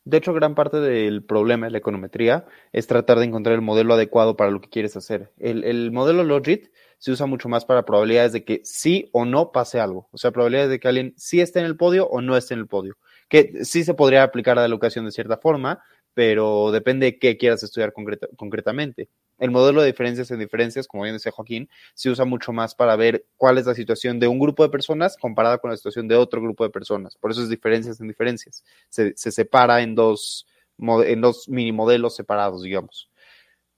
De 0.04 0.18
hecho, 0.18 0.34
gran 0.34 0.54
parte 0.54 0.80
del 0.80 1.24
problema 1.24 1.66
de 1.66 1.72
la 1.72 1.78
econometría 1.78 2.44
es 2.72 2.86
tratar 2.86 3.18
de 3.18 3.24
encontrar 3.24 3.54
el 3.54 3.62
modelo 3.62 3.94
adecuado 3.94 4.36
para 4.36 4.50
lo 4.50 4.60
que 4.60 4.68
quieres 4.68 4.96
hacer. 4.96 5.32
El, 5.38 5.64
el 5.64 5.92
modelo 5.92 6.24
Logit 6.24 6.68
se 6.98 7.10
usa 7.10 7.24
mucho 7.24 7.48
más 7.48 7.64
para 7.64 7.86
probabilidades 7.86 8.32
de 8.32 8.44
que 8.44 8.60
sí 8.64 9.08
o 9.12 9.24
no 9.24 9.50
pase 9.50 9.80
algo. 9.80 10.08
O 10.12 10.18
sea, 10.18 10.30
probabilidades 10.30 10.70
de 10.70 10.80
que 10.80 10.88
alguien 10.88 11.14
sí 11.16 11.40
esté 11.40 11.60
en 11.60 11.66
el 11.66 11.76
podio 11.76 12.06
o 12.08 12.20
no 12.20 12.36
esté 12.36 12.52
en 12.52 12.60
el 12.60 12.66
podio. 12.66 12.98
Que 13.28 13.64
sí 13.64 13.82
se 13.82 13.94
podría 13.94 14.22
aplicar 14.22 14.58
a 14.58 14.62
la 14.62 14.66
educación 14.66 15.06
de 15.06 15.10
cierta 15.10 15.38
forma, 15.38 15.82
pero 16.14 16.70
depende 16.70 17.06
de 17.06 17.18
qué 17.18 17.36
quieras 17.36 17.62
estudiar 17.62 17.92
concreta- 17.92 18.28
concretamente. 18.36 19.08
El 19.38 19.50
modelo 19.50 19.80
de 19.80 19.88
diferencias 19.88 20.30
en 20.30 20.38
diferencias, 20.38 20.86
como 20.86 21.02
bien 21.02 21.16
decía 21.16 21.32
Joaquín, 21.32 21.68
se 21.94 22.08
usa 22.08 22.24
mucho 22.24 22.52
más 22.52 22.74
para 22.74 22.94
ver 22.94 23.26
cuál 23.36 23.58
es 23.58 23.66
la 23.66 23.74
situación 23.74 24.20
de 24.20 24.28
un 24.28 24.38
grupo 24.38 24.62
de 24.62 24.68
personas 24.68 25.16
comparada 25.16 25.58
con 25.58 25.70
la 25.70 25.76
situación 25.76 26.06
de 26.06 26.14
otro 26.14 26.40
grupo 26.40 26.62
de 26.64 26.70
personas. 26.70 27.16
Por 27.16 27.32
eso 27.32 27.42
es 27.42 27.48
diferencias 27.48 28.00
en 28.00 28.08
diferencias. 28.08 28.64
Se, 28.88 29.12
se 29.16 29.32
separa 29.32 29.82
en 29.82 29.96
dos, 29.96 30.46
en 30.78 31.20
dos 31.20 31.48
mini 31.48 31.72
modelos 31.72 32.14
separados, 32.14 32.62
digamos. 32.62 33.10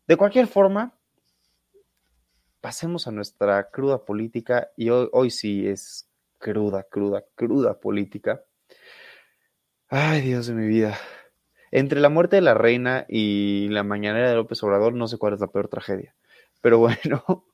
De 0.07 0.17
cualquier 0.17 0.47
forma, 0.47 0.93
pasemos 2.61 3.07
a 3.07 3.13
nuestra 3.13 3.71
cruda 3.71 4.05
política 4.05 4.71
y 4.77 4.91
hoy, 4.91 5.09
hoy 5.13 5.31
sí 5.31 5.67
es 5.67 6.07
cruda, 6.39 6.83
cruda, 6.83 7.25
cruda 7.35 7.81
política. 7.81 8.45
Ay, 9.89 10.21
Dios 10.21 10.49
de 10.49 10.55
mi 10.55 10.67
vida. 10.67 10.99
Entre 11.79 12.01
la 12.01 12.09
muerte 12.09 12.37
de 12.37 12.43
la 12.43 12.55
reina 12.55 13.05
y 13.07 13.69
la 13.69 13.83
mañanera 13.83 14.31
de 14.31 14.35
López 14.35 14.63
Obrador, 14.63 14.95
no 14.95 15.09
sé 15.09 15.19
cuál 15.19 15.35
es 15.35 15.41
la 15.41 15.49
peor 15.49 15.69
tragedia. 15.69 16.15
Pero 16.63 16.79
bueno, 16.79 17.45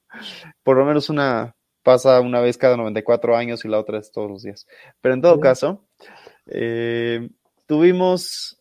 por 0.62 0.77
lo 0.77 0.85
menos 0.85 1.11
una 1.11 1.57
pasa 1.83 2.20
una 2.20 2.41
vez 2.41 2.57
cada 2.57 2.77
94 2.77 3.37
años 3.37 3.64
y 3.64 3.68
la 3.68 3.81
otra 3.81 3.99
es 3.99 4.12
todos 4.12 4.31
los 4.31 4.45
días. 4.45 4.68
Pero 5.01 5.14
en 5.14 5.23
todo 5.23 5.35
Sí. 5.35 5.41
caso, 5.41 5.85
eh, 6.47 7.31
tuvimos. 7.66 8.61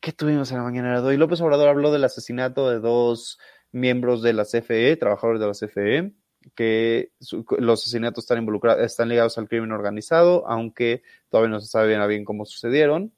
¿Qué 0.00 0.12
tuvimos 0.12 0.50
en 0.50 0.58
la 0.58 0.64
mañanera 0.64 1.00
de 1.00 1.08
hoy? 1.08 1.16
López 1.16 1.40
Obrador 1.40 1.68
habló 1.68 1.90
del 1.90 2.04
asesinato 2.04 2.68
de 2.68 2.78
dos 2.78 3.38
miembros 3.72 4.20
de 4.20 4.34
la 4.34 4.44
CFE, 4.44 4.96
trabajadores 4.98 5.40
de 5.40 5.46
la 5.46 5.54
CFE, 5.54 6.12
que 6.54 7.10
su- 7.20 7.46
los 7.58 7.80
asesinatos 7.80 8.24
están 8.24 8.36
involucrados, 8.36 8.84
están 8.84 9.08
ligados 9.08 9.38
al 9.38 9.48
crimen 9.48 9.72
organizado, 9.72 10.46
aunque 10.46 11.02
todavía 11.30 11.48
no 11.52 11.60
se 11.60 11.68
sabe 11.68 11.88
bien 11.88 12.02
a 12.02 12.06
bien 12.06 12.26
cómo 12.26 12.44
sucedieron. 12.44 13.14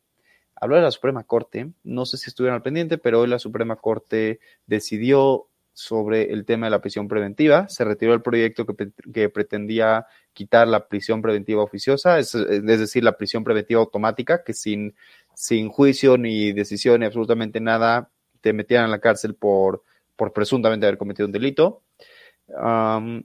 Habló 0.59 0.77
de 0.77 0.83
la 0.83 0.91
Suprema 0.91 1.25
Corte, 1.25 1.73
no 1.85 2.07
sé 2.07 2.17
si 2.17 2.31
estuvieron 2.31 2.57
al 2.57 2.63
pendiente, 2.63 2.99
pero 2.99 3.21
hoy 3.21 3.29
la 3.29 3.39
Suprema 3.39 3.77
Corte 3.77 4.41
decidió 4.67 5.49
sobre 5.75 6.33
el 6.33 6.47
tema 6.47 6.67
de 6.67 6.71
la 6.71 6.81
prisión 6.81 7.07
preventiva, 7.07 7.69
se 7.69 7.85
retiró 7.85 8.15
el 8.15 8.23
proyecto 8.23 8.65
que, 8.65 9.29
pretendía 9.29 10.07
quitar 10.33 10.67
la 10.67 10.89
prisión 10.89 11.21
preventiva 11.21 11.63
oficiosa, 11.63 12.19
es, 12.19 12.33
decir, 12.33 13.05
la 13.05 13.19
prisión 13.19 13.45
preventiva 13.45 13.81
automática, 13.81 14.43
que 14.43 14.55
sin, 14.55 14.95
sin 15.35 15.69
juicio 15.69 16.17
ni 16.17 16.53
decisión 16.53 17.01
ni 17.01 17.07
absolutamente 17.07 17.61
nada 17.61 18.11
te 18.41 18.55
metieran 18.55 18.87
en 18.87 18.93
la 18.93 19.01
cárcel 19.01 19.35
por, 19.35 19.83
por 20.17 20.33
presuntamente 20.33 20.87
haber 20.87 20.97
cometido 20.97 21.27
un 21.27 21.33
delito. 21.33 21.83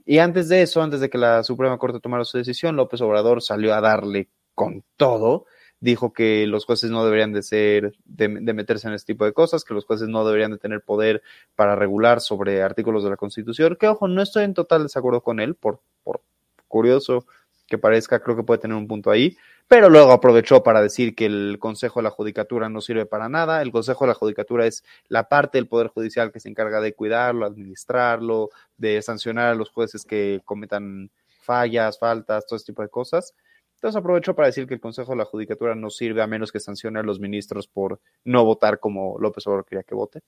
Y 0.04 0.18
antes 0.18 0.48
de 0.50 0.62
eso, 0.62 0.82
antes 0.82 1.00
de 1.00 1.08
que 1.08 1.16
la 1.16 1.42
Suprema 1.42 1.78
Corte 1.78 2.00
tomara 2.00 2.24
su 2.24 2.36
decisión, 2.36 2.76
López 2.76 3.00
Obrador 3.00 3.40
salió 3.40 3.72
a 3.72 3.80
darle 3.80 4.28
con 4.54 4.84
todo. 4.96 5.46
Dijo 5.82 6.12
que 6.12 6.46
los 6.46 6.64
jueces 6.64 6.92
no 6.92 7.04
deberían 7.04 7.32
de 7.32 7.42
ser, 7.42 7.92
de, 8.04 8.28
meterse 8.28 8.86
en 8.86 8.94
este 8.94 9.14
tipo 9.14 9.24
de 9.24 9.32
cosas, 9.32 9.64
que 9.64 9.74
los 9.74 9.84
jueces 9.84 10.06
no 10.06 10.24
deberían 10.24 10.52
de 10.52 10.58
tener 10.58 10.80
poder 10.80 11.22
para 11.56 11.74
regular 11.74 12.20
sobre 12.20 12.62
artículos 12.62 13.02
de 13.02 13.10
la 13.10 13.16
Constitución. 13.16 13.76
Que 13.78 13.88
ojo, 13.88 14.06
no 14.06 14.22
estoy 14.22 14.44
en 14.44 14.54
total 14.54 14.84
desacuerdo 14.84 15.22
con 15.22 15.40
él, 15.40 15.56
por, 15.56 15.80
por 16.04 16.20
curioso 16.68 17.26
que 17.66 17.78
parezca, 17.78 18.20
creo 18.20 18.36
que 18.36 18.42
puede 18.44 18.60
tener 18.60 18.76
un 18.76 18.86
punto 18.86 19.10
ahí. 19.10 19.36
Pero 19.66 19.88
luego 19.88 20.12
aprovechó 20.12 20.62
para 20.62 20.82
decir 20.82 21.16
que 21.16 21.26
el 21.26 21.56
Consejo 21.58 21.98
de 21.98 22.04
la 22.04 22.10
Judicatura 22.10 22.68
no 22.68 22.80
sirve 22.80 23.06
para 23.06 23.28
nada. 23.28 23.60
El 23.62 23.72
Consejo 23.72 24.04
de 24.04 24.08
la 24.10 24.14
Judicatura 24.14 24.66
es 24.66 24.84
la 25.08 25.28
parte 25.28 25.58
del 25.58 25.66
Poder 25.66 25.88
Judicial 25.88 26.30
que 26.30 26.38
se 26.38 26.48
encarga 26.48 26.80
de 26.80 26.94
cuidarlo, 26.94 27.46
administrarlo, 27.46 28.50
de 28.76 29.02
sancionar 29.02 29.48
a 29.48 29.54
los 29.54 29.70
jueces 29.70 30.04
que 30.04 30.42
cometan 30.44 31.10
fallas, 31.40 31.98
faltas, 31.98 32.46
todo 32.46 32.56
ese 32.56 32.66
tipo 32.66 32.82
de 32.82 32.88
cosas. 32.88 33.34
Entonces 33.82 33.98
aprovechó 33.98 34.36
para 34.36 34.46
decir 34.46 34.68
que 34.68 34.74
el 34.74 34.80
Consejo 34.80 35.10
de 35.10 35.18
la 35.18 35.24
Judicatura 35.24 35.74
no 35.74 35.90
sirve 35.90 36.22
a 36.22 36.28
menos 36.28 36.52
que 36.52 36.60
sancione 36.60 37.00
a 37.00 37.02
los 37.02 37.18
ministros 37.18 37.66
por 37.66 37.98
no 38.22 38.44
votar 38.44 38.78
como 38.78 39.18
López 39.18 39.44
Obrador 39.48 39.64
quería 39.64 39.82
que 39.82 39.96
vote. 39.96 40.20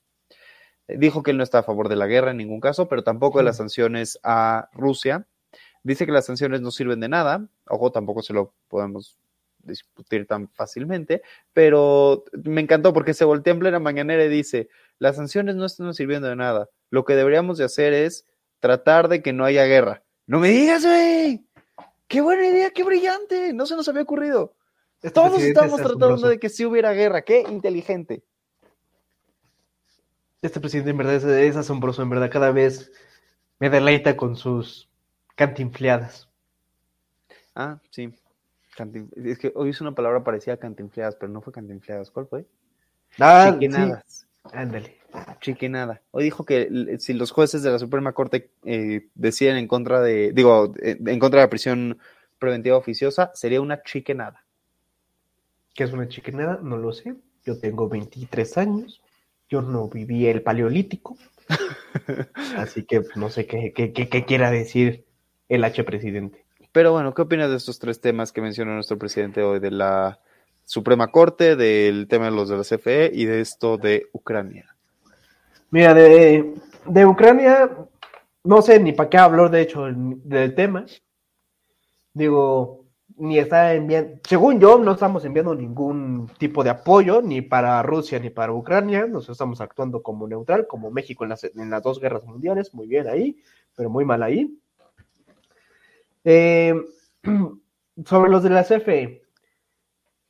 Eh, 0.88 0.98
Dijo 0.98 1.22
que 1.22 1.30
él 1.30 1.36
no 1.36 1.44
está 1.44 1.61
a 1.61 1.62
favor 1.62 1.88
de 1.88 1.94
la 1.94 2.09
guerra 2.09 2.32
en 2.32 2.38
ningún 2.38 2.59
caso, 2.59 2.88
pero 2.88 3.05
tampoco 3.05 3.38
de 3.38 3.44
las 3.44 3.59
sanciones 3.59 4.18
a 4.24 4.70
Rusia. 4.72 5.28
Dice 5.84 6.05
que 6.05 6.11
las 6.11 6.26
sanciones 6.26 6.62
no 6.62 6.72
sirven 6.72 6.98
de 6.98 7.09
nada. 7.09 7.46
Ojo, 7.68 7.92
tampoco 7.92 8.22
se 8.22 8.32
lo 8.32 8.55
podemos 8.66 9.20
discutir 9.62 10.26
tan 10.26 10.48
fácilmente, 10.48 11.22
pero 11.52 12.24
me 12.32 12.61
encantó 12.61 12.92
porque 12.92 13.14
se 13.14 13.24
voltea 13.24 13.52
en 13.52 13.61
plena 13.61 13.78
mañanera 13.78 14.24
y 14.24 14.28
dice, 14.30 14.68
las 14.98 15.14
sanciones 15.14 15.55
no 15.55 15.66
están 15.66 15.94
sirviendo 15.94 16.26
de 16.26 16.34
nada. 16.34 16.70
Lo 16.90 17.05
que 17.05 17.14
deberíamos 17.14 17.59
de 17.59 17.64
hacer 17.66 17.92
es 17.92 18.26
tratar 18.59 19.07
de 19.07 19.22
que 19.22 19.32
no 19.32 19.44
haya 19.44 19.64
guerra. 19.64 20.02
No 20.26 20.40
me 20.40 20.48
digas, 20.48 20.84
güey. 20.84 21.44
Qué 22.09 22.20
buena 22.20 22.46
idea, 22.46 22.70
qué 22.70 22.84
brillante. 22.84 23.52
No 23.52 23.66
se 23.66 23.76
nos 23.76 23.88
había 23.88 24.02
ocurrido. 24.02 24.55
Todos 25.12 25.30
presidente 25.32 25.48
estamos 25.61 25.80
es 25.80 25.86
tratando 25.86 26.28
de 26.28 26.38
que 26.38 26.48
sí 26.48 26.64
hubiera 26.64 26.92
guerra. 26.92 27.22
Qué 27.22 27.40
inteligente. 27.42 28.22
Este 30.42 30.61
presidente 30.61 30.90
en 30.90 30.96
verdad 30.98 31.14
es, 31.14 31.24
es 31.24 31.57
asombroso, 31.57 32.02
en 32.02 32.11
verdad. 32.11 32.30
Cada 32.30 32.50
vez 32.52 32.92
me 33.59 33.70
deleita 33.70 34.16
con 34.16 34.36
sus 34.36 34.88
cantinfleadas. 35.36 36.28
Ah, 37.55 37.78
sí. 37.90 38.14
Cantin- 38.76 39.11
Es 39.16 39.38
que 39.38 39.52
hoy 39.55 39.70
hice 39.70 39.84
una 39.84 39.94
palabra 39.94 40.24
parecida 40.24 40.55
a 40.55 40.59
cantinfleadas, 40.59 41.16
pero 41.16 41.30
no 41.32 41.40
fue 41.40 41.52
cantinfleadas. 41.52 42.11
¿Cuál 42.11 42.26
fue? 42.26 42.46
Ah. 43.20 43.44
Ándale. 44.52 44.98
Chiquenada. 45.41 46.01
Hoy 46.11 46.25
dijo 46.25 46.45
que 46.45 46.97
si 46.99 47.12
los 47.12 47.31
jueces 47.31 47.62
de 47.62 47.71
la 47.71 47.79
Suprema 47.79 48.12
Corte 48.12 48.51
eh, 48.65 49.09
deciden 49.15 49.57
en 49.57 49.69
contra 49.69 50.01
de, 50.01 50.33
digo, 50.33 50.73
eh, 50.83 50.97
en 51.05 51.19
contra 51.19 51.41
de 51.41 51.47
la 51.47 51.51
prisión 51.51 51.99
preventiva 52.39 52.77
oficiosa, 52.77 53.31
sería 53.35 53.61
una 53.61 53.83
chiquenada. 53.83 54.45
¿Qué 55.75 55.85
es 55.85 55.93
una 55.93 56.09
chiquenada? 56.09 56.61
No 56.62 56.77
lo 56.77 56.93
sé. 56.93 57.15
Yo 57.45 57.59
tengo 57.59 57.89
23 57.89 58.59
años. 58.59 59.03
Yo 59.49 59.61
no 59.62 59.89
viví 59.89 60.27
el 60.27 60.43
paleolítico. 60.43 61.17
Así 62.57 62.85
que 62.85 63.03
no 63.17 63.29
sé 63.31 63.47
qué, 63.47 63.73
qué, 63.73 63.93
qué- 63.93 64.09
qué 64.09 64.25
quiera 64.25 64.51
decir 64.51 65.05
el 65.49 65.65
H 65.65 65.85
presidente. 65.85 66.45
Pero 66.73 66.93
bueno, 66.93 67.15
¿qué 67.15 67.23
opinas 67.23 67.51
de 67.51 67.57
estos 67.57 67.79
tres 67.79 68.01
temas 68.01 68.33
que 68.33 68.41
mencionó 68.41 68.75
nuestro 68.75 68.99
presidente 68.99 69.43
hoy? 69.43 69.61
De 69.61 69.71
la 69.71 70.21
Suprema 70.65 71.09
Corte, 71.09 71.55
del 71.57 72.09
tema 72.09 72.27
de 72.27 72.31
los 72.33 72.49
de 72.49 72.57
la 72.57 72.65
CFE 72.65 73.11
y 73.12 73.27
de 73.27 73.41
esto 73.41 73.77
de 73.77 74.09
Ucrania. 74.12 74.74
Mira, 75.75 75.93
de, 75.93 76.55
de 76.87 77.05
Ucrania, 77.05 77.68
no 78.45 78.62
sé 78.62 78.79
ni 78.79 78.93
para 78.93 79.11
qué 79.11 79.18
hablar, 79.18 79.51
de 79.51 79.62
hecho, 79.62 79.87
del 79.93 80.55
tema. 80.55 80.87
Digo, 82.12 82.85
ni 83.16 83.41
está 83.41 83.75
enviando, 83.75 84.20
según 84.22 84.61
yo, 84.61 84.79
no 84.79 84.93
estamos 84.93 85.25
enviando 85.25 85.53
ningún 85.53 86.31
tipo 86.39 86.62
de 86.62 86.70
apoyo 86.70 87.20
ni 87.22 87.43
para 87.43 87.83
Rusia 87.83 88.20
ni 88.20 88.31
para 88.31 88.53
Ucrania, 88.53 89.09
nos 89.09 89.29
estamos 89.29 89.61
actuando 89.61 90.01
como 90.01 90.29
neutral, 90.29 90.68
como 90.68 90.93
México 90.93 91.25
en 91.25 91.31
las, 91.31 91.43
en 91.43 91.70
las 91.70 91.83
dos 91.83 91.99
guerras 91.99 92.22
mundiales, 92.25 92.72
muy 92.72 92.87
bien 92.87 93.09
ahí, 93.09 93.37
pero 93.75 93.91
muy 93.91 94.05
mal 94.05 94.22
ahí. 94.22 94.57
Eh, 96.22 96.72
sobre 98.07 98.31
los 98.31 98.45
de 98.45 98.51
la 98.51 98.62
CFE, 98.62 99.22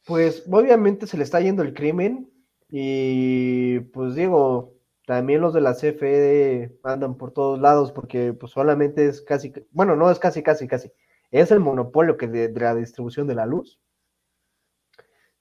pues 0.06 0.42
obviamente 0.50 1.06
se 1.06 1.18
le 1.18 1.24
está 1.24 1.38
yendo 1.42 1.62
el 1.62 1.74
crimen 1.74 2.30
y 2.70 3.80
pues 3.80 4.14
digo, 4.14 4.73
también 5.06 5.40
los 5.40 5.52
de 5.52 5.60
la 5.60 5.74
CFE 5.74 6.78
andan 6.82 7.16
por 7.16 7.32
todos 7.32 7.60
lados 7.60 7.92
porque 7.92 8.32
pues 8.32 8.52
solamente 8.52 9.06
es 9.06 9.22
casi, 9.22 9.52
bueno, 9.70 9.96
no 9.96 10.10
es 10.10 10.18
casi, 10.18 10.42
casi, 10.42 10.66
casi, 10.66 10.92
es 11.30 11.50
el 11.50 11.60
monopolio 11.60 12.16
que 12.16 12.28
de, 12.28 12.48
de 12.48 12.60
la 12.60 12.74
distribución 12.74 13.26
de 13.26 13.34
la 13.34 13.46
luz. 13.46 13.78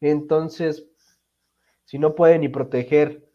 Entonces, 0.01 0.88
si 1.86 1.97
no 1.97 2.16
puede 2.16 2.39
ni 2.39 2.49
proteger 2.49 3.30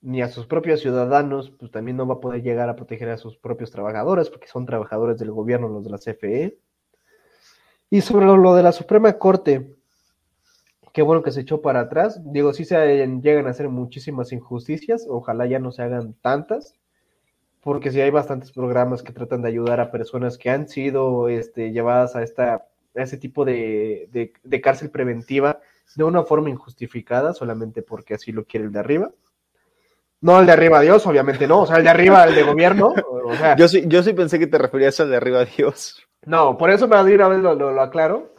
ni 0.00 0.22
a 0.22 0.28
sus 0.28 0.46
propios 0.46 0.80
ciudadanos, 0.80 1.50
pues 1.50 1.70
también 1.70 1.96
no 1.96 2.06
va 2.06 2.14
a 2.14 2.20
poder 2.20 2.42
llegar 2.42 2.68
a 2.68 2.76
proteger 2.76 3.10
a 3.10 3.18
sus 3.18 3.36
propios 3.36 3.70
trabajadores, 3.70 4.30
porque 4.30 4.48
son 4.48 4.66
trabajadores 4.66 5.18
del 5.18 5.30
gobierno 5.30 5.68
los 5.68 5.84
de 5.84 5.90
la 5.90 5.98
CFE. 5.98 6.58
Y 7.90 8.00
sobre 8.00 8.26
lo 8.26 8.54
de 8.54 8.62
la 8.62 8.72
Suprema 8.72 9.12
Corte, 9.18 9.76
qué 10.92 11.02
bueno 11.02 11.22
que 11.22 11.30
se 11.32 11.40
echó 11.42 11.60
para 11.62 11.80
atrás. 11.80 12.20
Digo, 12.32 12.52
sí 12.52 12.64
se 12.64 13.06
llegan 13.22 13.46
a 13.46 13.50
hacer 13.50 13.68
muchísimas 13.68 14.32
injusticias, 14.32 15.06
ojalá 15.08 15.46
ya 15.46 15.58
no 15.58 15.72
se 15.72 15.82
hagan 15.82 16.14
tantas, 16.20 16.74
porque 17.62 17.90
sí 17.90 18.00
hay 18.00 18.10
bastantes 18.10 18.52
programas 18.52 19.02
que 19.02 19.12
tratan 19.12 19.42
de 19.42 19.48
ayudar 19.48 19.80
a 19.80 19.90
personas 19.90 20.38
que 20.38 20.50
han 20.50 20.68
sido 20.68 21.28
este, 21.28 21.72
llevadas 21.72 22.16
a, 22.16 22.22
esta, 22.22 22.54
a 22.54 23.02
ese 23.02 23.16
tipo 23.18 23.44
de, 23.44 24.08
de, 24.12 24.32
de 24.42 24.60
cárcel 24.60 24.90
preventiva 24.90 25.60
de 25.96 26.04
una 26.04 26.22
forma 26.22 26.50
injustificada, 26.50 27.34
solamente 27.34 27.82
porque 27.82 28.14
así 28.14 28.32
lo 28.32 28.44
quiere 28.44 28.66
el 28.66 28.72
de 28.72 28.78
arriba. 28.78 29.10
No 30.22 30.38
el 30.38 30.46
de 30.46 30.52
arriba 30.52 30.80
Dios, 30.80 31.06
obviamente 31.06 31.46
no, 31.46 31.62
o 31.62 31.66
sea, 31.66 31.76
el 31.76 31.84
de 31.84 31.90
arriba, 31.90 32.24
el 32.24 32.34
de 32.34 32.42
gobierno. 32.42 32.94
O 33.24 33.34
sea, 33.34 33.56
Yo 33.56 33.68
sí, 33.68 33.84
yo 33.86 34.02
sí 34.02 34.12
pensé 34.12 34.38
que 34.38 34.46
te 34.46 34.58
referías 34.58 35.00
al 35.00 35.10
de 35.10 35.16
arriba, 35.16 35.44
Dios. 35.44 36.06
no, 36.26 36.58
por 36.58 36.70
eso 36.70 36.86
me 36.88 37.02
de 37.02 37.14
una 37.14 37.28
vez 37.28 37.38
lo, 37.40 37.54
lo, 37.54 37.72
lo 37.72 37.80
aclaro. 37.80 38.34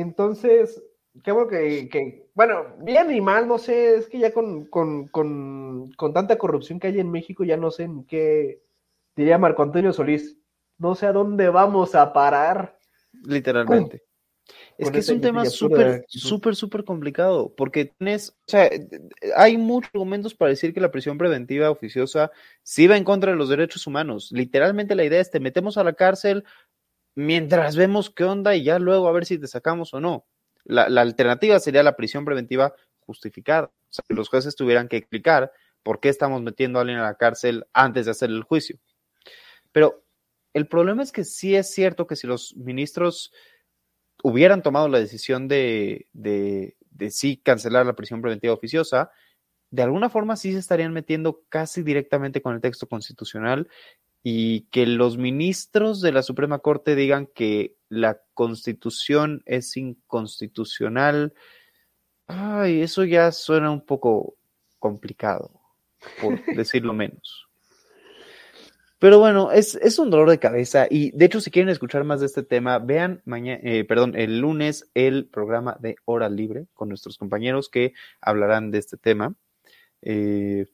Entonces, 0.00 0.80
qué 1.24 1.32
bueno 1.32 1.48
que, 1.48 1.88
que, 1.88 2.30
bueno, 2.32 2.76
bien 2.82 3.10
y 3.12 3.20
mal, 3.20 3.48
no 3.48 3.58
sé, 3.58 3.96
es 3.96 4.06
que 4.06 4.20
ya 4.20 4.32
con, 4.32 4.66
con, 4.66 5.08
con, 5.08 5.90
con 5.96 6.12
tanta 6.12 6.38
corrupción 6.38 6.78
que 6.78 6.86
hay 6.86 7.00
en 7.00 7.10
México, 7.10 7.42
ya 7.42 7.56
no 7.56 7.72
sé 7.72 7.82
en 7.82 8.04
qué, 8.04 8.62
diría 9.16 9.38
Marco 9.38 9.64
Antonio 9.64 9.92
Solís, 9.92 10.38
no 10.78 10.94
sé 10.94 11.06
a 11.06 11.12
dónde 11.12 11.48
vamos 11.48 11.96
a 11.96 12.12
parar. 12.12 12.78
Literalmente. 13.24 14.04
Es 14.78 14.92
que 14.92 14.98
es 14.98 15.08
un 15.08 15.20
tema 15.20 15.44
súper, 15.46 16.04
súper, 16.06 16.54
súper 16.54 16.84
complicado, 16.84 17.52
porque 17.56 17.86
tienes, 17.86 18.30
o 18.30 18.50
sea, 18.50 18.70
hay 19.34 19.58
muchos 19.58 19.90
argumentos 19.92 20.32
para 20.32 20.50
decir 20.50 20.72
que 20.72 20.80
la 20.80 20.92
prisión 20.92 21.18
preventiva 21.18 21.72
oficiosa 21.72 22.30
sí 22.62 22.86
va 22.86 22.96
en 22.96 23.02
contra 23.02 23.32
de 23.32 23.36
los 23.36 23.48
derechos 23.48 23.86
humanos. 23.88 24.30
Literalmente 24.30 24.94
la 24.94 25.04
idea 25.04 25.20
es 25.20 25.32
te 25.32 25.40
metemos 25.40 25.76
a 25.76 25.82
la 25.82 25.94
cárcel 25.94 26.44
mientras 27.18 27.74
vemos 27.74 28.10
qué 28.10 28.22
onda 28.22 28.54
y 28.54 28.62
ya 28.62 28.78
luego 28.78 29.08
a 29.08 29.12
ver 29.12 29.26
si 29.26 29.38
te 29.38 29.48
sacamos 29.48 29.92
o 29.92 29.98
no. 29.98 30.24
La, 30.62 30.88
la 30.88 31.00
alternativa 31.00 31.58
sería 31.58 31.82
la 31.82 31.96
prisión 31.96 32.24
preventiva 32.24 32.74
justificada. 33.00 33.72
O 33.72 33.88
sea, 33.88 34.04
que 34.06 34.14
los 34.14 34.28
jueces 34.28 34.54
tuvieran 34.54 34.86
que 34.86 34.98
explicar 34.98 35.50
por 35.82 35.98
qué 35.98 36.10
estamos 36.10 36.40
metiendo 36.42 36.78
a 36.78 36.82
alguien 36.82 37.00
a 37.00 37.02
la 37.02 37.16
cárcel 37.16 37.66
antes 37.72 38.04
de 38.04 38.12
hacer 38.12 38.30
el 38.30 38.44
juicio. 38.44 38.78
Pero 39.72 40.04
el 40.54 40.68
problema 40.68 41.02
es 41.02 41.10
que 41.10 41.24
sí 41.24 41.56
es 41.56 41.72
cierto 41.72 42.06
que 42.06 42.14
si 42.14 42.28
los 42.28 42.56
ministros 42.56 43.32
hubieran 44.22 44.62
tomado 44.62 44.88
la 44.88 45.00
decisión 45.00 45.48
de, 45.48 46.06
de, 46.12 46.76
de 46.90 47.10
sí 47.10 47.36
cancelar 47.38 47.84
la 47.84 47.96
prisión 47.96 48.22
preventiva 48.22 48.54
oficiosa, 48.54 49.10
de 49.72 49.82
alguna 49.82 50.08
forma 50.08 50.36
sí 50.36 50.52
se 50.52 50.60
estarían 50.60 50.92
metiendo 50.92 51.42
casi 51.48 51.82
directamente 51.82 52.42
con 52.42 52.54
el 52.54 52.60
texto 52.60 52.86
constitucional 52.86 53.68
y 54.30 54.66
que 54.70 54.84
los 54.84 55.16
ministros 55.16 56.02
de 56.02 56.12
la 56.12 56.22
Suprema 56.22 56.58
Corte 56.58 56.94
digan 56.94 57.24
que 57.24 57.76
la 57.88 58.20
constitución 58.34 59.42
es 59.46 59.74
inconstitucional, 59.78 61.32
ay, 62.26 62.82
eso 62.82 63.04
ya 63.04 63.32
suena 63.32 63.70
un 63.70 63.80
poco 63.80 64.34
complicado, 64.78 65.50
por 66.20 66.44
decirlo 66.54 66.92
menos. 66.92 67.48
Pero 68.98 69.18
bueno, 69.18 69.50
es, 69.50 69.76
es, 69.76 69.98
un 69.98 70.10
dolor 70.10 70.28
de 70.28 70.38
cabeza 70.38 70.86
y 70.90 71.10
de 71.12 71.24
hecho 71.24 71.40
si 71.40 71.50
quieren 71.50 71.70
escuchar 71.70 72.04
más 72.04 72.20
de 72.20 72.26
este 72.26 72.42
tema, 72.42 72.78
vean 72.80 73.22
mañana, 73.24 73.60
eh, 73.62 73.84
perdón, 73.84 74.14
el 74.14 74.40
lunes 74.40 74.90
el 74.92 75.24
programa 75.24 75.78
de 75.80 75.96
Hora 76.04 76.28
Libre 76.28 76.66
con 76.74 76.90
nuestros 76.90 77.16
compañeros 77.16 77.70
que 77.70 77.94
hablarán 78.20 78.72
de 78.72 78.78
este 78.78 78.98
tema. 78.98 79.36
Eh, 80.02 80.66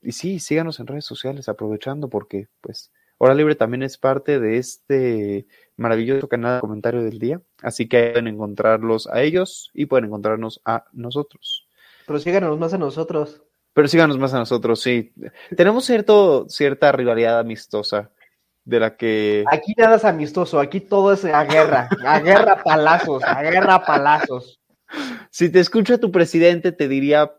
y 0.00 0.12
sí, 0.12 0.40
síganos 0.40 0.80
en 0.80 0.86
redes 0.86 1.04
sociales 1.04 1.50
aprovechando 1.50 2.08
porque 2.08 2.48
pues 2.62 2.90
Hora 3.24 3.34
Libre 3.34 3.54
también 3.54 3.84
es 3.84 3.98
parte 3.98 4.40
de 4.40 4.58
este 4.58 5.46
maravilloso 5.76 6.28
canal 6.28 6.56
de 6.56 6.60
comentario 6.60 7.04
del 7.04 7.20
día, 7.20 7.40
así 7.62 7.88
que 7.88 8.10
pueden 8.10 8.26
encontrarlos 8.26 9.06
a 9.06 9.22
ellos 9.22 9.70
y 9.74 9.86
pueden 9.86 10.06
encontrarnos 10.06 10.60
a 10.64 10.86
nosotros. 10.92 11.68
Pero 12.04 12.18
síganos 12.18 12.58
más 12.58 12.74
a 12.74 12.78
nosotros. 12.78 13.40
Pero 13.74 13.86
síganos 13.86 14.18
más 14.18 14.34
a 14.34 14.40
nosotros, 14.40 14.80
sí. 14.80 15.12
Tenemos 15.56 15.84
cierto, 15.84 16.48
cierta 16.48 16.90
rivalidad 16.90 17.38
amistosa 17.38 18.10
de 18.64 18.80
la 18.80 18.96
que... 18.96 19.44
Aquí 19.52 19.72
nada 19.76 19.94
es 19.94 20.04
amistoso, 20.04 20.58
aquí 20.58 20.80
todo 20.80 21.12
es 21.12 21.24
a 21.24 21.44
guerra, 21.44 21.88
a 22.04 22.18
guerra 22.18 22.60
palazos, 22.64 23.22
a 23.22 23.40
guerra 23.40 23.84
palazos. 23.86 24.60
Si 25.30 25.48
te 25.48 25.60
escucha 25.60 25.98
tu 25.98 26.10
presidente, 26.10 26.72
te 26.72 26.88
diría 26.88 27.32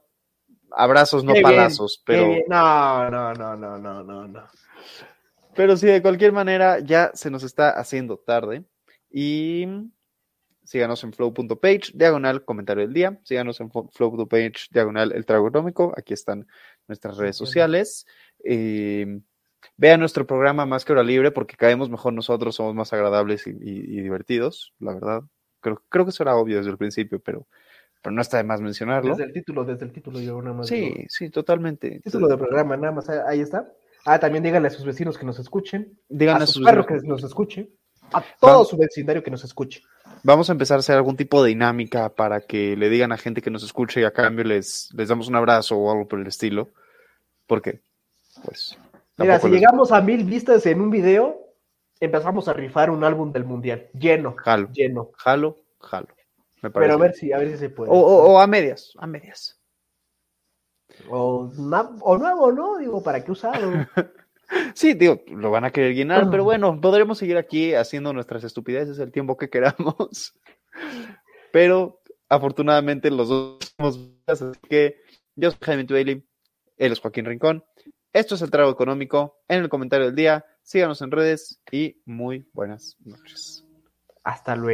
abrazos, 0.72 1.26
no 1.26 1.34
palazos, 1.42 2.02
pero... 2.06 2.38
No, 2.48 3.10
no, 3.10 3.34
no, 3.34 3.58
no, 3.58 3.78
no, 3.78 4.02
no, 4.02 4.28
no. 4.30 4.48
Pero 5.56 5.78
sí, 5.78 5.88
de 5.88 6.02
cualquier 6.02 6.32
manera, 6.32 6.80
ya 6.80 7.12
se 7.14 7.30
nos 7.30 7.44
está 7.44 7.72
haciendo 7.72 8.18
tarde. 8.18 8.64
Y 9.10 9.66
síganos 10.64 11.04
en 11.04 11.14
flow.page, 11.14 11.92
diagonal 11.94 12.44
comentario 12.46 12.84
del 12.84 12.94
día. 12.94 13.20
Síganos 13.24 13.60
en 13.62 13.70
flow.page, 13.72 14.68
diagonal 14.72 15.12
el 15.12 15.26
trago 15.26 15.48
económico. 15.48 15.94
Aquí 15.98 16.14
están 16.14 16.48
nuestras 16.88 17.18
redes 17.18 17.36
sociales. 17.38 18.06
Eh, 18.44 19.20
vean 19.78 20.00
nuestro 20.00 20.26
programa 20.26 20.66
Más 20.66 20.86
que 20.86 20.94
Hora 20.94 21.04
Libre 21.04 21.32
porque 21.32 21.56
caemos 21.56 21.90
mejor 21.90 22.14
nosotros, 22.14 22.56
somos 22.56 22.74
más 22.76 22.92
agradables 22.94 23.46
y, 23.48 23.52
y- 23.52 23.98
y 24.00 24.02
divertidos, 24.02 24.74
la 24.80 24.94
verdad. 24.94 25.22
Creo, 25.62 25.82
creo 25.90 26.06
que 26.06 26.10
eso 26.10 26.24
era 26.24 26.36
obvio 26.36 26.58
desde 26.58 26.72
el 26.72 26.78
principio, 26.78 27.20
pero, 27.22 27.48
pero 28.02 28.14
no 28.14 28.22
está 28.22 28.38
de 28.38 28.44
más 28.44 28.60
mencionarlo. 28.60 29.12
Desde 29.12 29.24
el 29.26 29.34
título, 29.34 29.64
desde 29.64 29.86
el 29.86 29.94
título 29.94 30.20
yo 30.20 30.42
nada 30.42 30.56
más. 30.58 30.70
digo. 30.70 30.88
Sí, 30.98 31.06
sí, 31.08 31.30
totalmente. 31.30 32.00
Título 32.04 32.28
del 32.28 32.38
programa, 32.40 32.76
nada 32.76 32.92
más, 32.94 33.08
ahí 33.10 33.40
está. 33.40 33.72
Ah, 34.06 34.20
también 34.20 34.44
díganle 34.44 34.68
a 34.68 34.72
sus 34.72 34.86
vecinos 34.86 35.18
que 35.18 35.26
nos 35.26 35.40
escuchen, 35.40 35.98
Díganle 36.10 36.44
a 36.44 36.48
sus 36.48 36.64
perros 36.66 36.86
que 36.88 36.96
nos 37.08 37.24
escuchen, 37.24 37.70
a 38.12 38.22
todo 38.40 38.66
su 38.66 38.76
vecindario 38.78 39.24
que 39.24 39.32
nos 39.32 39.44
escuche. 39.44 39.82
Vamos 40.24 40.50
a 40.50 40.54
empezar 40.54 40.78
a 40.78 40.80
hacer 40.80 40.96
algún 40.96 41.16
tipo 41.18 41.42
de 41.44 41.50
dinámica 41.50 42.10
para 42.10 42.42
que 42.42 42.76
le 42.76 42.90
digan 42.90 43.12
a 43.12 43.18
gente 43.18 43.42
que 43.42 43.50
nos 43.50 43.64
escuche 43.64 44.02
y 44.02 44.04
a 44.04 44.12
cambio 44.12 44.44
les, 44.46 44.90
les 44.94 45.08
damos 45.10 45.28
un 45.28 45.36
abrazo 45.36 45.78
o 45.78 45.92
algo 45.92 46.08
por 46.08 46.20
el 46.20 46.28
estilo. 46.28 46.70
Porque, 47.48 47.82
pues. 48.44 48.78
Mira, 49.18 49.40
si 49.40 49.48
les- 49.50 49.60
llegamos 49.60 49.92
a 49.92 50.02
mil 50.02 50.24
vistas 50.26 50.66
en 50.66 50.82
un 50.82 50.90
video, 50.90 51.40
empezamos 52.00 52.48
a 52.48 52.54
rifar 52.54 52.90
un 52.90 53.04
álbum 53.04 53.32
del 53.32 53.44
mundial, 53.46 53.90
lleno, 53.94 54.36
Jalo, 54.38 54.70
lleno. 54.72 55.12
jalo, 55.18 55.58
jalo. 55.80 56.08
Me 56.62 56.70
parece. 56.70 56.88
Pero 56.92 56.94
a 56.94 56.98
ver 57.08 57.14
si, 57.16 57.32
a 57.34 57.38
ver 57.38 57.52
si 57.52 57.58
se 57.58 57.70
puede. 57.70 57.92
o, 57.92 57.96
o- 57.96 58.34
o 58.34 58.40
a 58.40 58.48
medias, 58.48 58.94
a 58.98 59.08
medias. 59.08 59.60
O, 61.10 61.52
o 62.02 62.18
nuevo, 62.18 62.52
¿no? 62.52 62.78
Digo, 62.78 63.04
¿para 63.04 63.24
qué 63.24 63.32
usarlo? 63.32 63.88
Sí, 64.76 64.94
digo, 64.94 65.22
lo 65.28 65.50
van 65.52 65.66
a 65.66 65.72
querer 65.72 65.96
llenar, 65.96 66.30
pero 66.30 66.44
bueno, 66.44 66.80
podremos 66.80 67.18
seguir 67.18 67.38
aquí 67.38 67.74
haciendo 67.74 68.14
nuestras 68.14 68.44
estupideces 68.44 69.00
el 69.00 69.12
tiempo 69.12 69.38
que 69.38 69.50
queramos. 69.50 70.36
Pero 71.52 72.02
afortunadamente 72.30 73.12
los 73.12 73.30
dos 73.30 73.74
somos 73.78 74.00
así 74.28 74.46
que 74.70 74.98
yo 75.36 75.52
soy 75.52 75.60
Jaime 75.62 75.86
Tueli, 75.86 76.28
él 76.78 76.92
es 76.92 77.00
Joaquín 77.00 77.26
Rincón. 77.26 77.64
Esto 78.12 78.36
es 78.36 78.42
el 78.42 78.52
trago 78.52 78.72
económico 78.72 79.44
en 79.48 79.62
el 79.62 79.70
comentario 79.70 80.08
del 80.08 80.16
día. 80.16 80.46
Síganos 80.62 81.02
en 81.02 81.12
redes 81.12 81.62
y 81.72 82.02
muy 82.06 82.48
buenas 82.54 82.96
noches. 83.04 83.66
Hasta 84.24 84.56
luego. 84.56 84.72